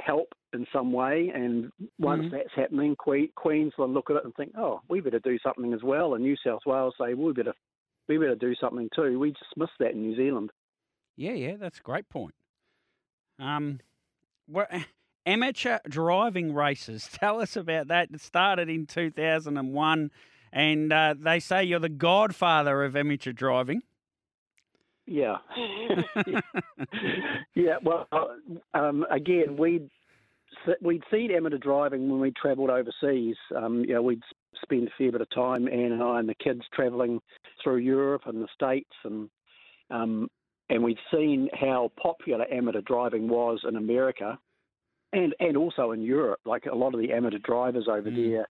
help 0.00 0.28
in 0.52 0.66
some 0.72 0.92
way. 0.92 1.30
And 1.34 1.70
once 1.98 2.24
Mhm. 2.26 2.30
that's 2.32 2.52
happening, 2.54 2.96
que- 2.96 3.28
Queensland 3.36 3.94
look 3.94 4.10
at 4.10 4.16
it 4.16 4.24
and 4.24 4.34
think, 4.34 4.52
oh, 4.56 4.80
we 4.88 5.00
better 5.00 5.18
do 5.20 5.38
something 5.38 5.72
as 5.72 5.82
well. 5.82 6.14
And 6.14 6.24
New 6.24 6.36
South 6.36 6.64
Wales 6.66 6.94
say, 6.98 7.14
well, 7.14 7.26
we 7.28 7.32
better 7.32 7.54
we 8.06 8.18
better 8.18 8.34
do 8.34 8.54
something 8.56 8.90
too. 8.94 9.18
We 9.18 9.30
just 9.30 9.56
miss 9.56 9.70
that 9.78 9.92
in 9.92 10.02
New 10.02 10.14
Zealand. 10.14 10.50
Yeah, 11.16 11.32
yeah, 11.32 11.56
that's 11.56 11.78
a 11.78 11.82
great 11.82 12.06
point. 12.10 12.34
Um, 13.38 13.80
what, 14.46 14.70
amateur 15.26 15.78
driving 15.88 16.52
races. 16.52 17.08
Tell 17.12 17.40
us 17.40 17.56
about 17.56 17.88
that. 17.88 18.10
It 18.12 18.20
started 18.20 18.68
in 18.68 18.86
2001, 18.86 20.10
and 20.52 20.92
uh, 20.92 21.14
they 21.18 21.40
say 21.40 21.64
you're 21.64 21.78
the 21.80 21.88
godfather 21.88 22.84
of 22.84 22.94
amateur 22.94 23.32
driving. 23.32 23.82
Yeah. 25.06 25.36
yeah. 27.54 27.76
Well, 27.82 28.06
um, 28.72 29.04
again, 29.10 29.56
we'd 29.56 29.90
we'd 30.80 31.02
seen 31.10 31.30
amateur 31.30 31.58
driving 31.58 32.08
when 32.08 32.20
we 32.20 32.32
travelled 32.32 32.70
overseas. 32.70 33.36
Um, 33.54 33.84
you 33.86 33.94
know, 33.94 34.02
we'd 34.02 34.22
spend 34.62 34.88
a 34.88 34.90
fair 34.96 35.12
bit 35.12 35.20
of 35.20 35.30
time, 35.30 35.68
Anne 35.68 35.92
and 35.92 36.02
I 36.02 36.20
and 36.20 36.28
the 36.28 36.34
kids, 36.34 36.62
travelling 36.72 37.20
through 37.62 37.76
Europe 37.76 38.22
and 38.26 38.42
the 38.42 38.48
States, 38.54 38.90
and 39.04 39.28
um, 39.90 40.28
and 40.70 40.82
we'd 40.82 40.98
seen 41.12 41.48
how 41.52 41.92
popular 42.00 42.46
amateur 42.52 42.80
driving 42.80 43.28
was 43.28 43.60
in 43.68 43.76
America, 43.76 44.38
and 45.12 45.34
and 45.40 45.56
also 45.56 45.90
in 45.90 46.00
Europe. 46.00 46.40
Like 46.46 46.64
a 46.66 46.74
lot 46.74 46.94
of 46.94 47.00
the 47.00 47.12
amateur 47.12 47.38
drivers 47.38 47.88
over 47.88 48.10
Mm. 48.10 48.32
there 48.32 48.48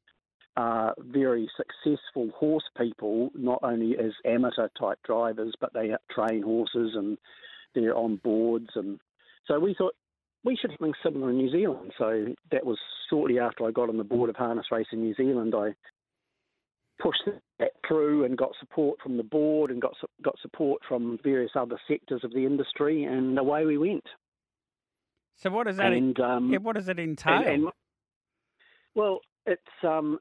are 0.57 0.95
very 0.99 1.49
successful 1.57 2.31
horse 2.37 2.65
people, 2.77 3.31
not 3.35 3.59
only 3.63 3.97
as 3.99 4.13
amateur 4.25 4.69
type 4.79 4.99
drivers, 5.05 5.55
but 5.61 5.73
they 5.75 5.91
train 6.15 6.43
horses 6.43 6.93
and 6.95 7.19
they're 7.75 7.97
on 7.97 8.21
boards. 8.23 8.71
And 8.75 9.01
so 9.47 9.59
we 9.59 9.75
thought 9.77 9.95
we 10.45 10.57
should 10.57 10.71
have 10.71 10.79
something 10.79 10.95
similar 11.03 11.31
in 11.31 11.39
New 11.39 11.51
Zealand. 11.51 11.93
So 11.99 12.27
that 12.53 12.65
was 12.65 12.79
shortly 13.11 13.39
after 13.39 13.67
I 13.67 13.71
got 13.71 13.89
on 13.89 13.97
the 13.97 14.05
board 14.05 14.31
of 14.31 14.37
Harness 14.37 14.67
Racing 14.71 15.01
New 15.01 15.15
Zealand. 15.15 15.55
I 15.57 15.75
pushed 17.01 17.23
that 17.59 17.73
through 17.87 18.25
and 18.25 18.37
got 18.37 18.53
support 18.61 19.01
from 19.03 19.17
the 19.17 19.23
board 19.23 19.71
and 19.71 19.83
got 19.83 19.95
got 20.23 20.37
support 20.41 20.81
from 20.89 21.19
various 21.25 21.53
other 21.57 21.79
sectors 21.89 22.23
of 22.23 22.33
the 22.33 22.47
industry, 22.47 23.05
and 23.05 23.39
away 23.39 23.65
we 23.65 23.79
went. 23.79 24.07
So 25.37 25.51
what 25.51 25.67
does 25.67 25.79
that? 25.79 25.93
And 25.93 26.19
um, 26.21 26.53
yeah, 26.53 26.59
what 26.59 26.77
does 26.77 26.89
it 26.89 26.99
entail? 26.99 27.39
and, 27.39 27.47
and 27.47 27.69
well, 28.95 29.21
it's 29.47 29.63
um, 29.83 30.19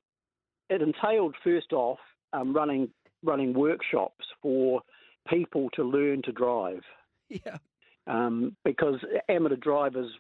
it 0.70 0.82
entailed 0.82 1.36
first 1.43 1.74
off 1.74 1.99
um, 2.34 2.53
running 2.53 2.89
running 3.24 3.53
workshops 3.53 4.26
for 4.41 4.82
people 5.28 5.70
to 5.74 5.84
learn 5.84 6.22
to 6.24 6.32
drive. 6.32 6.82
Yeah. 7.30 7.57
um, 8.05 8.55
because 8.66 8.95
amateur 9.30 9.55
drivers 9.55 10.11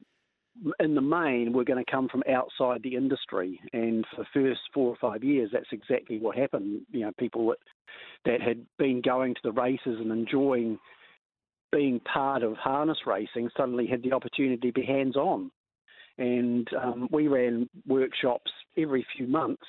in 0.79 0.95
the 0.95 1.01
main 1.01 1.51
were 1.51 1.63
going 1.63 1.83
to 1.83 1.91
come 1.91 2.07
from 2.07 2.23
outside 2.29 2.81
the 2.81 2.95
industry 2.95 3.59
and 3.73 4.05
for 4.15 4.23
the 4.23 4.27
first 4.33 4.61
four 4.73 4.89
or 4.89 4.95
five 5.01 5.23
years 5.23 5.49
that's 5.51 5.71
exactly 5.71 6.17
what 6.19 6.35
happened. 6.35 6.81
You 6.91 7.01
know 7.01 7.11
people 7.19 7.47
that, 7.47 7.57
that 8.25 8.41
had 8.41 8.65
been 8.77 9.01
going 9.01 9.35
to 9.35 9.41
the 9.43 9.51
races 9.51 9.99
and 9.99 10.11
enjoying 10.11 10.79
being 11.71 11.99
part 12.01 12.43
of 12.43 12.55
harness 12.55 12.99
racing 13.05 13.49
suddenly 13.57 13.87
had 13.87 14.03
the 14.03 14.13
opportunity 14.13 14.71
to 14.71 14.73
be 14.73 14.85
hands 14.85 15.15
on 15.15 15.51
and 16.17 16.67
um, 16.81 17.07
we 17.11 17.27
ran 17.27 17.67
workshops 17.87 18.51
every 18.77 19.05
few 19.17 19.27
months 19.27 19.65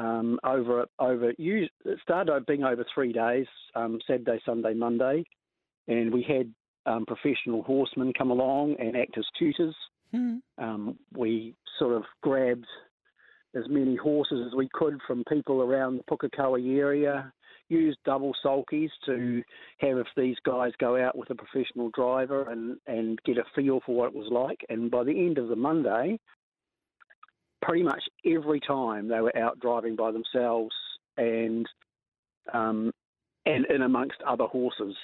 um, 0.00 0.38
over 0.44 0.86
over 0.98 1.32
it 1.38 1.98
started 2.02 2.46
being 2.46 2.64
over 2.64 2.84
three 2.94 3.12
days 3.12 3.46
um, 3.74 4.00
Saturday 4.06 4.40
Sunday 4.44 4.74
Monday 4.74 5.24
and 5.88 6.12
we 6.12 6.22
had 6.22 6.52
um, 6.86 7.04
professional 7.06 7.62
horsemen 7.62 8.12
come 8.16 8.30
along 8.30 8.76
and 8.78 8.96
act 8.96 9.18
as 9.18 9.26
tutors. 9.38 9.74
Hmm. 10.12 10.36
Um, 10.58 10.98
we 11.14 11.54
sort 11.78 11.94
of 11.94 12.04
grabbed 12.22 12.66
as 13.54 13.64
many 13.68 13.96
horses 13.96 14.46
as 14.46 14.56
we 14.56 14.68
could 14.72 14.98
from 15.06 15.24
people 15.28 15.62
around 15.62 15.98
the 15.98 16.04
Pukekohe 16.04 16.78
area, 16.78 17.32
used 17.68 17.98
double 18.04 18.32
sulkies 18.44 18.90
to 19.06 19.42
have 19.78 19.98
if 19.98 20.06
these 20.16 20.36
guys 20.44 20.72
go 20.78 21.00
out 21.00 21.16
with 21.16 21.30
a 21.30 21.34
professional 21.34 21.90
driver 21.90 22.48
and, 22.50 22.76
and 22.86 23.18
get 23.24 23.38
a 23.38 23.44
feel 23.54 23.80
for 23.84 23.94
what 23.94 24.08
it 24.08 24.14
was 24.14 24.30
like. 24.30 24.60
And 24.68 24.90
by 24.90 25.04
the 25.04 25.12
end 25.12 25.38
of 25.38 25.48
the 25.48 25.56
Monday, 25.56 26.18
pretty 27.62 27.82
much 27.82 28.02
every 28.24 28.60
time 28.60 29.08
they 29.08 29.20
were 29.20 29.36
out 29.36 29.58
driving 29.60 29.96
by 29.96 30.10
themselves 30.12 30.74
and 31.16 31.66
um, 32.52 32.92
and 33.46 33.66
in 33.66 33.82
amongst 33.82 34.20
other 34.26 34.44
horses 34.44 34.96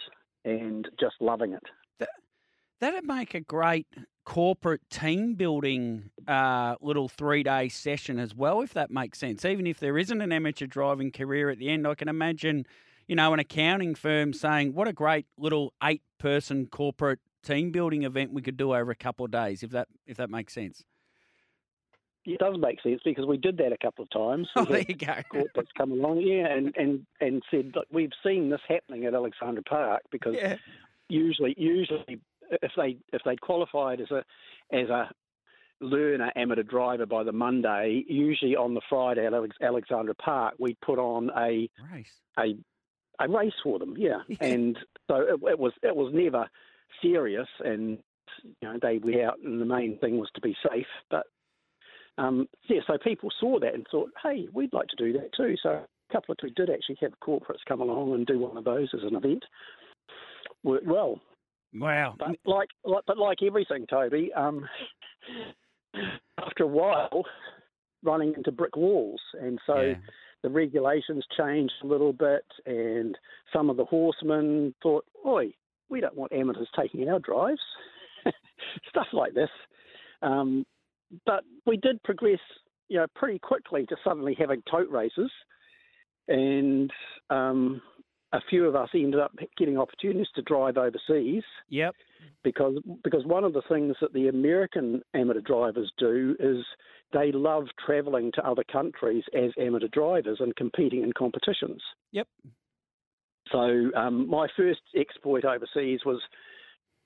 and 0.45 0.89
just 0.99 1.17
loving 1.21 1.53
it. 1.53 2.09
That'd 2.81 3.05
make 3.05 3.35
a 3.35 3.41
great 3.41 3.87
corporate 4.25 4.83
team 4.91 5.35
building 5.35 6.11
uh, 6.29 6.75
little 6.83 7.09
three 7.09 7.43
day 7.43 7.69
session 7.69 8.19
as 8.19 8.35
well, 8.35 8.61
if 8.61 8.75
that 8.75 8.91
makes 8.91 9.19
sense. 9.19 9.45
Even 9.45 9.67
if 9.67 9.81
there 9.81 9.97
isn't 9.97 10.21
an 10.21 10.33
amateur 10.33 10.67
driving 10.67 11.11
career 11.11 11.49
at 11.49 11.59
the 11.59 11.71
end, 11.71 11.87
I 11.87 11.95
can 11.95 12.09
imagine, 12.09 12.67
you 13.07 13.17
know, 13.17 13.33
an 13.33 13.41
accounting 13.41 13.95
firm 13.95 14.35
saying, 14.35 14.75
"What 14.75 14.89
a 14.89 14.93
great 14.93 15.27
little 15.39 15.73
eight 15.83 16.03
person 16.19 16.67
corporate 16.67 17.21
team 17.43 17.71
building 17.71 18.03
event 18.03 18.33
we 18.33 18.43
could 18.43 18.59
do 18.59 18.75
over 18.75 18.91
a 18.91 18.97
couple 18.97 19.25
of 19.25 19.31
days." 19.31 19.63
If 19.63 19.71
that 19.71 19.89
if 20.07 20.19
that 20.19 20.29
makes 20.29 20.53
sense. 20.53 20.85
It 22.27 22.39
does 22.39 22.57
make 22.59 22.81
sense 22.83 23.01
because 23.05 23.25
we 23.27 23.37
did 23.37 23.57
that 23.59 23.73
a 23.73 23.77
couple 23.79 24.03
of 24.03 24.11
times. 24.11 24.49
Oh, 24.57 24.65
there 24.65 24.85
you 24.87 24.95
go. 24.97 25.15
corporates 25.33 25.69
come 25.77 25.93
along, 25.93 26.21
yeah, 26.21 26.47
and, 26.53 26.75
and, 26.77 27.07
and 27.21 27.43
said, 27.51 27.73
look, 27.75 27.87
we've 27.93 28.11
seen 28.25 28.51
this 28.51 28.61
happening 28.69 29.05
at 29.07 29.15
Alexandra 29.15 29.63
Park 29.63 30.03
because 30.11 30.35
Yeah. 30.35 30.57
usually 31.09 31.55
usually 31.57 32.21
if 32.63 32.73
they 32.77 32.97
if 33.13 33.23
they 33.25 33.37
qualified 33.37 34.01
as 34.01 34.11
a 34.11 34.25
as 34.73 34.89
a 34.89 35.11
learner 35.81 36.33
amateur 36.37 36.63
driver 36.63 37.07
by 37.07 37.23
the 37.23 37.33
Monday, 37.33 38.05
usually 38.09 38.57
on 38.57 38.75
the 38.75 38.81
Friday 38.89 39.27
at 39.27 39.35
Alex, 39.35 39.57
Alexandra 39.61 40.15
Park, 40.15 40.55
we'd 40.59 40.81
put 40.81 40.99
on 40.99 41.31
a 41.37 41.69
Race. 41.93 42.13
a 42.39 42.57
a 43.19 43.29
race 43.29 43.53
for 43.63 43.79
them, 43.79 43.95
yeah. 43.97 44.19
Yeah. 44.29 44.37
And 44.41 44.79
so 45.09 45.17
it, 45.17 45.41
it 45.53 45.59
was 45.59 45.73
it 45.83 45.95
was 45.95 46.13
never 46.15 46.49
serious, 47.03 47.49
and 47.65 47.99
you 48.43 48.55
know 48.69 48.79
they 48.81 48.99
went 48.99 49.21
out, 49.23 49.39
and 49.45 49.61
the 49.61 49.65
main 49.67 49.99
thing 49.99 50.19
was 50.19 50.29
to 50.35 50.41
be 50.41 50.57
safe. 50.71 50.87
But 51.11 51.27
um, 52.19 52.49
yeah, 52.69 52.81
so 52.87 52.97
people 52.99 53.31
saw 53.39 53.59
that 53.61 53.75
and 53.75 53.87
thought, 53.91 54.11
hey, 54.23 54.49
we'd 54.53 54.73
like 54.73 54.89
to 54.89 54.97
do 54.97 55.13
that 55.15 55.33
too. 55.37 55.55
So 55.63 55.71
a 55.71 56.13
couple 56.13 56.33
of 56.33 56.39
we 56.43 56.51
did 56.51 56.71
actually 56.71 56.99
have 57.01 57.13
corporates 57.23 57.65
come 57.67 57.81
along 57.81 58.15
and 58.15 58.27
do 58.27 58.39
one 58.39 58.57
of 58.57 58.65
those 58.65 58.89
as 58.95 59.03
an 59.03 59.17
event. 59.17 59.45
Worked 60.63 60.87
well, 60.87 61.21
Wow. 61.75 62.15
but 62.19 62.37
like, 62.45 62.71
like 62.85 63.05
but 63.07 63.19
like 63.19 63.43
everything, 63.43 63.87
Toby, 63.89 64.33
um, 64.35 64.67
after 66.39 66.65
a 66.65 66.69
while, 66.69 67.25
running 68.03 68.35
into 68.35 68.51
brick 68.51 68.77
walls, 68.77 69.21
and 69.41 69.61
so 69.67 69.81
Yeah. 69.83 69.95
the 70.43 70.49
regulations 70.51 71.25
changed 71.37 71.75
a 71.83 71.87
little 71.87 72.13
bit, 72.13 72.45
and 72.65 73.17
some 73.53 73.71
of 73.71 73.77
the 73.77 73.85
horsemen 73.85 74.75
thought, 74.83 75.05
"Oi, 75.25 75.53
we 75.89 76.01
don't 76.01 76.17
want 76.17 76.33
amateurs 76.33 76.71
taking 76.75 77.09
our 77.09 77.19
drives," 77.19 77.63
stuff 78.89 79.09
like 79.13 79.35
this. 79.35 79.51
Um, 80.23 80.65
but 81.25 81.45
we 81.67 81.77
did 81.77 82.03
progress, 82.03 82.41
you 82.89 82.99
know, 82.99 83.07
pretty 83.15 83.39
quickly 83.39 83.87
to 83.87 83.97
suddenly 84.05 84.37
having 84.39 84.63
tote 84.71 84.91
races, 84.91 85.31
and 86.29 86.91
um, 87.31 87.81
a 88.33 88.41
few 88.51 88.67
of 88.67 88.75
us 88.75 88.89
ended 88.95 89.21
up 89.21 89.33
getting 89.57 89.79
opportunities 89.79 90.27
to 90.35 90.43
drive 90.43 90.77
overseas 90.77 91.45
Yep. 91.69 91.95
because 92.43 92.75
because 93.05 93.25
one 93.25 93.45
of 93.45 93.53
the 93.53 93.63
things 93.69 93.95
that 94.01 94.13
the 94.13 94.29
American 94.29 95.03
amateur 95.15 95.41
drivers 95.41 95.91
do 95.99 96.37
is 96.41 96.65
they 97.13 97.31
love 97.33 97.67
travelling 97.85 98.33
to 98.35 98.47
other 98.47 98.65
countries 98.71 99.23
as 99.35 99.53
amateur 99.59 99.89
drivers 99.89 100.39
and 100.41 100.55
competing 100.57 101.03
in 101.03 101.13
competitions. 101.13 101.81
Yep. 102.13 102.27
So 103.53 103.91
um, 103.97 104.29
my 104.29 104.49
first 104.57 104.81
exploit 104.97 105.45
overseas 105.45 106.01
was 106.05 106.21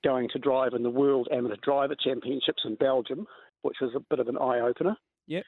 going 0.03 0.27
to 0.33 0.39
drive 0.39 0.73
in 0.73 0.81
the 0.81 0.89
World 0.89 1.27
Amateur 1.31 1.57
Driver 1.61 1.95
Championships 2.03 2.63
in 2.65 2.73
Belgium, 2.75 3.27
which 3.61 3.77
was 3.81 3.91
a 3.95 3.99
bit 4.09 4.19
of 4.19 4.27
an 4.27 4.37
eye 4.37 4.59
opener. 4.59 4.95
Yep. 5.27 5.43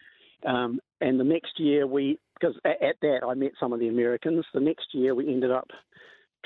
Um, 0.45 0.80
and 1.01 1.20
the 1.20 1.24
next 1.24 1.59
year 1.59 1.88
we, 1.88 2.20
because 2.39 2.55
at, 2.66 2.82
at 2.82 2.95
that 3.01 3.22
I 3.28 3.34
met 3.34 3.51
some 3.59 3.74
of 3.74 3.80
the 3.80 3.88
Americans. 3.88 4.45
The 4.53 4.59
next 4.59 4.88
year 4.93 5.16
we 5.16 5.28
ended 5.28 5.51
up 5.51 5.70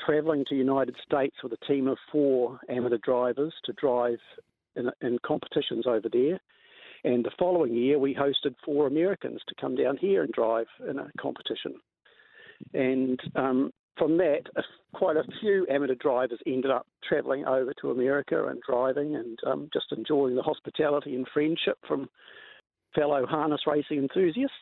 travelling 0.05 0.45
to 0.47 0.55
United 0.55 0.95
States 1.03 1.35
with 1.43 1.53
a 1.53 1.65
team 1.65 1.87
of 1.87 1.97
four 2.11 2.59
amateur 2.69 2.99
drivers 3.03 3.53
to 3.65 3.73
drive 3.73 4.19
in, 4.75 4.89
in 5.01 5.17
competitions 5.25 5.85
over 5.87 6.07
there. 6.11 6.39
And 7.03 7.23
the 7.23 7.31
following 7.37 7.73
year, 7.73 7.99
we 7.99 8.13
hosted 8.13 8.55
four 8.65 8.87
Americans 8.87 9.41
to 9.47 9.55
come 9.59 9.75
down 9.75 9.97
here 9.97 10.23
and 10.23 10.31
drive 10.31 10.67
in 10.89 10.97
a 10.99 11.09
competition. 11.19 11.75
And 12.73 13.19
um, 13.35 13.71
from 13.97 14.17
that, 14.17 14.43
quite 14.93 15.17
a 15.17 15.23
few 15.41 15.65
amateur 15.69 15.95
drivers 15.95 16.39
ended 16.45 16.71
up 16.71 16.87
travelling 17.07 17.45
over 17.45 17.73
to 17.81 17.91
America 17.91 18.47
and 18.47 18.61
driving 18.67 19.15
and 19.15 19.37
um, 19.45 19.69
just 19.73 19.87
enjoying 19.91 20.35
the 20.35 20.41
hospitality 20.41 21.15
and 21.15 21.27
friendship 21.33 21.77
from 21.87 22.09
fellow 22.95 23.25
harness 23.25 23.61
racing 23.67 23.97
enthusiasts. 23.99 24.55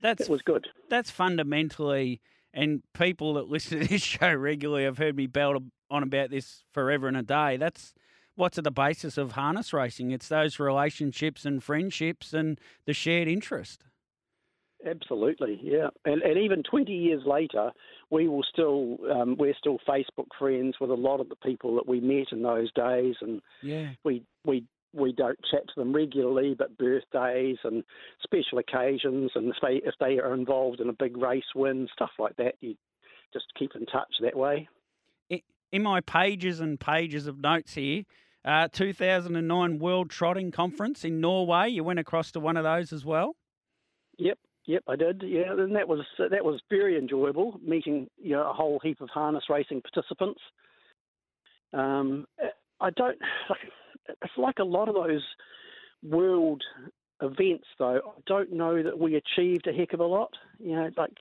That's 0.00 0.24
it 0.24 0.28
was 0.28 0.42
good. 0.42 0.66
That's 0.90 1.10
fundamentally, 1.10 2.20
and 2.52 2.82
people 2.92 3.34
that 3.34 3.48
listen 3.48 3.80
to 3.80 3.86
this 3.86 4.02
show 4.02 4.34
regularly 4.34 4.84
have 4.84 4.98
heard 4.98 5.16
me 5.16 5.26
belt 5.26 5.62
on 5.90 6.02
about 6.02 6.30
this 6.30 6.62
forever 6.72 7.08
and 7.08 7.16
a 7.16 7.22
day. 7.22 7.56
That's 7.56 7.94
what's 8.34 8.58
at 8.58 8.64
the 8.64 8.70
basis 8.70 9.16
of 9.16 9.32
harness 9.32 9.72
racing. 9.72 10.10
It's 10.10 10.28
those 10.28 10.58
relationships 10.58 11.46
and 11.46 11.62
friendships 11.62 12.34
and 12.34 12.60
the 12.84 12.92
shared 12.92 13.28
interest. 13.28 13.84
Absolutely, 14.86 15.58
yeah, 15.62 15.88
and 16.04 16.20
and 16.22 16.38
even 16.38 16.62
twenty 16.62 16.92
years 16.92 17.22
later, 17.24 17.70
we 18.10 18.28
will 18.28 18.42
still 18.42 18.98
um, 19.10 19.36
we're 19.38 19.54
still 19.58 19.78
Facebook 19.88 20.26
friends 20.38 20.76
with 20.80 20.90
a 20.90 20.94
lot 20.94 21.20
of 21.20 21.28
the 21.28 21.36
people 21.36 21.74
that 21.76 21.88
we 21.88 22.00
met 22.00 22.26
in 22.32 22.42
those 22.42 22.70
days, 22.72 23.14
and 23.22 23.40
yeah, 23.62 23.90
we 24.04 24.22
we 24.44 24.64
we 24.92 25.12
don't 25.12 25.38
chat 25.50 25.62
to 25.66 25.74
them 25.76 25.94
regularly, 25.94 26.54
but 26.56 26.76
birthdays 26.76 27.56
and 27.64 27.82
special 28.22 28.58
occasions, 28.58 29.30
and 29.34 29.48
if 29.48 29.56
they 29.62 29.80
if 29.86 29.94
they 30.00 30.18
are 30.18 30.34
involved 30.34 30.80
in 30.80 30.88
a 30.88 30.92
big 30.92 31.16
race 31.16 31.44
win, 31.54 31.88
stuff 31.92 32.10
like 32.18 32.36
that, 32.36 32.54
you 32.60 32.74
just 33.32 33.46
keep 33.58 33.74
in 33.74 33.86
touch 33.86 34.14
that 34.20 34.36
way. 34.36 34.68
In 35.72 35.82
my 35.82 36.00
pages 36.00 36.60
and 36.60 36.78
pages 36.78 37.26
of 37.26 37.40
notes 37.40 37.74
here, 37.74 38.04
uh, 38.44 38.68
2009 38.70 39.78
World 39.80 40.08
Trotting 40.08 40.52
Conference 40.52 41.04
in 41.04 41.20
Norway. 41.20 41.70
You 41.70 41.82
went 41.82 41.98
across 41.98 42.30
to 42.32 42.40
one 42.40 42.56
of 42.56 42.62
those 42.62 42.92
as 42.92 43.04
well. 43.04 43.34
Yep, 44.18 44.38
yep, 44.66 44.82
I 44.88 44.96
did. 44.96 45.22
Yeah, 45.24 45.52
and 45.52 45.76
that 45.76 45.88
was 45.88 46.00
that 46.18 46.44
was 46.44 46.60
very 46.70 46.98
enjoyable 46.98 47.60
meeting 47.64 48.08
you 48.16 48.32
know 48.32 48.48
a 48.48 48.52
whole 48.52 48.80
heap 48.82 49.00
of 49.00 49.08
harness 49.10 49.44
racing 49.48 49.82
participants. 49.82 50.40
Um, 51.72 52.26
I 52.80 52.90
don't 52.90 53.18
it's 54.08 54.32
like 54.36 54.58
a 54.58 54.64
lot 54.64 54.88
of 54.88 54.94
those 54.94 55.22
world 56.02 56.62
events, 57.22 57.66
though. 57.78 58.00
I 58.16 58.20
don't 58.26 58.52
know 58.52 58.82
that 58.82 58.98
we 58.98 59.16
achieved 59.16 59.66
a 59.66 59.72
heck 59.72 59.92
of 59.92 60.00
a 60.00 60.06
lot. 60.06 60.32
You 60.58 60.76
know, 60.76 60.90
like 60.96 61.12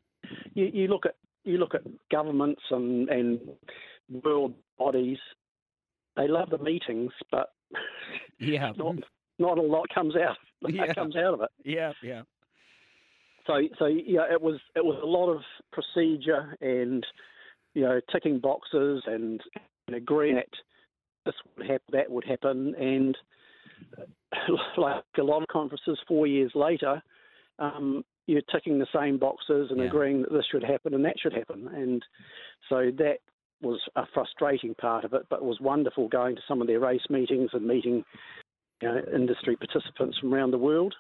you, 0.54 0.70
you 0.74 0.88
look 0.88 1.06
at 1.06 1.16
you 1.44 1.58
look 1.58 1.76
at 1.76 1.82
governments 2.12 2.62
and 2.72 3.10
and 3.10 3.39
world 4.24 4.54
bodies. 4.78 5.20
They 6.16 6.28
love 6.28 6.50
the 6.50 6.58
meetings, 6.58 7.12
but 7.32 7.50
yeah, 8.39 8.72
not 8.78 8.96
not 9.39 9.58
a 9.58 9.62
lot 9.62 9.88
comes 9.94 10.16
out. 10.16 10.38
Yeah. 10.66 10.94
comes 10.94 11.18
out 11.18 11.34
of 11.34 11.41
it. 11.41 11.50
Yeah, 11.66 11.91
yeah. 12.02 12.22
So 13.48 13.60
so 13.78 13.86
yeah, 13.86 14.32
it 14.32 14.41
was 14.41 14.60
it 14.76 14.84
was 14.84 15.00
a 15.02 15.06
lot 15.06 15.30
of 15.30 15.41
procedure 15.72 16.56
and 16.62 17.06
you 17.74 17.82
know 17.84 18.00
ticking 18.12 18.39
boxes 18.39 19.04
and, 19.06 19.41
and 19.88 19.96
agreeing 19.96 20.36
that 20.36 20.48
this 21.26 21.36
would 21.58 21.66
happen, 21.68 21.88
that 21.91 22.10
would 22.10 22.26
happen, 22.26 22.76
and 22.76 23.18
like 24.78 25.04
a 25.18 25.24
lot 25.24 25.41
of 25.41 25.48
conferences, 25.48 25.98
four 26.08 26.28
years 26.28 26.52
later, 26.56 27.02
um, 27.60 28.04
you're 28.28 28.41
ticking 28.52 28.80
the 28.80 28.88
same 28.94 29.18
boxes 29.18 29.70
and 29.72 29.80
Yeah. 29.80 29.86
agreeing 29.86 30.22
that 30.22 30.32
this 30.32 30.46
should 30.52 30.64
happen 30.64 30.94
and 30.94 31.06
that 31.06 31.20
should 31.20 31.34
happen, 31.34 31.68
and 31.70 32.04
so 32.70 32.91
that 32.98 33.20
was 33.62 33.80
a 33.96 34.06
frustrating 34.14 34.76
part 34.76 35.06
of 35.06 35.14
it, 35.14 35.26
but 35.30 35.38
it 35.38 35.46
was 35.46 35.60
wonderful 35.62 36.10
going 36.10 36.36
to 36.36 36.41
some 36.48 36.62
of 36.62 36.68
their 36.68 36.82
race 36.82 37.10
meetings 37.10 37.50
and 37.54 37.66
meeting 37.66 38.04
you 38.82 38.88
know, 38.89 39.02
industry 39.16 39.56
participants 39.56 40.18
from 40.20 40.34
around 40.34 40.52
the 40.52 40.58
world. 40.58 40.94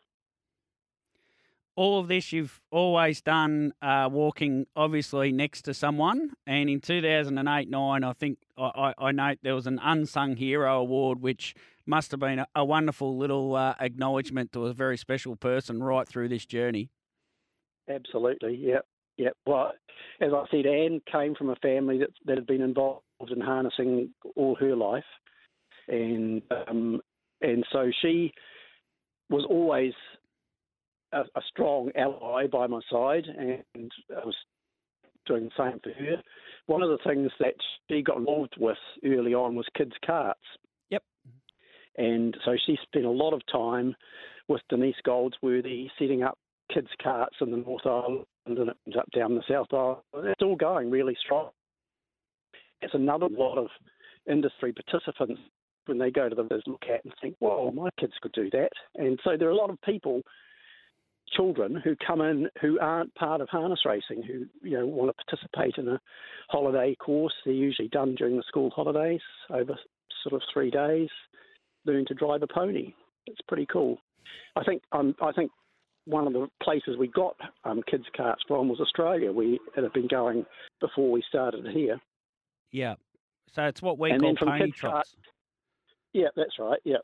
All 1.75 1.99
of 1.99 2.07
this 2.07 2.31
you've 2.31 2.61
always 2.71 3.21
done 3.21 3.73
uh, 3.81 4.07
walking 4.11 4.65
obviously 4.75 5.31
next 5.31 5.63
to 5.63 5.73
someone 5.73 6.31
and 6.45 6.69
in 6.69 6.79
2008 6.79 7.69
9 7.69 8.03
i 8.03 8.13
think 8.13 8.37
I, 8.57 8.93
I, 8.97 9.07
I 9.07 9.11
note 9.11 9.39
there 9.41 9.55
was 9.55 9.67
an 9.67 9.79
unsung 9.81 10.35
hero 10.35 10.79
award 10.79 11.21
which 11.21 11.55
must 11.85 12.11
have 12.11 12.19
been 12.19 12.39
a, 12.39 12.47
a 12.55 12.63
wonderful 12.63 13.17
little 13.17 13.55
uh, 13.55 13.75
acknowledgement 13.79 14.51
to 14.53 14.67
a 14.67 14.73
very 14.73 14.97
special 14.97 15.35
person 15.35 15.83
right 15.83 16.07
through 16.07 16.29
this 16.29 16.45
journey 16.45 16.89
Absolutely, 17.89 18.55
yep, 18.55 18.85
yep. 19.17 19.35
Well, 19.45 19.73
as 20.21 20.31
I 20.33 20.45
said, 20.49 20.65
Anne 20.65 21.01
came 21.11 21.35
from 21.35 21.49
a 21.49 21.55
family 21.57 21.97
that 21.99 22.11
that 22.25 22.37
had 22.37 22.47
been 22.47 22.61
involved 22.61 23.03
in 23.29 23.41
harnessing 23.41 24.13
all 24.35 24.55
her 24.55 24.75
life, 24.75 25.03
and 25.87 26.41
um, 26.67 27.01
and 27.41 27.65
so 27.71 27.91
she 28.01 28.31
was 29.29 29.45
always 29.49 29.93
a, 31.13 31.21
a 31.35 31.41
strong 31.49 31.91
ally 31.95 32.47
by 32.47 32.67
my 32.67 32.79
side, 32.91 33.25
and 33.25 33.91
I 34.09 34.25
was 34.25 34.35
doing 35.25 35.45
the 35.45 35.51
same 35.57 35.79
for 35.81 35.91
her. 35.91 36.21
One 36.65 36.81
of 36.81 36.89
the 36.89 36.97
things 37.05 37.31
that 37.39 37.53
she 37.89 38.01
got 38.01 38.17
involved 38.17 38.55
with 38.59 38.77
early 39.05 39.33
on 39.33 39.55
was 39.55 39.65
kids' 39.77 39.93
carts. 40.05 40.39
Yep. 40.89 41.03
And 41.97 42.35
so 42.45 42.55
she 42.65 42.77
spent 42.83 43.05
a 43.05 43.09
lot 43.09 43.33
of 43.33 43.41
time 43.51 43.95
with 44.47 44.61
Denise 44.69 44.95
Goldsworthy 45.05 45.89
setting 45.97 46.23
up 46.23 46.37
kids' 46.73 46.87
carts 47.01 47.35
in 47.41 47.51
the 47.51 47.57
North 47.57 47.85
Island 47.85 48.25
and 48.45 48.57
it 48.57 48.97
up 48.97 49.09
down 49.15 49.35
the 49.35 49.43
South 49.49 49.67
Island. 49.71 50.01
It's 50.13 50.41
all 50.41 50.55
going 50.55 50.89
really 50.89 51.15
strong. 51.23 51.49
It's 52.81 52.93
another 52.93 53.27
lot 53.29 53.57
of 53.57 53.67
industry 54.29 54.73
participants 54.73 55.41
when 55.85 55.97
they 55.97 56.11
go 56.11 56.29
to 56.29 56.35
the 56.35 56.43
look 56.65 56.83
at 56.89 57.03
and 57.03 57.13
think, 57.21 57.35
well, 57.39 57.71
my 57.71 57.89
kids 57.99 58.13
could 58.21 58.31
do 58.33 58.49
that. 58.51 58.69
And 58.95 59.19
so 59.23 59.37
there 59.37 59.47
are 59.47 59.51
a 59.51 59.55
lot 59.55 59.69
of 59.69 59.81
people, 59.81 60.21
children, 61.35 61.81
who 61.83 61.95
come 62.05 62.21
in 62.21 62.49
who 62.61 62.79
aren't 62.79 63.13
part 63.15 63.41
of 63.41 63.49
harness 63.49 63.81
racing, 63.85 64.23
who 64.23 64.45
you 64.67 64.77
know 64.77 64.85
want 64.85 65.15
to 65.15 65.25
participate 65.25 65.75
in 65.77 65.87
a 65.87 65.99
holiday 66.49 66.95
course. 66.95 67.33
They're 67.45 67.53
usually 67.53 67.89
done 67.89 68.15
during 68.15 68.37
the 68.37 68.43
school 68.47 68.69
holidays 68.69 69.21
over 69.49 69.77
sort 70.23 70.33
of 70.33 70.41
three 70.53 70.71
days. 70.71 71.09
Learn 71.85 72.05
to 72.07 72.13
drive 72.13 72.43
a 72.43 72.47
pony. 72.47 72.93
It's 73.27 73.41
pretty 73.47 73.67
cool. 73.71 73.97
I 74.55 74.63
think 74.63 74.81
um, 74.91 75.15
I 75.21 75.31
think 75.31 75.51
one 76.05 76.27
of 76.27 76.33
the 76.33 76.47
places 76.61 76.97
we 76.97 77.07
got 77.07 77.35
um, 77.63 77.81
kids' 77.89 78.05
carts 78.15 78.43
from 78.47 78.67
was 78.69 78.79
Australia. 78.79 79.31
We 79.31 79.59
had 79.75 79.91
been 79.93 80.07
going 80.07 80.45
before 80.81 81.11
we 81.11 81.23
started 81.27 81.65
here. 81.73 81.99
yeah 82.71 82.95
so 83.53 83.63
it's 83.63 83.81
what 83.81 83.99
we 83.99 84.11
And 84.11 84.21
call 84.21 84.35
pony 84.35 84.71
trots 84.71 85.15
Yeah, 86.13 86.29
that's 86.35 86.57
right. 86.59 86.79
Yeah. 86.83 86.97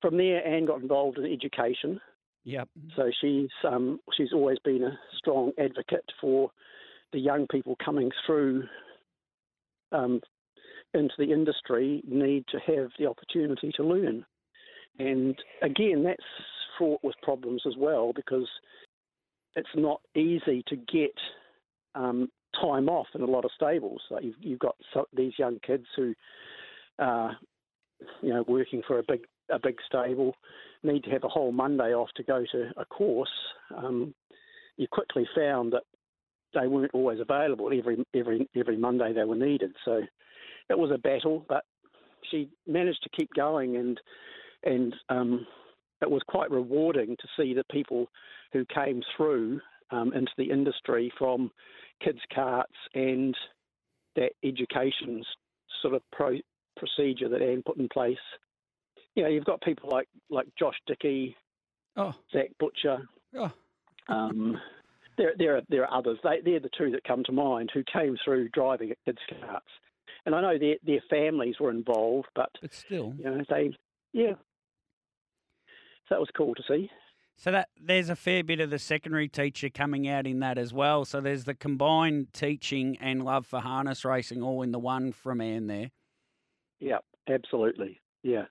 From 0.00 0.16
there, 0.16 0.46
Anne 0.46 0.66
got 0.66 0.80
involved 0.80 1.18
in 1.18 1.30
education. 1.30 2.00
Yep 2.44 2.68
So 2.96 3.10
she's 3.20 3.50
um, 3.64 4.00
she's 4.16 4.32
always 4.32 4.58
been 4.64 4.82
a 4.82 4.98
strong 5.18 5.52
advocate 5.58 6.04
for 6.20 6.50
the 7.12 7.18
young 7.18 7.46
people 7.50 7.76
coming 7.84 8.10
through 8.26 8.64
um, 9.92 10.20
into 10.94 11.14
the 11.18 11.32
industry 11.32 12.02
need 12.06 12.44
to 12.48 12.58
have 12.58 12.90
the 12.98 13.06
opportunity 13.06 13.72
to 13.76 13.82
learn. 13.82 14.24
And 14.98 15.36
again, 15.62 16.02
that's 16.04 16.22
fraught 16.78 17.00
with 17.02 17.14
problems 17.22 17.62
as 17.66 17.74
well 17.76 18.12
because 18.14 18.48
it's 19.56 19.68
not 19.74 20.00
easy 20.14 20.62
to 20.68 20.76
get 20.76 21.14
um, 21.94 22.28
time 22.60 22.88
off 22.88 23.06
in 23.14 23.22
a 23.22 23.26
lot 23.26 23.44
of 23.44 23.50
stables. 23.54 24.02
You've, 24.20 24.36
you've 24.40 24.58
got 24.58 24.76
so, 24.92 25.06
these 25.12 25.32
young 25.38 25.58
kids 25.66 25.86
who 25.96 26.14
are, 26.98 27.36
you 28.22 28.32
know, 28.32 28.44
working 28.46 28.82
for 28.86 28.98
a 28.98 29.04
big 29.06 29.20
a 29.52 29.58
big 29.58 29.76
stable, 29.86 30.34
need 30.82 31.04
to 31.04 31.10
have 31.10 31.24
a 31.24 31.28
whole 31.28 31.52
Monday 31.52 31.94
off 31.94 32.08
to 32.16 32.22
go 32.22 32.44
to 32.52 32.70
a 32.76 32.84
course. 32.84 33.30
Um, 33.76 34.14
you 34.76 34.86
quickly 34.90 35.28
found 35.36 35.72
that 35.72 35.82
they 36.54 36.66
weren't 36.66 36.94
always 36.94 37.20
available 37.20 37.70
every 37.72 38.04
every 38.14 38.48
every 38.56 38.76
Monday 38.76 39.12
they 39.12 39.24
were 39.24 39.36
needed. 39.36 39.72
So 39.84 40.00
it 40.68 40.78
was 40.78 40.90
a 40.92 40.98
battle, 40.98 41.44
but 41.48 41.64
she 42.30 42.48
managed 42.66 43.02
to 43.02 43.10
keep 43.16 43.30
going, 43.34 43.76
and 43.76 44.00
and 44.64 44.94
um, 45.08 45.46
it 46.00 46.10
was 46.10 46.22
quite 46.28 46.50
rewarding 46.50 47.16
to 47.16 47.28
see 47.36 47.54
the 47.54 47.64
people 47.70 48.06
who 48.52 48.64
came 48.74 49.02
through 49.16 49.60
um, 49.90 50.12
into 50.12 50.32
the 50.38 50.50
industry 50.50 51.12
from 51.18 51.50
kids' 52.02 52.18
carts 52.34 52.72
and 52.94 53.36
that 54.16 54.32
education 54.44 55.22
sort 55.82 55.94
of 55.94 56.02
pro- 56.12 56.40
procedure 56.76 57.28
that 57.28 57.42
Anne 57.42 57.62
put 57.64 57.76
in 57.76 57.88
place. 57.88 58.16
You 59.14 59.24
know, 59.24 59.28
you've 59.28 59.44
got 59.44 59.60
people 59.60 59.88
like 59.90 60.08
like 60.30 60.46
Josh 60.58 60.76
Dickey, 60.86 61.36
oh 61.96 62.14
Zach 62.32 62.50
Butcher. 62.58 62.98
oh 63.36 63.52
Um, 64.08 64.58
there, 65.18 65.32
there 65.38 65.56
are 65.56 65.62
there 65.68 65.86
are 65.86 65.98
others. 65.98 66.18
They, 66.22 66.40
they're 66.44 66.60
the 66.60 66.70
two 66.76 66.90
that 66.92 67.04
come 67.04 67.24
to 67.24 67.32
mind 67.32 67.70
who 67.72 67.82
came 67.92 68.16
through 68.24 68.48
driving 68.50 68.90
at 68.90 68.98
kids' 69.04 69.18
carts, 69.40 69.66
and 70.24 70.34
I 70.34 70.40
know 70.40 70.58
their 70.58 70.76
their 70.84 71.02
families 71.10 71.56
were 71.60 71.70
involved, 71.70 72.28
but 72.34 72.50
but 72.60 72.74
still 72.74 73.14
you 73.18 73.24
know 73.24 73.42
they, 73.48 73.72
yeah. 74.12 74.34
So 76.08 76.14
that 76.16 76.20
was 76.20 76.30
cool 76.36 76.54
to 76.54 76.62
see. 76.66 76.90
So 77.36 77.50
that 77.52 77.70
there's 77.80 78.10
a 78.10 78.16
fair 78.16 78.44
bit 78.44 78.60
of 78.60 78.68
the 78.68 78.78
secondary 78.78 79.26
teacher 79.26 79.70
coming 79.70 80.06
out 80.06 80.26
in 80.26 80.40
that 80.40 80.58
as 80.58 80.74
well. 80.74 81.06
So 81.06 81.22
there's 81.22 81.44
the 81.44 81.54
combined 81.54 82.34
teaching 82.34 82.98
and 83.00 83.24
love 83.24 83.46
for 83.46 83.60
harness 83.60 84.04
racing 84.04 84.42
all 84.42 84.60
in 84.60 84.72
the 84.72 84.78
one 84.78 85.12
from 85.12 85.40
Anne 85.40 85.66
there. 85.66 85.90
Yeah, 86.80 86.98
absolutely. 87.28 87.98
Yeah. 88.22 88.44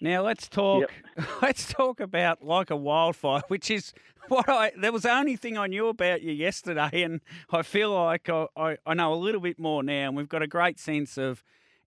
Now 0.00 0.22
let's 0.22 0.48
talk. 0.48 0.80
Yep. 0.80 0.90
Let's 1.42 1.70
talk 1.70 2.00
about 2.00 2.42
like 2.42 2.70
a 2.70 2.76
wildfire, 2.76 3.42
which 3.48 3.70
is 3.70 3.92
what 4.28 4.48
I. 4.48 4.72
There 4.76 4.92
was 4.92 5.02
the 5.02 5.12
only 5.12 5.36
thing 5.36 5.58
I 5.58 5.66
knew 5.66 5.88
about 5.88 6.22
you 6.22 6.32
yesterday, 6.32 7.02
and 7.02 7.20
I 7.50 7.62
feel 7.62 7.92
like 7.92 8.30
I, 8.30 8.46
I, 8.56 8.78
I 8.86 8.94
know 8.94 9.12
a 9.12 9.16
little 9.16 9.40
bit 9.40 9.58
more 9.58 9.82
now. 9.82 10.08
And 10.08 10.16
we've 10.16 10.28
got 10.28 10.40
a 10.40 10.46
great 10.46 10.78
sense 10.78 11.18
of 11.18 11.44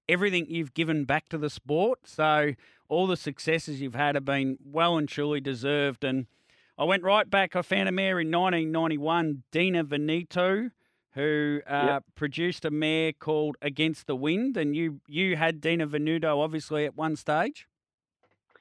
everything 0.07 0.45
you've 0.47 0.74
given 0.74 1.05
back 1.05 1.30
to 1.30 1.38
the 1.38 1.49
sport. 1.49 2.01
So 2.05 2.53
all 2.89 3.07
the 3.07 3.18
successes 3.18 3.82
you've 3.82 3.95
had 3.95 4.16
have 4.16 4.26
been 4.26 4.57
well 4.64 4.97
and 4.97 5.09
truly 5.09 5.39
deserved. 5.39 6.03
And 6.03 6.28
I 6.78 6.84
went 6.84 7.03
right 7.03 7.30
back. 7.30 7.55
I 7.55 7.61
found 7.64 7.89
a 7.89 7.91
mare 7.91 8.20
in 8.20 8.30
1991, 8.30 9.43
Dina 9.51 9.84
Veneto, 9.84 10.70
who 11.14 11.61
uh, 11.68 11.86
yep. 11.88 12.03
produced 12.16 12.66
a 12.66 12.72
mare 12.72 13.14
called 13.14 13.55
Against 13.61 14.05
the 14.05 14.16
Wind, 14.16 14.57
and 14.57 14.76
you 14.76 15.01
you 15.07 15.36
had 15.38 15.61
Dina 15.61 15.88
Venuto 15.88 16.38
obviously 16.38 16.86
at 16.86 16.95
one 16.95 17.16
stage. 17.16 17.68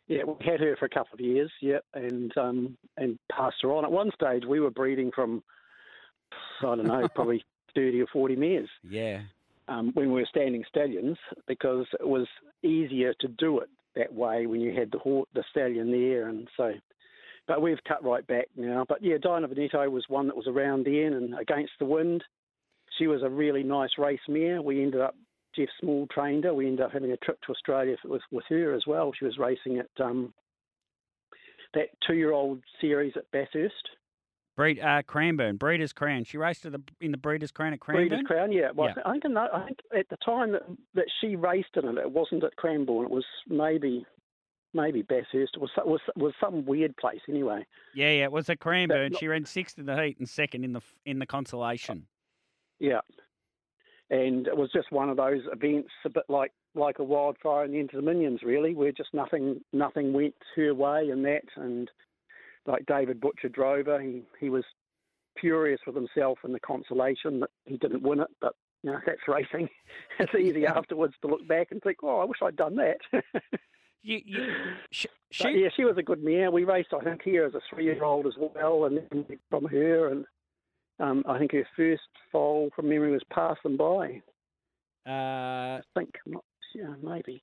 Yeah, 0.08 0.24
we 0.24 0.44
had 0.44 0.60
her 0.60 0.76
for 0.76 0.86
a 0.86 0.90
couple 0.90 1.14
of 1.14 1.20
years. 1.20 1.50
Yep, 1.60 1.84
and 1.94 2.36
um, 2.36 2.76
and 2.96 3.18
passed 3.30 3.56
her 3.62 3.72
on. 3.72 3.84
At 3.84 3.92
one 3.92 4.10
stage, 4.14 4.44
we 4.46 4.60
were 4.60 4.70
breeding 4.70 5.10
from 5.14 5.42
I 6.60 6.76
don't 6.76 6.86
know, 6.86 7.08
probably 7.14 7.44
thirty 7.74 8.00
or 8.00 8.06
forty 8.12 8.36
mares. 8.36 8.68
Yeah. 8.82 9.20
Um, 9.68 9.92
when 9.94 10.12
we 10.12 10.20
were 10.20 10.28
standing 10.28 10.64
stallions, 10.68 11.16
because 11.46 11.86
it 11.98 12.06
was 12.06 12.26
easier 12.62 13.14
to 13.20 13.28
do 13.28 13.60
it 13.60 13.68
that 13.94 14.12
way 14.12 14.46
when 14.46 14.60
you 14.60 14.78
had 14.78 14.90
the 14.90 15.24
the 15.34 15.44
stallion 15.50 15.90
there, 15.90 16.28
and 16.28 16.48
so. 16.56 16.72
But 17.48 17.60
we've 17.60 17.82
cut 17.88 18.04
right 18.04 18.24
back 18.24 18.46
now. 18.56 18.86
But 18.88 19.02
yeah, 19.02 19.16
Diana 19.20 19.48
Veneto 19.48 19.88
was 19.90 20.04
one 20.08 20.28
that 20.28 20.36
was 20.36 20.46
around 20.46 20.86
then 20.86 21.12
and 21.12 21.34
against 21.36 21.72
the 21.80 21.84
wind. 21.84 22.22
She 22.98 23.08
was 23.08 23.22
a 23.24 23.28
really 23.28 23.64
nice 23.64 23.90
race 23.98 24.20
mare. 24.28 24.62
We 24.62 24.80
ended 24.80 25.00
up 25.00 25.16
Geoff 25.54 25.68
Small 25.80 26.06
trained 26.12 26.44
her. 26.44 26.54
We 26.54 26.66
ended 26.66 26.84
up 26.84 26.92
having 26.92 27.12
a 27.12 27.16
trip 27.18 27.40
to 27.42 27.52
Australia 27.52 27.96
with 28.04 28.22
with 28.30 28.44
her 28.48 28.74
as 28.74 28.84
well. 28.86 29.12
She 29.18 29.24
was 29.24 29.38
racing 29.38 29.78
at 29.78 30.04
um, 30.04 30.32
that 31.74 31.88
two-year-old 32.06 32.60
series 32.80 33.14
at 33.16 33.30
Bathurst. 33.32 33.90
Breed, 34.54 34.80
uh, 34.80 35.02
Cranbourne, 35.06 35.56
Breeders' 35.56 35.94
Crown. 35.94 36.24
She 36.24 36.36
raced 36.36 36.64
the, 36.64 36.82
in 37.00 37.10
the 37.10 37.16
Breeders' 37.16 37.50
Crown 37.50 37.72
at 37.72 37.80
Cranbourne. 37.80 38.08
Breeders' 38.08 38.26
Crown, 38.26 38.52
yeah. 38.52 38.70
Well, 38.74 38.92
yeah. 38.94 39.02
I 39.06 39.12
think 39.12 39.24
I 39.24 39.64
think 39.64 39.78
at 39.98 40.08
the 40.10 40.18
time 40.22 40.52
that, 40.52 40.62
that 40.94 41.06
she 41.20 41.36
raced 41.36 41.76
in 41.76 41.88
it, 41.88 41.96
it 41.98 42.10
wasn't 42.10 42.44
at 42.44 42.54
Cranbourne. 42.56 43.04
It 43.04 43.10
was 43.10 43.24
maybe 43.48 44.04
maybe 44.74 45.02
Bathurst. 45.02 45.52
It 45.54 45.60
was 45.60 45.70
was 45.86 46.00
was 46.16 46.34
some 46.38 46.66
weird 46.66 46.96
place 46.98 47.20
anyway. 47.28 47.64
Yeah, 47.94 48.10
yeah. 48.10 48.24
It 48.24 48.32
was 48.32 48.50
at 48.50 48.60
Cranbourne. 48.60 49.12
Not, 49.12 49.20
she 49.20 49.28
ran 49.28 49.46
sixth 49.46 49.78
in 49.78 49.86
the 49.86 49.96
heat 49.96 50.18
and 50.18 50.28
second 50.28 50.64
in 50.64 50.74
the 50.74 50.82
in 51.06 51.18
the 51.18 51.26
consolation. 51.26 52.06
Yeah, 52.78 53.00
and 54.12 54.46
it 54.46 54.56
was 54.56 54.70
just 54.72 54.92
one 54.92 55.08
of 55.08 55.16
those 55.16 55.40
events, 55.50 55.88
a 56.04 56.10
bit 56.10 56.24
like 56.28 56.52
like 56.74 56.98
a 56.98 57.04
wildfire 57.04 57.64
in 57.64 57.72
the 57.72 57.78
Inter 57.78 57.98
Dominions, 57.98 58.40
really, 58.42 58.74
where 58.74 58.92
just 58.92 59.14
nothing 59.14 59.62
nothing 59.72 60.12
went 60.12 60.34
her 60.54 60.74
way 60.74 61.08
and 61.08 61.24
that, 61.24 61.44
and 61.56 61.90
like 62.66 62.84
David 62.86 63.20
Butcher 63.20 63.48
drove 63.48 63.86
her. 63.86 63.98
He 63.98 64.22
he 64.38 64.50
was 64.50 64.64
furious 65.40 65.80
with 65.86 65.96
himself 65.96 66.40
in 66.44 66.52
the 66.52 66.60
consolation 66.60 67.40
that 67.40 67.50
he 67.64 67.78
didn't 67.78 68.02
win 68.02 68.20
it, 68.20 68.28
but 68.38 68.54
you 68.82 68.92
know 68.92 68.98
that's 69.06 69.26
racing. 69.26 69.70
it's 70.18 70.34
easy 70.34 70.66
afterwards 70.66 71.14
to 71.22 71.28
look 71.28 71.48
back 71.48 71.68
and 71.70 71.82
think, 71.82 71.96
oh, 72.02 72.20
I 72.20 72.24
wish 72.24 72.38
I'd 72.42 72.56
done 72.56 72.76
that. 72.76 72.98
you, 74.02 74.20
you, 74.26 74.46
she, 74.90 75.08
yeah, 75.42 75.68
she 75.74 75.84
was 75.86 75.96
a 75.96 76.02
good 76.02 76.22
mare. 76.22 76.50
We 76.50 76.64
raced, 76.64 76.92
I 76.92 77.02
think, 77.02 77.22
here 77.22 77.46
as 77.46 77.54
a 77.54 77.60
three-year-old 77.70 78.26
as 78.26 78.34
well, 78.36 78.84
and 78.84 79.00
from 79.48 79.64
her, 79.64 80.08
and 80.08 80.26
um, 81.00 81.24
I 81.28 81.38
think 81.38 81.52
her 81.52 81.66
first 81.76 82.02
foal 82.30 82.70
from 82.74 82.88
memory 82.88 83.10
was 83.10 83.22
Pass 83.32 83.56
Them 83.62 83.76
By. 83.76 84.22
Uh, 85.06 85.78
I 85.78 85.80
think, 85.94 86.10
yeah, 86.74 86.94
maybe 87.02 87.42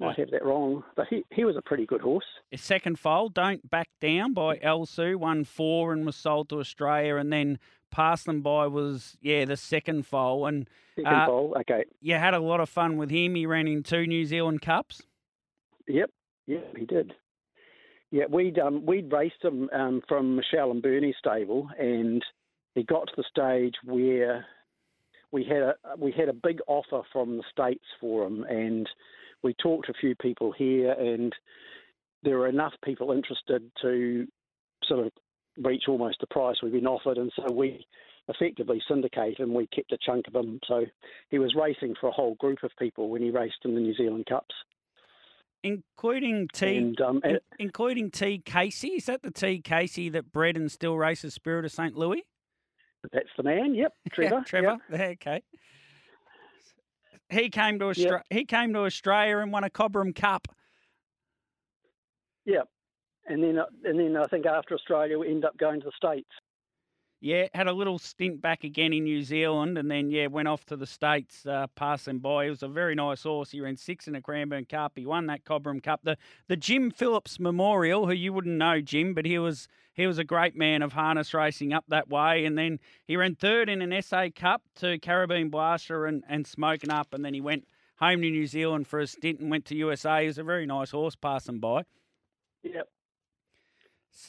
might 0.00 0.18
have 0.18 0.30
that 0.30 0.44
wrong, 0.44 0.84
but 0.96 1.06
he, 1.10 1.24
he 1.32 1.44
was 1.44 1.56
a 1.56 1.62
pretty 1.62 1.84
good 1.84 2.00
horse. 2.00 2.24
His 2.50 2.60
second 2.60 2.98
foal, 2.98 3.28
Don't 3.28 3.68
Back 3.68 3.88
Down 4.00 4.32
by 4.32 4.56
Elsu, 4.58 5.16
won 5.16 5.44
four 5.44 5.92
and 5.92 6.06
was 6.06 6.16
sold 6.16 6.48
to 6.50 6.60
Australia, 6.60 7.16
and 7.16 7.32
then 7.32 7.58
Pass 7.90 8.22
Them 8.24 8.40
By 8.40 8.66
was, 8.66 9.16
yeah, 9.20 9.44
the 9.44 9.56
second 9.56 10.06
foal. 10.06 10.46
And, 10.46 10.68
second 10.96 11.12
uh, 11.12 11.26
foal, 11.26 11.56
okay. 11.60 11.84
You 12.00 12.14
had 12.14 12.34
a 12.34 12.38
lot 12.38 12.60
of 12.60 12.68
fun 12.68 12.96
with 12.96 13.10
him. 13.10 13.34
He 13.34 13.46
ran 13.46 13.66
in 13.66 13.82
two 13.82 14.06
New 14.06 14.24
Zealand 14.24 14.62
Cups. 14.62 15.02
Yep, 15.88 16.10
yep, 16.46 16.76
he 16.76 16.84
did. 16.84 17.14
Yeah, 18.10 18.24
we'd 18.30 18.58
um, 18.58 18.86
we'd 18.86 19.12
raced 19.12 19.42
him 19.42 19.68
um, 19.70 20.00
from 20.08 20.36
Michelle 20.36 20.70
and 20.70 20.80
Bernie 20.80 21.14
stable, 21.18 21.68
and 21.78 22.24
he 22.78 22.84
got 22.84 23.08
to 23.08 23.12
the 23.16 23.24
stage 23.28 23.74
where 23.84 24.46
we 25.32 25.44
had 25.44 25.62
a 25.62 25.74
we 25.98 26.12
had 26.12 26.28
a 26.28 26.32
big 26.32 26.60
offer 26.66 27.02
from 27.12 27.36
the 27.36 27.42
states 27.50 27.84
for 28.00 28.26
him, 28.26 28.44
and 28.44 28.88
we 29.42 29.52
talked 29.54 29.86
to 29.86 29.92
a 29.92 30.00
few 30.00 30.14
people 30.14 30.52
here, 30.52 30.92
and 30.92 31.34
there 32.22 32.38
were 32.38 32.48
enough 32.48 32.74
people 32.84 33.12
interested 33.12 33.70
to 33.82 34.26
sort 34.84 35.06
of 35.06 35.12
reach 35.58 35.84
almost 35.88 36.20
the 36.20 36.26
price 36.26 36.56
we've 36.62 36.72
been 36.72 36.86
offered, 36.86 37.18
and 37.18 37.32
so 37.36 37.52
we 37.52 37.84
effectively 38.28 38.80
syndicated 38.86 39.40
and 39.40 39.54
we 39.54 39.66
kept 39.68 39.90
a 39.90 39.98
chunk 40.04 40.28
of 40.28 40.34
him. 40.34 40.60
So 40.68 40.84
he 41.30 41.38
was 41.38 41.54
racing 41.54 41.94
for 41.98 42.08
a 42.08 42.12
whole 42.12 42.34
group 42.34 42.62
of 42.62 42.70
people 42.78 43.08
when 43.08 43.22
he 43.22 43.30
raced 43.30 43.56
in 43.64 43.74
the 43.74 43.80
New 43.80 43.94
Zealand 43.94 44.26
Cups. 44.26 44.54
Including 45.62 46.48
T, 46.52 46.76
and, 46.76 47.00
um, 47.00 47.20
and, 47.24 47.40
including 47.58 48.10
T 48.10 48.40
Casey. 48.44 48.88
Is 48.88 49.06
that 49.06 49.22
the 49.22 49.30
T 49.30 49.60
Casey 49.60 50.08
that 50.10 50.30
bred 50.30 50.56
and 50.56 50.70
still 50.70 50.96
races 50.96 51.34
Spirit 51.34 51.64
of 51.64 51.72
St. 51.72 51.96
Louis? 51.96 52.22
That's 53.12 53.28
the 53.36 53.42
man. 53.42 53.74
Yep, 53.74 53.92
Trevor. 54.12 54.42
Trevor. 54.46 54.76
Yep. 54.90 55.00
Okay 55.22 55.42
he 57.30 57.50
came 57.50 57.78
to 57.78 57.86
Australia. 57.86 58.22
Yep. 58.30 58.38
He 58.38 58.44
came 58.44 58.72
to 58.72 58.80
Australia 58.80 59.38
and 59.38 59.52
won 59.52 59.64
a 59.64 59.70
Cobram 59.70 60.14
Cup. 60.14 60.48
Yeah, 62.44 62.62
and 63.26 63.42
then 63.42 63.58
uh, 63.58 63.66
and 63.84 63.98
then 63.98 64.16
I 64.16 64.24
think 64.26 64.46
after 64.46 64.74
Australia 64.74 65.18
we 65.18 65.28
end 65.28 65.44
up 65.44 65.56
going 65.58 65.80
to 65.80 65.86
the 65.86 65.92
states. 65.96 66.30
Yeah, 67.20 67.48
had 67.52 67.66
a 67.66 67.72
little 67.72 67.98
stint 67.98 68.40
back 68.40 68.62
again 68.62 68.92
in 68.92 69.02
New 69.02 69.22
Zealand, 69.22 69.76
and 69.76 69.90
then 69.90 70.08
yeah 70.08 70.28
went 70.28 70.46
off 70.46 70.64
to 70.66 70.76
the 70.76 70.86
states, 70.86 71.44
uh, 71.46 71.66
passing 71.74 72.20
by. 72.20 72.44
It 72.44 72.50
was 72.50 72.62
a 72.62 72.68
very 72.68 72.94
nice 72.94 73.24
horse. 73.24 73.50
He 73.50 73.60
ran 73.60 73.76
six 73.76 74.06
in 74.06 74.14
a 74.14 74.22
Cranbourne 74.22 74.66
Cup. 74.66 74.92
He 74.94 75.04
won 75.04 75.26
that 75.26 75.44
Cobram 75.44 75.82
Cup. 75.82 76.00
The 76.04 76.16
the 76.46 76.56
Jim 76.56 76.92
Phillips 76.92 77.40
Memorial, 77.40 78.06
who 78.06 78.12
you 78.12 78.32
wouldn't 78.32 78.56
know 78.56 78.80
Jim, 78.80 79.14
but 79.14 79.26
he 79.26 79.36
was 79.40 79.66
he 79.94 80.06
was 80.06 80.18
a 80.18 80.24
great 80.24 80.54
man 80.54 80.80
of 80.80 80.92
harness 80.92 81.34
racing 81.34 81.72
up 81.72 81.84
that 81.88 82.08
way. 82.08 82.44
And 82.44 82.56
then 82.56 82.78
he 83.04 83.16
ran 83.16 83.34
third 83.34 83.68
in 83.68 83.82
an 83.82 84.00
SA 84.00 84.28
Cup 84.36 84.62
to 84.76 84.98
Caribbean 85.00 85.50
Blaster 85.50 86.06
and 86.06 86.22
and 86.28 86.44
Smoken 86.46 86.92
Up, 86.92 87.12
and 87.12 87.24
then 87.24 87.34
he 87.34 87.40
went 87.40 87.66
home 87.96 88.22
to 88.22 88.30
New 88.30 88.46
Zealand 88.46 88.86
for 88.86 89.00
a 89.00 89.08
stint 89.08 89.40
and 89.40 89.50
went 89.50 89.64
to 89.66 89.74
USA. 89.74 90.20
He 90.20 90.28
was 90.28 90.38
a 90.38 90.44
very 90.44 90.66
nice 90.66 90.92
horse 90.92 91.16
passing 91.16 91.58
by. 91.58 91.82
Yep. 92.62 92.88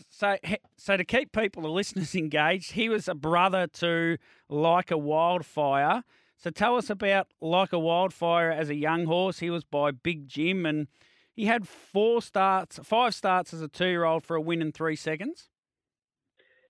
So, 0.10 0.36
so 0.78 0.98
to 0.98 1.04
keep 1.04 1.32
people, 1.32 1.64
the 1.64 1.70
listeners 1.70 2.16
engaged, 2.16 2.74
he 2.74 2.90
was 2.90 3.08
a 3.08 3.16
brother 3.16 3.68
to 3.68 4.18
Like 4.48 4.92
a 4.92 4.98
Wildfire. 4.98 6.04
So 6.38 6.50
tell 6.50 6.78
us 6.78 6.90
about 6.90 7.28
Like 7.42 7.74
a 7.74 7.80
Wildfire 7.80 8.52
as 8.52 8.70
a 8.70 8.76
young 8.76 9.06
horse. 9.06 9.40
He 9.40 9.50
was 9.50 9.64
by 9.64 9.92
Big 9.92 10.28
Jim, 10.28 10.66
and 10.66 10.88
he 11.34 11.46
had 11.46 11.68
four 11.68 12.22
starts, 12.22 12.80
five 12.84 13.16
starts 13.16 13.54
as 13.54 13.62
a 13.62 13.68
two-year-old 13.68 14.24
for 14.24 14.36
a 14.36 14.42
win 14.42 14.62
in 14.62 14.72
three 14.72 14.96
seconds. 14.96 15.50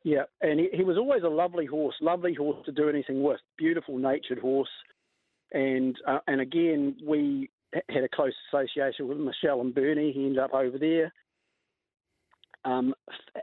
Yeah, 0.03 0.23
and 0.41 0.59
he, 0.59 0.69
he 0.73 0.83
was 0.83 0.97
always 0.97 1.23
a 1.23 1.29
lovely 1.29 1.65
horse, 1.65 1.95
lovely 2.01 2.33
horse 2.33 2.65
to 2.65 2.71
do 2.71 2.87
anything 2.87 3.21
with. 3.21 3.39
Beautiful 3.57 3.97
natured 3.97 4.39
horse, 4.39 4.69
and 5.51 5.95
uh, 6.07 6.19
and 6.27 6.39
again 6.39 6.95
we 7.05 7.49
had 7.89 8.03
a 8.03 8.09
close 8.09 8.33
association 8.51 9.07
with 9.07 9.17
Michelle 9.17 9.59
and 9.59 9.75
Bernie. 9.75 10.13
He 10.13 10.25
ended 10.25 10.39
up 10.39 10.53
over 10.53 10.77
there. 10.77 11.11
Um, 12.65 12.93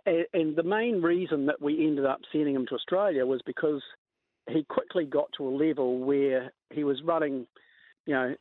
and 0.05 0.57
the 0.57 0.63
main 0.63 1.01
reason 1.01 1.47
that 1.47 1.61
we 1.61 1.87
ended 1.87 2.05
up 2.05 2.21
sending 2.33 2.55
him 2.55 2.67
to 2.67 2.75
Australia 2.75 3.25
was 3.25 3.41
because 3.47 3.83
he 4.49 4.65
quickly 4.65 5.05
got 5.05 5.29
to 5.37 5.49
a 5.49 5.51
level 5.51 5.99
where 5.99 6.53
he 6.71 6.85
was 6.85 7.03
running, 7.03 7.47
you 8.05 8.15
know, 8.15 8.35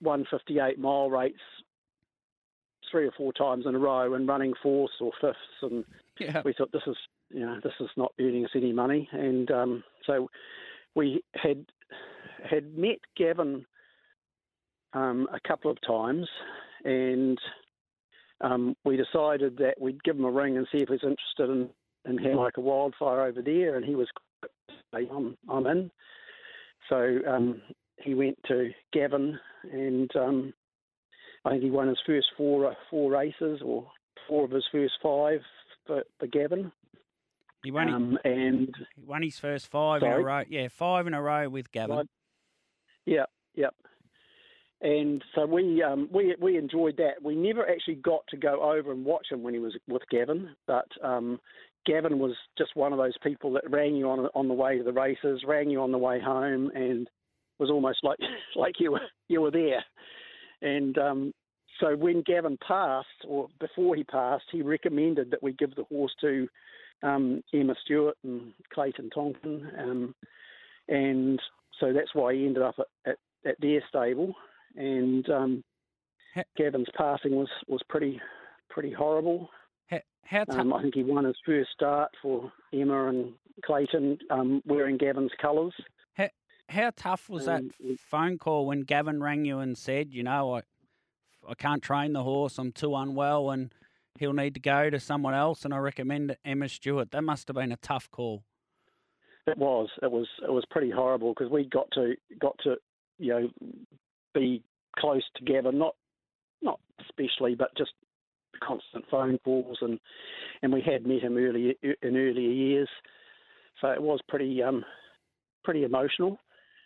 158 0.00 0.78
mile 0.78 1.10
rates 1.10 1.40
three 2.90 3.06
or 3.06 3.12
four 3.16 3.32
times 3.32 3.64
in 3.66 3.74
a 3.74 3.78
row 3.78 4.14
and 4.14 4.28
running 4.28 4.54
fourths 4.62 4.94
or 5.00 5.12
fifths, 5.20 5.38
and 5.62 5.84
yeah. 6.18 6.42
we 6.44 6.52
thought 6.52 6.72
this 6.72 6.82
is, 6.86 6.96
you 7.30 7.40
know, 7.40 7.58
this 7.62 7.72
is 7.80 7.88
not 7.96 8.12
earning 8.20 8.44
us 8.44 8.50
any 8.54 8.72
money, 8.72 9.08
and 9.12 9.50
um, 9.50 9.84
so 10.06 10.28
we 10.94 11.22
had 11.34 11.66
had 12.48 12.76
met 12.78 12.98
Gavin 13.16 13.64
um, 14.92 15.28
a 15.32 15.40
couple 15.46 15.70
of 15.70 15.78
times, 15.86 16.28
and 16.84 17.38
um, 18.40 18.76
we 18.84 18.96
decided 18.96 19.58
that 19.58 19.74
we'd 19.80 20.02
give 20.04 20.16
him 20.16 20.24
a 20.24 20.30
ring 20.30 20.56
and 20.56 20.66
see 20.70 20.78
if 20.78 20.88
he's 20.88 21.00
interested 21.02 21.50
in, 21.50 21.68
in 22.10 22.18
having 22.18 22.36
like 22.36 22.56
a 22.56 22.60
wildfire 22.60 23.22
over 23.22 23.42
there, 23.42 23.76
and 23.76 23.84
he 23.84 23.94
was, 23.94 24.08
I'm, 24.92 25.36
I'm 25.48 25.66
in. 25.66 25.90
So 26.88 27.18
um, 27.28 27.62
he 27.96 28.14
went 28.14 28.38
to 28.48 28.70
Gavin, 28.92 29.38
and 29.72 30.10
um, 30.16 30.52
I 31.44 31.50
think 31.50 31.62
he 31.62 31.70
won 31.70 31.88
his 31.88 31.98
first 32.06 32.28
four 32.36 32.74
four 32.90 33.10
races 33.10 33.60
or 33.64 33.86
four 34.28 34.44
of 34.44 34.50
his 34.50 34.64
first 34.70 34.94
five 35.02 35.40
for, 35.86 36.02
for 36.18 36.26
Gavin. 36.26 36.70
He 37.64 37.70
won, 37.72 37.88
um, 37.92 38.18
and 38.24 38.72
he 38.94 39.02
won 39.04 39.22
his 39.22 39.38
first 39.38 39.66
five 39.68 40.02
in 40.02 40.12
a 40.12 40.20
row. 40.20 40.44
Yeah, 40.48 40.68
five 40.68 41.06
in 41.06 41.14
a 41.14 41.22
row 41.22 41.48
with 41.48 41.72
Gavin. 41.72 41.96
Right. 41.96 42.06
Yeah, 43.06 43.24
yeah. 43.54 43.70
And 44.86 45.20
so 45.34 45.46
we 45.46 45.82
um, 45.82 46.08
we 46.12 46.36
we 46.40 46.56
enjoyed 46.56 46.96
that. 46.98 47.20
We 47.20 47.34
never 47.34 47.68
actually 47.68 47.96
got 47.96 48.24
to 48.28 48.36
go 48.36 48.62
over 48.62 48.92
and 48.92 49.04
watch 49.04 49.26
him 49.32 49.42
when 49.42 49.52
he 49.52 49.58
was 49.58 49.76
with 49.88 50.02
Gavin, 50.12 50.50
but 50.68 50.86
um, 51.02 51.40
Gavin 51.84 52.20
was 52.20 52.36
just 52.56 52.76
one 52.76 52.92
of 52.92 52.98
those 52.98 53.16
people 53.20 53.52
that 53.54 53.68
rang 53.68 53.96
you 53.96 54.08
on 54.08 54.28
on 54.36 54.46
the 54.46 54.54
way 54.54 54.78
to 54.78 54.84
the 54.84 54.92
races, 54.92 55.42
rang 55.44 55.70
you 55.70 55.82
on 55.82 55.90
the 55.90 55.98
way 55.98 56.20
home, 56.20 56.70
and 56.72 57.10
was 57.58 57.68
almost 57.68 57.98
like 58.04 58.18
like 58.54 58.74
you 58.78 58.92
were 58.92 59.00
you 59.26 59.40
were 59.40 59.50
there. 59.50 59.84
And 60.62 60.96
um, 60.98 61.34
so 61.80 61.96
when 61.96 62.22
Gavin 62.22 62.56
passed, 62.56 63.08
or 63.26 63.48
before 63.58 63.96
he 63.96 64.04
passed, 64.04 64.44
he 64.52 64.62
recommended 64.62 65.32
that 65.32 65.42
we 65.42 65.52
give 65.52 65.74
the 65.74 65.82
horse 65.84 66.14
to 66.20 66.46
um, 67.02 67.42
Emma 67.52 67.74
Stewart 67.84 68.16
and 68.22 68.52
Clayton 68.72 69.10
Tonkin, 69.10 69.68
um, 69.80 70.14
and 70.86 71.42
so 71.80 71.92
that's 71.92 72.14
why 72.14 72.34
he 72.34 72.46
ended 72.46 72.62
up 72.62 72.76
at, 72.78 73.10
at, 73.10 73.18
at 73.50 73.60
their 73.60 73.82
stable. 73.88 74.36
And 74.76 75.28
um, 75.30 75.64
Gavin's 76.56 76.88
passing 76.96 77.34
was, 77.34 77.48
was 77.66 77.80
pretty 77.88 78.20
pretty 78.68 78.92
horrible. 78.92 79.48
How, 79.86 80.00
how 80.24 80.44
tough? 80.44 80.58
Um, 80.58 80.72
I 80.72 80.82
think 80.82 80.94
he 80.94 81.02
won 81.02 81.24
his 81.24 81.36
first 81.46 81.70
start 81.72 82.10
for 82.20 82.52
Emma 82.74 83.08
and 83.08 83.32
Clayton 83.64 84.18
um, 84.30 84.62
wearing 84.66 84.98
Gavin's 84.98 85.32
colours. 85.40 85.72
How 86.68 86.90
tough 86.96 87.28
was 87.28 87.46
that 87.46 87.62
phone 87.98 88.38
call 88.38 88.66
when 88.66 88.80
Gavin 88.80 89.22
rang 89.22 89.44
you 89.44 89.60
and 89.60 89.78
said, 89.78 90.12
you 90.12 90.22
know, 90.24 90.56
I, 90.56 90.62
I 91.48 91.54
can't 91.54 91.82
train 91.82 92.12
the 92.12 92.24
horse, 92.24 92.58
I'm 92.58 92.72
too 92.72 92.94
unwell, 92.96 93.50
and 93.50 93.72
he'll 94.18 94.32
need 94.32 94.54
to 94.54 94.60
go 94.60 94.90
to 94.90 94.98
someone 94.98 95.34
else, 95.34 95.64
and 95.64 95.72
I 95.72 95.78
recommend 95.78 96.36
Emma 96.44 96.68
Stewart. 96.68 97.12
That 97.12 97.22
must 97.22 97.46
have 97.48 97.54
been 97.54 97.70
a 97.70 97.76
tough 97.76 98.10
call. 98.10 98.42
It 99.46 99.58
was 99.58 99.88
it 100.02 100.10
was 100.10 100.26
it 100.42 100.50
was 100.50 100.64
pretty 100.70 100.90
horrible 100.90 101.32
because 101.32 101.52
we 101.52 101.66
got 101.66 101.88
to 101.92 102.14
got 102.40 102.56
to 102.64 102.76
you 103.18 103.32
know 103.32 103.50
be 104.38 104.62
close 104.98 105.24
together, 105.34 105.72
not 105.72 105.94
not 106.62 106.80
especially, 107.00 107.54
but 107.54 107.76
just 107.76 107.92
constant 108.62 109.04
phone 109.10 109.38
calls 109.44 109.78
and 109.80 109.98
and 110.62 110.72
we 110.72 110.80
had 110.80 111.06
met 111.06 111.20
him 111.22 111.36
early 111.36 111.76
in 111.82 112.16
earlier 112.16 112.50
years, 112.50 112.88
so 113.80 113.88
it 113.88 114.00
was 114.00 114.20
pretty 114.28 114.62
um 114.62 114.84
pretty 115.64 115.84
emotional. 115.84 116.38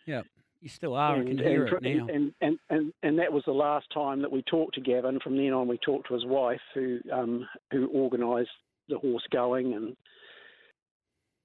Yeah, 0.05 0.23
you 0.61 0.69
still 0.69 0.95
are. 0.95 1.15
I 1.15 1.19
can 1.19 1.29
and, 1.29 1.39
hear 1.39 1.65
and, 1.65 1.85
it 1.85 1.97
now. 1.97 2.07
And, 2.13 2.33
and, 2.41 2.59
and, 2.69 2.93
and 3.03 3.19
that 3.19 3.31
was 3.31 3.43
the 3.45 3.51
last 3.51 3.87
time 3.93 4.21
that 4.21 4.31
we 4.31 4.41
talked 4.43 4.75
to 4.75 4.81
Gavin. 4.81 5.19
From 5.19 5.37
then 5.37 5.53
on, 5.53 5.67
we 5.67 5.77
talked 5.77 6.07
to 6.07 6.13
his 6.13 6.25
wife, 6.25 6.61
who 6.73 6.99
um, 7.11 7.47
who 7.71 7.89
organised 7.93 8.49
the 8.89 8.97
horse 8.97 9.25
going, 9.31 9.73
and 9.73 9.95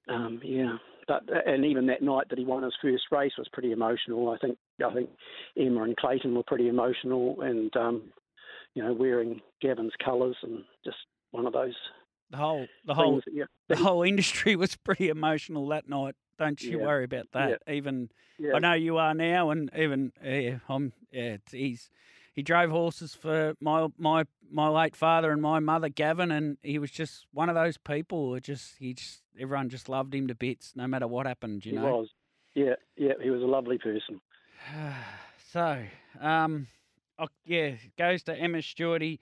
um, 0.09 0.41
yeah. 0.43 0.77
But 1.07 1.23
and 1.47 1.63
even 1.65 1.85
that 1.87 2.01
night 2.01 2.27
that 2.29 2.37
he 2.37 2.43
won 2.45 2.63
his 2.63 2.73
first 2.81 3.05
race 3.11 3.31
was 3.37 3.47
pretty 3.53 3.71
emotional. 3.71 4.29
I 4.29 4.37
think 4.37 4.57
I 4.85 4.93
think 4.93 5.09
Emma 5.57 5.83
and 5.83 5.95
Clayton 5.95 6.35
were 6.35 6.43
pretty 6.43 6.67
emotional, 6.67 7.41
and 7.41 7.75
um, 7.77 8.03
you 8.73 8.83
know 8.83 8.93
wearing 8.93 9.41
Gavin's 9.61 9.93
colours 10.03 10.35
and 10.43 10.63
just 10.83 10.97
one 11.31 11.45
of 11.45 11.53
those 11.53 11.75
The 12.31 12.37
whole, 12.37 12.67
the 12.85 12.93
whole. 12.93 13.15
That, 13.25 13.33
yeah, 13.33 13.45
the 13.69 13.77
whole 13.77 14.03
industry 14.03 14.55
was 14.55 14.75
pretty 14.75 15.07
emotional 15.09 15.67
that 15.69 15.87
night. 15.87 16.15
Don't 16.37 16.61
you 16.61 16.79
Yeah. 16.79 16.85
worry 16.85 17.05
about 17.05 17.27
that. 17.33 17.61
Even 17.67 18.09
yeah, 18.37 18.53
I 18.55 18.59
know 18.59 18.73
you 18.73 18.97
are 18.97 19.13
now, 19.13 19.49
and 19.49 19.69
even 19.77 20.11
yeah, 20.23 20.59
I'm. 20.69 20.93
Yeah, 21.11 21.35
it's- 21.35 21.51
he's 21.51 21.89
he 22.37 22.43
drove 22.43 22.69
horses 22.69 23.15
for 23.15 23.55
my 23.59 23.87
my 23.97 24.23
my 24.49 24.69
late 24.69 24.95
father 24.95 25.31
and 25.31 25.41
my 25.41 25.59
mother, 25.59 25.89
Gavin, 25.89 26.29
and 26.29 26.57
he 26.61 26.77
was 26.77 26.91
just 26.91 27.25
one 27.33 27.49
of 27.49 27.55
those 27.55 27.79
people. 27.79 28.31
Who 28.31 28.39
just 28.39 28.75
he 28.77 28.93
just 28.93 29.23
everyone 29.39 29.69
just 29.69 29.89
loved 29.89 30.13
him 30.13 30.27
to 30.27 30.35
bits, 30.35 30.73
no 30.75 30.85
matter 30.85 31.07
what 31.07 31.25
happened. 31.25 31.65
You 31.65 31.71
he 31.71 31.77
know. 31.77 31.97
was. 31.97 32.09
Yeah, 32.53 32.75
yeah, 32.95 33.13
he 33.21 33.31
was 33.31 33.41
a 33.41 33.47
lovely 33.47 33.79
person. 33.79 34.21
so, 35.51 35.83
um, 36.21 36.67
oh, 37.17 37.27
yeah, 37.43 37.71
goes 37.97 38.21
to 38.23 38.35
Emma 38.35 38.61
Stewart. 38.61 39.01
He, 39.01 39.19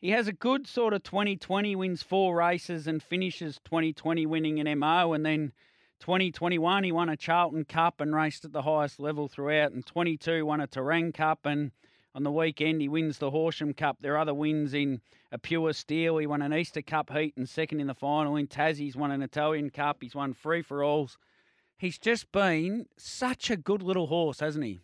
he 0.00 0.10
has 0.10 0.28
a 0.28 0.32
good 0.32 0.66
sort 0.66 0.92
of 0.92 1.02
2020, 1.02 1.74
wins 1.76 2.02
four 2.02 2.36
races 2.36 2.86
and 2.86 3.02
finishes 3.02 3.60
2020 3.64 4.26
winning 4.26 4.60
an 4.60 4.78
MO. 4.78 5.12
And 5.12 5.24
then 5.24 5.52
2021, 6.00 6.84
he 6.84 6.92
won 6.92 7.08
a 7.08 7.16
Charlton 7.16 7.64
Cup 7.64 8.00
and 8.00 8.14
raced 8.14 8.44
at 8.44 8.52
the 8.52 8.62
highest 8.62 8.98
level 8.98 9.28
throughout. 9.28 9.72
And 9.72 9.84
22, 9.84 10.44
won 10.44 10.60
a 10.60 10.66
Terang 10.66 11.12
Cup. 11.12 11.44
And 11.44 11.72
on 12.14 12.22
the 12.22 12.30
weekend, 12.30 12.80
he 12.80 12.88
wins 12.88 13.18
the 13.18 13.30
Horsham 13.30 13.72
Cup. 13.72 13.98
There 14.00 14.14
are 14.14 14.18
other 14.18 14.34
wins 14.34 14.74
in 14.74 15.00
a 15.30 15.38
Pure 15.38 15.72
Steel. 15.72 16.18
He 16.18 16.26
won 16.26 16.42
an 16.42 16.52
Easter 16.52 16.82
Cup 16.82 17.10
heat 17.10 17.34
and 17.36 17.48
second 17.48 17.80
in 17.80 17.86
the 17.86 17.94
final. 17.94 18.36
In 18.36 18.46
Tassie, 18.46 18.78
he's 18.78 18.96
won 18.96 19.10
an 19.10 19.22
Italian 19.22 19.70
Cup. 19.70 19.98
He's 20.00 20.14
won 20.14 20.34
free 20.34 20.62
for 20.62 20.84
alls. 20.84 21.16
He's 21.78 21.98
just 21.98 22.30
been 22.30 22.86
such 22.96 23.50
a 23.50 23.56
good 23.56 23.82
little 23.82 24.06
horse, 24.06 24.40
hasn't 24.40 24.64
he? 24.64 24.80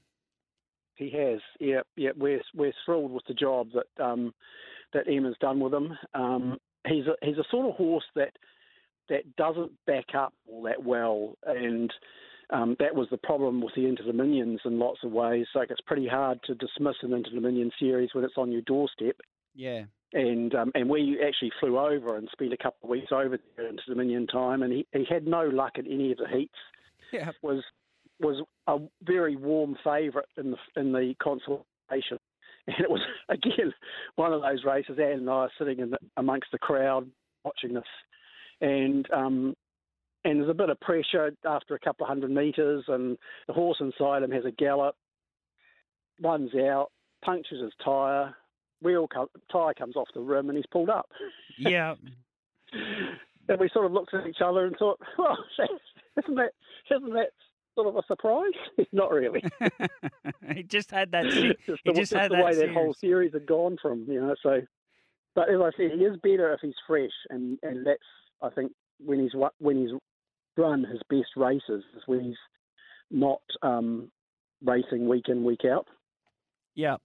He 0.96 1.10
has, 1.10 1.40
yeah, 1.60 1.82
yeah. 1.96 2.10
We're 2.16 2.42
we're 2.54 2.72
thrilled 2.84 3.12
with 3.12 3.22
the 3.28 3.34
job 3.34 3.68
that 3.74 4.04
um, 4.04 4.34
that 4.92 5.06
Emma's 5.06 5.36
done 5.40 5.60
with 5.60 5.72
him. 5.72 5.96
Um, 6.14 6.58
he's 6.88 7.06
a 7.06 7.14
he's 7.24 7.38
a 7.38 7.44
sort 7.52 7.68
of 7.68 7.76
horse 7.76 8.04
that 8.16 8.32
that 9.08 9.36
doesn't 9.36 9.72
back 9.86 10.06
up 10.16 10.34
all 10.48 10.62
that 10.62 10.82
well, 10.82 11.36
and 11.46 11.92
um, 12.50 12.76
that 12.78 12.94
was 12.94 13.08
the 13.10 13.18
problem 13.18 13.60
with 13.60 13.74
the 13.74 13.86
Inter 13.86 14.04
Dominions 14.04 14.60
in 14.64 14.78
lots 14.78 15.00
of 15.04 15.12
ways. 15.12 15.46
Like 15.54 15.70
it's 15.70 15.80
pretty 15.82 16.08
hard 16.08 16.40
to 16.44 16.54
dismiss 16.54 16.96
an 17.02 17.12
Inter 17.12 17.30
Dominion 17.30 17.70
series 17.78 18.10
when 18.12 18.24
it's 18.24 18.38
on 18.38 18.50
your 18.52 18.62
doorstep. 18.62 19.16
Yeah. 19.54 19.84
And 20.14 20.54
um, 20.54 20.72
and 20.74 20.88
we 20.88 21.20
actually 21.26 21.52
flew 21.60 21.78
over 21.78 22.16
and 22.16 22.28
spent 22.32 22.54
a 22.54 22.56
couple 22.56 22.84
of 22.84 22.90
weeks 22.90 23.12
over 23.12 23.38
there 23.56 23.66
in 23.66 23.72
Inter 23.72 23.82
Dominion 23.88 24.26
time, 24.26 24.62
and 24.62 24.72
he, 24.72 24.86
he 24.92 25.04
had 25.08 25.26
no 25.26 25.42
luck 25.42 25.72
at 25.76 25.84
any 25.84 26.12
of 26.12 26.18
the 26.18 26.28
heats 26.28 26.54
Yeah. 27.12 27.30
was 27.42 27.62
was 28.20 28.42
a 28.66 28.78
very 29.02 29.36
warm 29.36 29.76
favourite 29.84 30.28
in 30.38 30.52
the 30.52 30.80
in 30.80 30.92
the 30.92 31.14
consultation, 31.22 32.18
and 32.66 32.76
it 32.80 32.90
was 32.90 33.02
again 33.28 33.74
one 34.16 34.32
of 34.32 34.40
those 34.40 34.64
races. 34.64 34.98
Anne 34.98 35.18
and 35.20 35.30
I 35.30 35.32
are 35.34 35.50
sitting 35.58 35.80
in 35.80 35.90
the, 35.90 35.98
amongst 36.16 36.52
the 36.52 36.58
crowd 36.58 37.10
watching 37.44 37.74
this, 37.74 37.84
and 38.62 39.06
um, 39.12 39.54
and 40.24 40.40
there's 40.40 40.50
a 40.50 40.54
bit 40.54 40.70
of 40.70 40.80
pressure 40.80 41.32
after 41.44 41.74
a 41.74 41.78
couple 41.78 42.04
of 42.04 42.08
hundred 42.08 42.30
metres, 42.30 42.84
and 42.88 43.16
the 43.46 43.52
horse 43.52 43.78
inside 43.80 44.22
him 44.22 44.30
has 44.30 44.44
a 44.44 44.50
gallop, 44.50 44.96
runs 46.22 46.54
out, 46.54 46.90
punctures 47.24 47.62
his 47.62 47.72
tyre, 47.84 48.34
wheel 48.82 49.08
co- 49.08 49.30
tyre 49.50 49.74
comes 49.74 49.96
off 49.96 50.08
the 50.14 50.20
rim, 50.20 50.48
and 50.48 50.56
he's 50.56 50.66
pulled 50.70 50.90
up. 50.90 51.08
Yeah. 51.58 51.94
And 53.50 53.58
we 53.58 53.70
sort 53.72 53.86
of 53.86 53.92
looked 53.92 54.12
at 54.12 54.26
each 54.26 54.42
other 54.44 54.66
and 54.66 54.76
thought, 54.76 55.00
well, 55.16 55.38
oh, 55.58 55.64
isn't 56.18 56.34
that 56.34 56.52
isn't 56.90 57.14
that 57.14 57.30
sort 57.74 57.88
of 57.88 57.96
a 57.96 58.02
surprise? 58.06 58.52
Not 58.92 59.10
really. 59.10 59.42
he 60.54 60.62
just 60.64 60.90
had 60.90 61.12
that. 61.12 61.32
se- 61.32 61.56
just 61.66 61.80
he 61.82 61.92
the, 61.92 61.98
just 61.98 62.12
had 62.12 62.30
the 62.30 62.36
that 62.36 62.44
way 62.44 62.54
that 62.54 62.68
whole 62.74 62.92
series. 62.92 63.30
series 63.30 63.32
had 63.32 63.46
gone 63.46 63.78
from, 63.80 64.04
you 64.06 64.20
know. 64.20 64.34
So, 64.42 64.60
but 65.34 65.48
as 65.48 65.60
I 65.62 65.70
said, 65.78 65.92
he 65.92 66.04
is 66.04 66.18
better 66.22 66.52
if 66.52 66.60
he's 66.60 66.74
fresh, 66.86 67.08
and 67.30 67.58
and 67.62 67.86
that's 67.86 68.02
I 68.42 68.50
think 68.50 68.72
when 69.00 69.20
he's 69.20 69.32
when 69.58 69.76
he's 69.80 69.92
run 70.58 70.84
his 70.84 71.00
best 71.08 71.30
races 71.36 71.84
is 71.96 72.02
when 72.06 72.20
he's 72.20 72.36
not 73.10 73.40
um, 73.62 74.10
racing 74.62 75.08
week 75.08 75.28
in 75.28 75.44
week 75.44 75.64
out. 75.64 75.86
Yeah. 76.74 76.96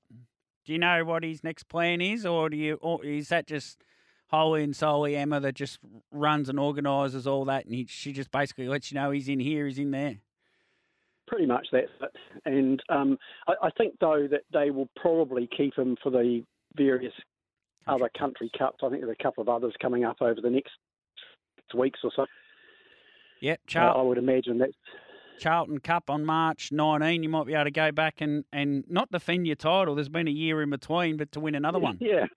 Do 0.65 0.73
you 0.73 0.79
know 0.79 1.03
what 1.05 1.23
his 1.23 1.43
next 1.43 1.63
plan 1.63 2.01
is, 2.01 2.25
or 2.25 2.49
do 2.49 2.57
you, 2.57 2.75
or 2.81 3.03
is 3.03 3.29
that 3.29 3.47
just 3.47 3.83
wholly 4.27 4.63
and 4.63 4.75
solely 4.75 5.15
Emma 5.15 5.39
that 5.39 5.55
just 5.55 5.79
runs 6.11 6.49
and 6.49 6.59
organises 6.59 7.27
all 7.27 7.45
that, 7.45 7.65
and 7.65 7.75
he, 7.75 7.85
she 7.85 8.13
just 8.13 8.31
basically 8.31 8.67
lets 8.67 8.91
you 8.91 8.95
know 8.95 9.11
he's 9.11 9.27
in 9.27 9.39
here, 9.39 9.67
he's 9.67 9.77
in 9.77 9.91
there? 9.91 10.17
Pretty 11.27 11.45
much 11.45 11.67
that's 11.71 11.87
it. 12.01 12.15
And 12.45 12.81
um, 12.89 13.17
I, 13.47 13.67
I 13.67 13.69
think 13.77 13.95
though 13.99 14.27
that 14.29 14.43
they 14.51 14.71
will 14.71 14.89
probably 14.95 15.49
keep 15.55 15.77
him 15.77 15.97
for 16.01 16.09
the 16.09 16.43
various 16.75 17.13
other 17.87 18.09
country 18.17 18.49
cups. 18.57 18.77
I 18.83 18.89
think 18.89 19.01
there's 19.01 19.15
a 19.19 19.23
couple 19.23 19.41
of 19.41 19.49
others 19.49 19.73
coming 19.81 20.05
up 20.05 20.17
over 20.21 20.39
the 20.41 20.49
next 20.49 20.71
weeks 21.75 21.99
or 22.03 22.11
so. 22.15 22.25
Yep. 23.43 23.59
Uh, 23.75 23.79
I 23.79 24.01
would 24.01 24.17
imagine 24.17 24.57
that's 24.57 24.71
Charlton 25.37 25.79
Cup 25.81 26.09
on 26.09 26.23
March 26.23 26.71
19. 26.71 27.23
You 27.23 27.27
might 27.27 27.45
be 27.45 27.53
able 27.53 27.65
to 27.65 27.71
go 27.71 27.91
back 27.91 28.21
and, 28.21 28.45
and 28.53 28.85
not 28.89 29.11
defend 29.11 29.45
your 29.45 29.57
title. 29.57 29.95
There's 29.95 30.07
been 30.07 30.29
a 30.29 30.31
year 30.31 30.61
in 30.61 30.69
between, 30.69 31.17
but 31.17 31.33
to 31.33 31.41
win 31.41 31.53
another 31.53 31.77
one. 31.77 31.97
Yeah, 31.99 32.27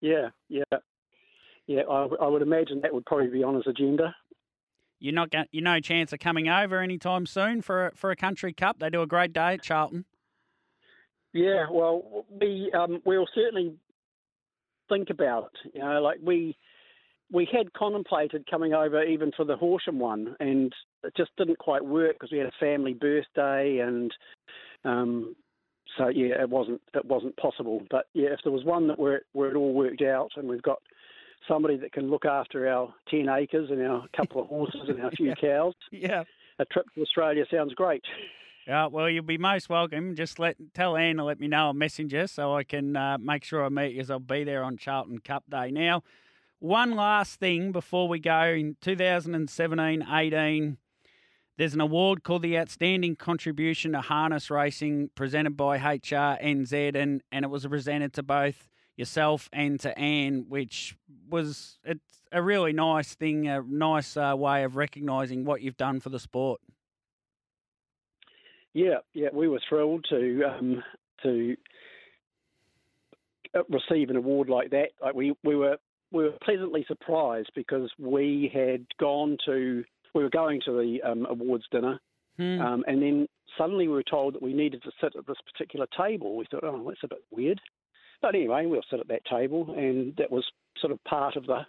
yeah, 0.00 0.30
yeah, 0.48 0.78
yeah. 1.66 1.82
I, 1.82 2.08
I 2.22 2.26
would 2.26 2.40
imagine 2.40 2.80
that 2.80 2.94
would 2.94 3.04
probably 3.04 3.28
be 3.28 3.44
on 3.44 3.54
his 3.54 3.66
agenda. 3.66 4.14
You're 4.98 5.12
not 5.12 5.30
going. 5.30 5.44
You 5.52 5.60
no 5.60 5.78
chance 5.78 6.10
of 6.14 6.20
coming 6.20 6.48
over 6.48 6.80
anytime 6.80 7.26
soon 7.26 7.60
for 7.60 7.88
a, 7.88 7.94
for 7.94 8.10
a 8.10 8.16
country 8.16 8.54
cup. 8.54 8.78
They 8.78 8.88
do 8.88 9.02
a 9.02 9.06
great 9.06 9.34
day 9.34 9.54
at 9.54 9.62
Charlton. 9.62 10.06
Yeah, 11.34 11.66
well, 11.70 12.24
we 12.30 12.72
um, 12.72 13.02
we'll 13.04 13.28
certainly 13.34 13.74
think 14.88 15.10
about 15.10 15.50
it. 15.52 15.72
You 15.74 15.80
know, 15.80 16.00
like 16.00 16.18
we 16.22 16.56
we 17.32 17.48
had 17.50 17.72
contemplated 17.74 18.48
coming 18.50 18.74
over 18.74 19.02
even 19.04 19.30
for 19.36 19.44
the 19.44 19.56
Horsham 19.56 19.98
one, 19.98 20.34
and 20.40 20.72
it 21.04 21.12
just 21.16 21.30
didn't 21.36 21.58
quite 21.58 21.84
work 21.84 22.14
because 22.14 22.32
we 22.32 22.38
had 22.38 22.48
a 22.48 22.52
family 22.60 22.94
birthday, 22.94 23.78
and 23.78 24.12
um, 24.84 25.34
so 25.96 26.08
yeah, 26.08 26.40
it 26.40 26.48
wasn't 26.50 26.80
it 26.94 27.04
wasn't 27.04 27.36
possible. 27.36 27.82
But 27.90 28.06
yeah, 28.14 28.28
if 28.30 28.40
there 28.44 28.52
was 28.52 28.64
one 28.64 28.88
that 28.88 28.98
where 28.98 29.16
it, 29.16 29.22
where 29.32 29.50
it 29.50 29.56
all 29.56 29.72
worked 29.72 30.02
out, 30.02 30.30
and 30.36 30.48
we've 30.48 30.62
got 30.62 30.78
somebody 31.48 31.76
that 31.78 31.92
can 31.92 32.10
look 32.10 32.24
after 32.26 32.68
our 32.68 32.92
10 33.10 33.28
acres 33.28 33.70
and 33.70 33.82
our 33.86 34.04
couple 34.14 34.42
of 34.42 34.48
horses 34.48 34.82
and 34.88 35.00
our 35.00 35.10
few 35.16 35.28
Yeah. 35.28 35.34
cows, 35.34 35.74
Yeah. 35.90 36.24
a 36.58 36.64
trip 36.66 36.86
to 36.94 37.00
Australia 37.02 37.44
sounds 37.50 37.72
great. 37.74 38.04
Yeah, 38.66 38.86
well, 38.86 39.08
you'll 39.08 39.24
be 39.24 39.38
most 39.38 39.68
welcome. 39.70 40.14
Just 40.14 40.38
let 40.38 40.56
tell 40.74 40.96
Anne 40.96 41.16
to 41.16 41.24
let 41.24 41.40
me 41.40 41.48
know 41.48 41.70
on 41.70 41.78
Messenger 41.78 42.26
so 42.26 42.54
I 42.54 42.62
can 42.62 42.94
uh, 42.94 43.16
make 43.18 43.42
sure 43.42 43.64
I 43.64 43.68
meet 43.70 43.94
you. 43.94 44.04
I'll 44.10 44.18
be 44.20 44.44
there 44.44 44.62
on 44.62 44.76
Charlton 44.76 45.18
Cup 45.20 45.44
Day. 45.50 45.70
Now, 45.70 46.02
one 46.60 46.94
last 46.94 47.40
thing 47.40 47.72
before 47.72 48.06
we 48.06 48.20
go 48.20 48.44
in 48.44 48.76
2017-18, 48.82 50.76
there's 51.56 51.74
an 51.74 51.80
award 51.80 52.22
called 52.22 52.42
the 52.42 52.56
Outstanding 52.58 53.16
Contribution 53.16 53.92
to 53.92 54.00
Harness 54.00 54.50
Racing, 54.50 55.10
presented 55.14 55.56
by 55.56 55.78
HRNZ, 55.78 56.94
and 56.94 57.22
and 57.32 57.44
it 57.44 57.48
was 57.48 57.66
presented 57.66 58.14
to 58.14 58.22
both 58.22 58.68
yourself 58.96 59.48
and 59.52 59.78
to 59.80 59.98
Anne, 59.98 60.46
which 60.48 60.96
was 61.28 61.78
it's 61.84 62.22
a 62.32 62.42
really 62.42 62.72
nice 62.72 63.14
thing, 63.14 63.46
a 63.48 63.60
nice 63.62 64.16
uh, 64.16 64.34
way 64.36 64.64
of 64.64 64.76
recognising 64.76 65.44
what 65.44 65.60
you've 65.60 65.76
done 65.76 66.00
for 66.00 66.08
the 66.08 66.18
sport. 66.18 66.60
Yeah, 68.72 68.98
yeah, 69.12 69.28
we 69.32 69.48
were 69.48 69.60
thrilled 69.68 70.06
to 70.10 70.44
um, 70.44 70.82
to 71.24 71.56
uh, 73.54 73.64
receive 73.68 74.10
an 74.10 74.16
award 74.16 74.48
like 74.48 74.70
that. 74.70 74.90
Like 75.02 75.14
we, 75.14 75.34
we 75.42 75.56
were 75.56 75.76
we 76.12 76.24
were 76.24 76.34
pleasantly 76.42 76.84
surprised 76.88 77.50
because 77.54 77.90
we 77.98 78.50
had 78.52 78.86
gone 78.98 79.36
to 79.46 79.84
we 80.14 80.22
were 80.24 80.30
going 80.30 80.60
to 80.64 80.72
the 80.72 81.00
um, 81.08 81.26
awards 81.26 81.64
dinner, 81.70 82.00
Hmm. 82.36 82.60
um, 82.60 82.84
and 82.88 83.00
then 83.02 83.26
suddenly 83.58 83.86
we 83.86 83.94
were 83.94 84.02
told 84.02 84.34
that 84.34 84.42
we 84.42 84.52
needed 84.52 84.82
to 84.82 84.90
sit 85.00 85.14
at 85.16 85.26
this 85.26 85.36
particular 85.52 85.86
table. 85.96 86.36
We 86.36 86.46
thought, 86.50 86.64
oh, 86.64 86.84
that's 86.88 87.04
a 87.04 87.08
bit 87.08 87.22
weird. 87.30 87.60
But 88.22 88.34
anyway, 88.34 88.66
we'll 88.66 88.82
sit 88.90 89.00
at 89.00 89.08
that 89.08 89.24
table, 89.26 89.72
and 89.76 90.14
that 90.16 90.30
was 90.30 90.44
sort 90.80 90.92
of 90.92 91.02
part 91.04 91.36
of 91.36 91.46
the 91.46 91.60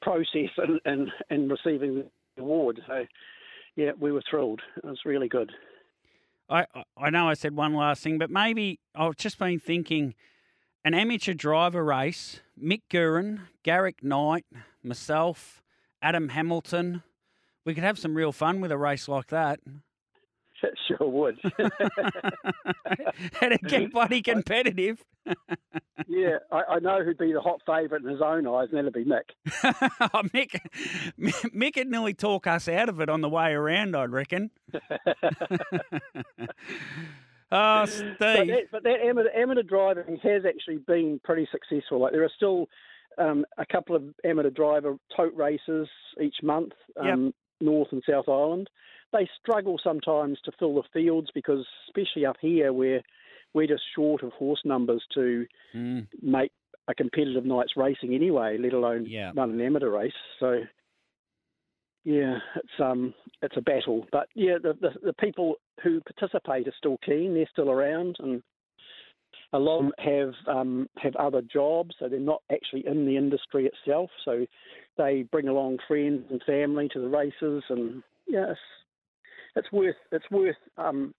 process 0.00 0.50
and 0.58 0.80
and, 0.84 1.10
and 1.30 1.50
receiving 1.50 2.04
the 2.36 2.42
award. 2.42 2.80
So, 2.86 3.04
yeah, 3.76 3.92
we 3.98 4.12
were 4.12 4.22
thrilled. 4.28 4.60
It 4.76 4.84
was 4.84 5.00
really 5.04 5.28
good. 5.28 5.50
I 6.48 6.66
I- 6.74 6.84
I 6.96 7.10
know 7.10 7.28
I 7.28 7.34
said 7.34 7.56
one 7.56 7.74
last 7.74 8.02
thing, 8.02 8.18
but 8.18 8.30
maybe 8.30 8.78
I've 8.94 9.16
just 9.16 9.38
been 9.38 9.58
thinking 9.58 10.14
an 10.84 10.94
amateur 10.94 11.34
driver 11.34 11.84
race, 11.84 12.40
Mick 12.60 12.82
Guerin, 12.88 13.42
Garrick 13.62 14.02
Knight, 14.02 14.44
myself, 14.82 15.62
Adam 16.00 16.30
Hamilton. 16.30 17.02
We 17.64 17.74
could 17.74 17.84
have 17.84 17.98
some 17.98 18.14
real 18.16 18.32
fun 18.32 18.60
with 18.60 18.72
a 18.72 18.78
race 18.78 19.08
like 19.08 19.28
that. 19.28 19.60
It 20.64 20.78
sure 20.86 21.08
would. 21.08 21.40
and 21.58 23.52
it 23.52 23.62
get 23.64 23.92
bloody 23.92 24.22
competitive. 24.22 25.04
yeah, 26.06 26.36
I, 26.52 26.62
I 26.74 26.78
know 26.78 27.02
who'd 27.02 27.18
be 27.18 27.32
the 27.32 27.40
hot 27.40 27.62
favourite 27.66 28.04
in 28.04 28.08
his 28.08 28.20
own 28.22 28.46
eyes, 28.46 28.68
and 28.70 28.78
that'd 28.78 28.92
be 28.92 29.04
Mick. 29.04 29.24
oh, 30.14 30.22
Mick, 30.32 30.60
Mick 31.18 31.76
would 31.76 31.88
nearly 31.88 32.14
talk 32.14 32.46
us 32.46 32.68
out 32.68 32.88
of 32.88 33.00
it 33.00 33.08
on 33.08 33.22
the 33.22 33.28
way 33.28 33.50
around, 33.52 33.96
I 33.96 34.04
reckon. 34.04 34.52
oh, 37.82 37.84
Steve. 37.86 38.16
But 38.20 38.46
that, 38.46 38.62
but 38.72 38.82
that 38.84 39.00
amateur, 39.04 39.30
amateur 39.36 39.62
driving 39.62 40.16
has 40.22 40.42
actually 40.46 40.78
been 40.78 41.20
pretty 41.24 41.48
successful. 41.52 42.00
Like 42.00 42.12
there 42.12 42.24
are 42.24 42.30
still 42.34 42.66
um, 43.18 43.44
a 43.58 43.66
couple 43.66 43.94
of 43.94 44.04
amateur 44.24 44.50
driver 44.50 44.96
tote 45.16 45.34
races 45.34 45.88
each 46.20 46.36
month, 46.42 46.72
Yep. 46.96 47.12
um, 47.14 47.34
North 47.60 47.88
and 47.92 48.02
South 48.08 48.28
Island. 48.28 48.68
They 49.12 49.28
struggle 49.40 49.78
sometimes 49.82 50.38
to 50.44 50.52
fill 50.58 50.74
the 50.76 50.82
fields 50.92 51.28
because, 51.34 51.66
especially 51.88 52.24
up 52.24 52.36
here, 52.40 52.72
where 52.72 53.02
we're 53.54 53.66
just 53.66 53.82
short 53.94 54.22
of 54.22 54.32
horse 54.32 54.62
numbers 54.64 55.04
to 55.14 55.46
Mm, 55.74 56.06
make 56.22 56.52
a 56.88 56.94
competitive 56.94 57.44
night's 57.44 57.76
racing 57.76 58.14
anyway, 58.14 58.56
let 58.58 58.72
alone 58.72 59.06
Yeah. 59.06 59.32
run 59.34 59.50
an 59.50 59.60
amateur 59.60 59.90
race. 59.90 60.12
So 60.40 60.62
yeah, 62.04 62.38
it's 62.56 62.80
um 62.80 63.14
it's 63.42 63.56
a 63.56 63.62
battle. 63.62 64.06
But 64.10 64.28
yeah, 64.34 64.58
the, 64.62 64.74
the 64.80 64.90
the 65.02 65.12
people 65.14 65.56
who 65.82 66.00
participate 66.00 66.68
are 66.68 66.74
still 66.76 66.98
keen, 67.04 67.34
they're 67.34 67.48
still 67.52 67.70
around 67.70 68.16
and 68.18 68.42
a 69.52 69.58
lot 69.58 69.78
of 69.78 69.84
them 69.84 69.92
have 69.98 70.56
um, 70.56 70.88
have 70.96 71.14
other 71.16 71.42
jobs, 71.42 71.94
so 71.98 72.08
they're 72.08 72.18
not 72.18 72.42
actually 72.50 72.86
in 72.86 73.06
the 73.06 73.16
industry 73.16 73.66
itself. 73.66 74.10
So 74.24 74.46
they 74.96 75.24
bring 75.30 75.48
along 75.48 75.78
friends 75.86 76.24
and 76.30 76.42
family 76.44 76.88
to 76.92 77.00
the 77.00 77.08
races, 77.08 77.62
and 77.68 78.02
yeah, 78.26 78.50
it's, 78.50 78.60
it's 79.56 79.72
worth 79.72 79.96
it's 80.10 80.30
worth 80.30 80.56
um, 80.78 81.14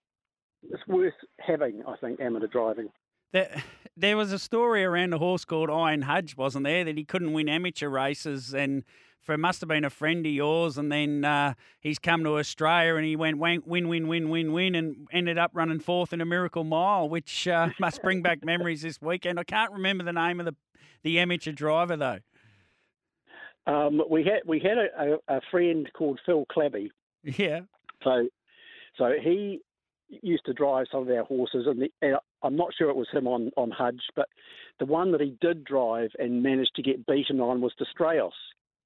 it's 0.64 0.86
worth 0.88 1.14
having. 1.40 1.84
I 1.88 1.96
think 1.98 2.20
amateur 2.20 2.48
driving. 2.48 2.90
There, 3.34 3.64
there 3.98 4.18
was 4.18 4.32
a 4.32 4.40
story 4.40 4.84
around 4.84 5.14
a 5.14 5.20
horse 5.20 5.46
called 5.46 5.70
Iron 5.70 6.02
Hudge, 6.02 6.36
wasn't 6.36 6.66
there, 6.66 6.84
that 6.86 6.98
he 6.98 7.06
couldn't 7.06 7.34
win 7.34 7.48
amateur 7.48 7.90
races, 7.90 8.54
and 8.54 8.84
for 9.24 9.34
it 9.34 9.40
must 9.40 9.62
have 9.62 9.70
been 9.70 9.86
a 9.86 9.90
friend 9.90 10.26
of 10.26 10.32
yours, 10.32 10.78
and 10.78 10.92
then 10.92 11.24
uh, 11.24 11.54
he's 11.80 11.98
come 11.98 12.24
to 12.26 12.38
Australia 12.38 12.96
and 12.96 13.06
he 13.06 13.16
went 13.16 13.38
win, 13.38 13.64
win, 13.66 13.88
win, 13.88 14.08
win, 14.08 14.30
win, 14.30 14.52
win, 14.52 14.76
and 14.76 15.08
ended 15.12 15.38
up 15.38 15.52
running 15.54 15.80
fourth 15.80 16.14
in 16.14 16.22
a 16.22 16.26
Miracle 16.26 16.64
Mile, 16.64 17.08
which 17.08 17.48
uh, 17.48 17.70
must 17.80 18.02
bring 18.04 18.22
back 18.22 18.44
memories 18.44 18.82
this 18.82 19.02
weekend. 19.02 19.40
I 19.40 19.44
can't 19.44 19.72
remember 19.72 20.04
the 20.04 20.14
name 20.14 20.40
of 20.40 20.46
the 20.46 20.56
the 21.04 21.20
amateur 21.20 21.52
driver 21.52 21.98
though. 21.98 22.20
Um, 23.66 24.02
we 24.10 24.24
had 24.24 24.42
we 24.46 24.60
had 24.60 24.78
a, 24.78 25.14
a, 25.30 25.38
a 25.38 25.42
friend 25.52 25.90
called 25.94 26.20
Phil 26.26 26.46
Clabby. 26.52 26.92
Yeah. 27.24 27.62
So, 28.04 28.28
so 28.98 29.14
he 29.22 29.62
used 30.10 30.46
to 30.46 30.54
drive 30.54 30.88
some 30.92 31.04
of 31.04 31.10
our 31.10 31.24
horses, 31.24 31.66
and, 31.66 31.82
the, 31.82 31.92
and 32.02 32.18
I'm 32.44 32.56
not 32.56 32.74
sure 32.78 32.90
it 32.90 32.96
was 32.96 33.08
him 33.12 33.28
on 33.28 33.52
on 33.56 33.72
Hudge, 33.72 34.02
but 34.16 34.28
the 34.80 34.86
one 34.86 35.12
that 35.12 35.22
he 35.22 35.38
did 35.40 35.64
drive 35.64 36.10
and 36.20 36.44
managed 36.44 36.76
to 36.76 36.82
get 36.82 37.06
beaten 37.06 37.40
on 37.40 37.62
was 37.62 37.74
Destrayos. 37.80 38.32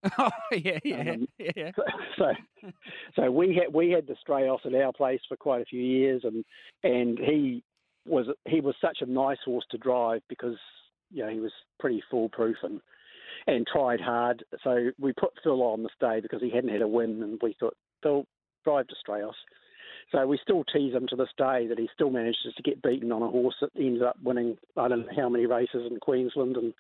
Oh 0.18 0.30
yeah, 0.52 0.80
yeah, 0.84 1.12
Um, 1.12 1.28
yeah. 1.38 1.72
So, 2.18 2.32
so 3.16 3.32
we 3.32 3.56
had 3.56 3.74
we 3.74 3.92
had 3.92 4.08
Destrayos 4.08 4.66
at 4.66 4.74
our 4.74 4.92
place 4.92 5.22
for 5.28 5.38
quite 5.38 5.62
a 5.62 5.66
few 5.66 5.82
years, 5.82 6.24
and 6.24 6.44
and 6.84 7.20
he 7.20 7.64
was 8.06 8.28
he 8.46 8.62
was 8.62 8.76
such 8.82 9.00
a 9.02 9.06
nice 9.06 9.38
horse 9.46 9.66
to 9.72 9.78
drive 9.78 10.22
because 10.30 10.58
you 11.12 11.24
know 11.24 11.30
he 11.30 11.40
was 11.40 11.52
pretty 11.80 12.02
foolproof 12.10 12.58
and 12.64 12.82
and 13.46 13.68
tried 13.68 14.02
hard. 14.02 14.44
So 14.64 14.90
we 15.00 15.14
put 15.14 15.34
Phil 15.44 15.62
on 15.62 15.84
this 15.84 15.92
day 16.00 16.20
because 16.22 16.42
he 16.42 16.50
hadn't 16.50 16.72
had 16.72 16.82
a 16.82 16.88
win, 16.88 17.22
and 17.22 17.40
we 17.42 17.56
thought 17.60 17.78
Phil 18.02 18.26
drive 18.64 18.86
Destrayos. 18.88 19.34
So 20.12 20.26
we 20.26 20.40
still 20.42 20.64
tease 20.64 20.94
him 20.94 21.08
to 21.10 21.16
this 21.16 21.30
day 21.38 21.68
that 21.68 21.78
he 21.78 21.90
still 21.94 22.10
manages 22.10 22.54
to 22.56 22.64
get 22.64 22.82
beaten 22.82 23.12
on 23.12 23.22
a 23.22 23.28
horse 23.28 23.56
that 23.62 23.72
ends 23.78 24.02
up 24.02 24.18
winning 24.24 24.58
I 24.78 24.88
don't 24.88 25.02
know 25.02 25.14
how 25.16 25.30
many 25.30 25.46
races 25.46 25.90
in 25.90 26.00
Queensland 26.00 26.56
and 26.58 26.74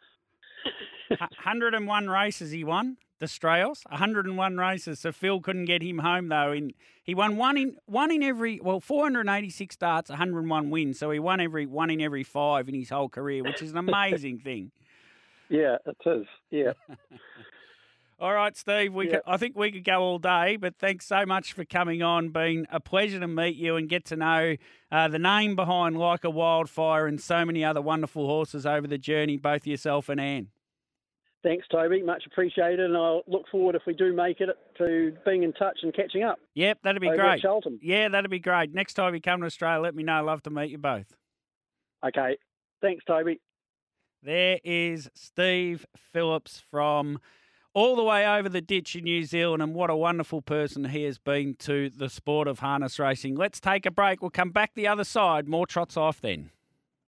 101 1.09 2.09
races 2.09 2.51
he 2.51 2.63
won, 2.63 2.97
Destrayos. 3.20 3.84
101 3.89 4.57
races. 4.57 4.99
So 4.99 5.11
Phil 5.11 5.39
couldn't 5.41 5.65
get 5.65 5.82
him 5.82 5.99
home 5.99 6.28
though. 6.30 6.51
In 6.51 6.72
he 7.03 7.15
won 7.15 7.38
one 7.38 7.57
in 7.57 7.78
one 7.86 8.11
in 8.11 8.22
every 8.24 8.59
well 8.61 8.80
486 8.80 9.74
starts, 9.74 10.09
101 10.09 10.70
wins. 10.70 10.99
So 10.99 11.09
he 11.11 11.20
won 11.20 11.39
every 11.39 11.65
one 11.65 11.89
in 11.89 12.01
every 12.01 12.24
five 12.24 12.68
in 12.70 12.76
his 12.76 12.89
whole 12.89 13.09
career, 13.09 13.43
which 13.43 13.61
is 13.61 13.72
an 13.72 13.78
amazing 13.78 14.39
thing. 14.39 14.72
yeah, 15.49 15.78
it 15.86 15.97
is. 16.05 16.26
Yeah. 16.51 16.74
All 18.20 18.34
right, 18.34 18.57
Steve. 18.57 18.93
We 18.95 19.05
Yeah. 19.05 19.11
could, 19.18 19.22
I 19.28 19.38
think 19.38 19.55
we 19.55 19.72
could 19.72 19.84
go 19.84 20.01
all 20.01 20.18
day, 20.18 20.55
but 20.55 20.76
thanks 20.80 21.05
so 21.05 21.24
much 21.24 21.53
for 21.53 21.63
coming 21.63 22.01
on. 22.01 22.30
Been 22.30 22.65
a 22.72 22.80
pleasure 22.80 23.20
to 23.20 23.28
meet 23.28 23.55
you 23.57 23.76
and 23.76 23.88
get 23.88 24.05
to 24.05 24.15
know 24.15 24.55
uh, 24.91 25.07
the 25.07 25.20
name 25.20 25.55
behind 25.55 25.97
Like 25.99 26.24
a 26.24 26.30
Wildfire 26.32 27.05
and 27.05 27.22
so 27.22 27.45
many 27.45 27.63
other 27.63 27.80
wonderful 27.82 28.26
horses 28.26 28.65
over 28.65 28.88
the 28.88 28.97
journey, 28.97 29.38
both 29.38 29.68
yourself 29.68 30.09
and 30.09 30.20
Anne. 30.20 30.47
Thanks, 31.44 31.68
Toby. 31.72 32.02
Much 32.02 32.24
appreciated, 32.26 32.80
and 32.80 32.98
I'll 32.98 33.22
look 33.28 33.48
forward 33.50 33.76
if 33.76 33.84
we 33.86 33.94
do 33.94 34.14
make 34.14 34.42
it 34.42 34.50
to 34.80 35.16
being 35.26 35.44
in 35.44 35.54
touch 35.54 35.80
and 35.84 35.94
catching 35.94 36.24
up. 36.24 36.40
Yep, 36.56 36.80
that'd 36.84 37.02
be 37.02 37.10
great. 37.10 37.36
At 37.36 37.42
Charlton. 37.42 37.80
Yeah, 37.82 38.10
that'd 38.10 38.32
be 38.32 38.40
great. 38.40 38.74
Next 38.74 38.96
time 38.96 39.14
you 39.14 39.22
come 39.22 39.42
to 39.42 39.46
Australia, 39.46 39.82
let 39.82 39.96
me 39.96 40.04
know. 40.04 40.24
Love 40.24 40.42
to 40.44 40.50
meet 40.50 40.72
you 40.72 40.78
both. 40.78 41.16
Okay. 42.06 42.38
Thanks, 42.82 43.04
Toby. 43.06 43.40
There 44.24 44.60
is 44.64 45.10
Steve 45.14 45.86
Phillips 45.96 46.62
from 46.72 47.20
all 47.74 47.96
the 47.96 48.04
way 48.04 48.28
over 48.28 48.50
the 48.50 48.62
ditch 48.62 48.96
in 48.96 49.04
New 49.04 49.24
Zealand, 49.24 49.62
and 49.62 49.76
what 49.76 49.92
a 49.92 49.96
wonderful 49.96 50.42
person 50.42 50.86
he 50.86 51.04
has 51.04 51.20
been 51.20 51.54
to 51.60 51.92
the 51.92 52.10
sport 52.10 52.48
of 52.48 52.60
harness 52.60 52.98
racing. 52.98 53.36
Let's 53.36 53.60
take 53.60 53.86
a 53.86 53.92
break. 53.92 54.22
We'll 54.22 54.32
come 54.32 54.50
back 54.50 54.74
the 54.74 54.88
other 54.88 55.04
side. 55.04 55.48
More 55.48 55.68
trots 55.68 55.96
off 55.96 56.20
then. 56.20 56.50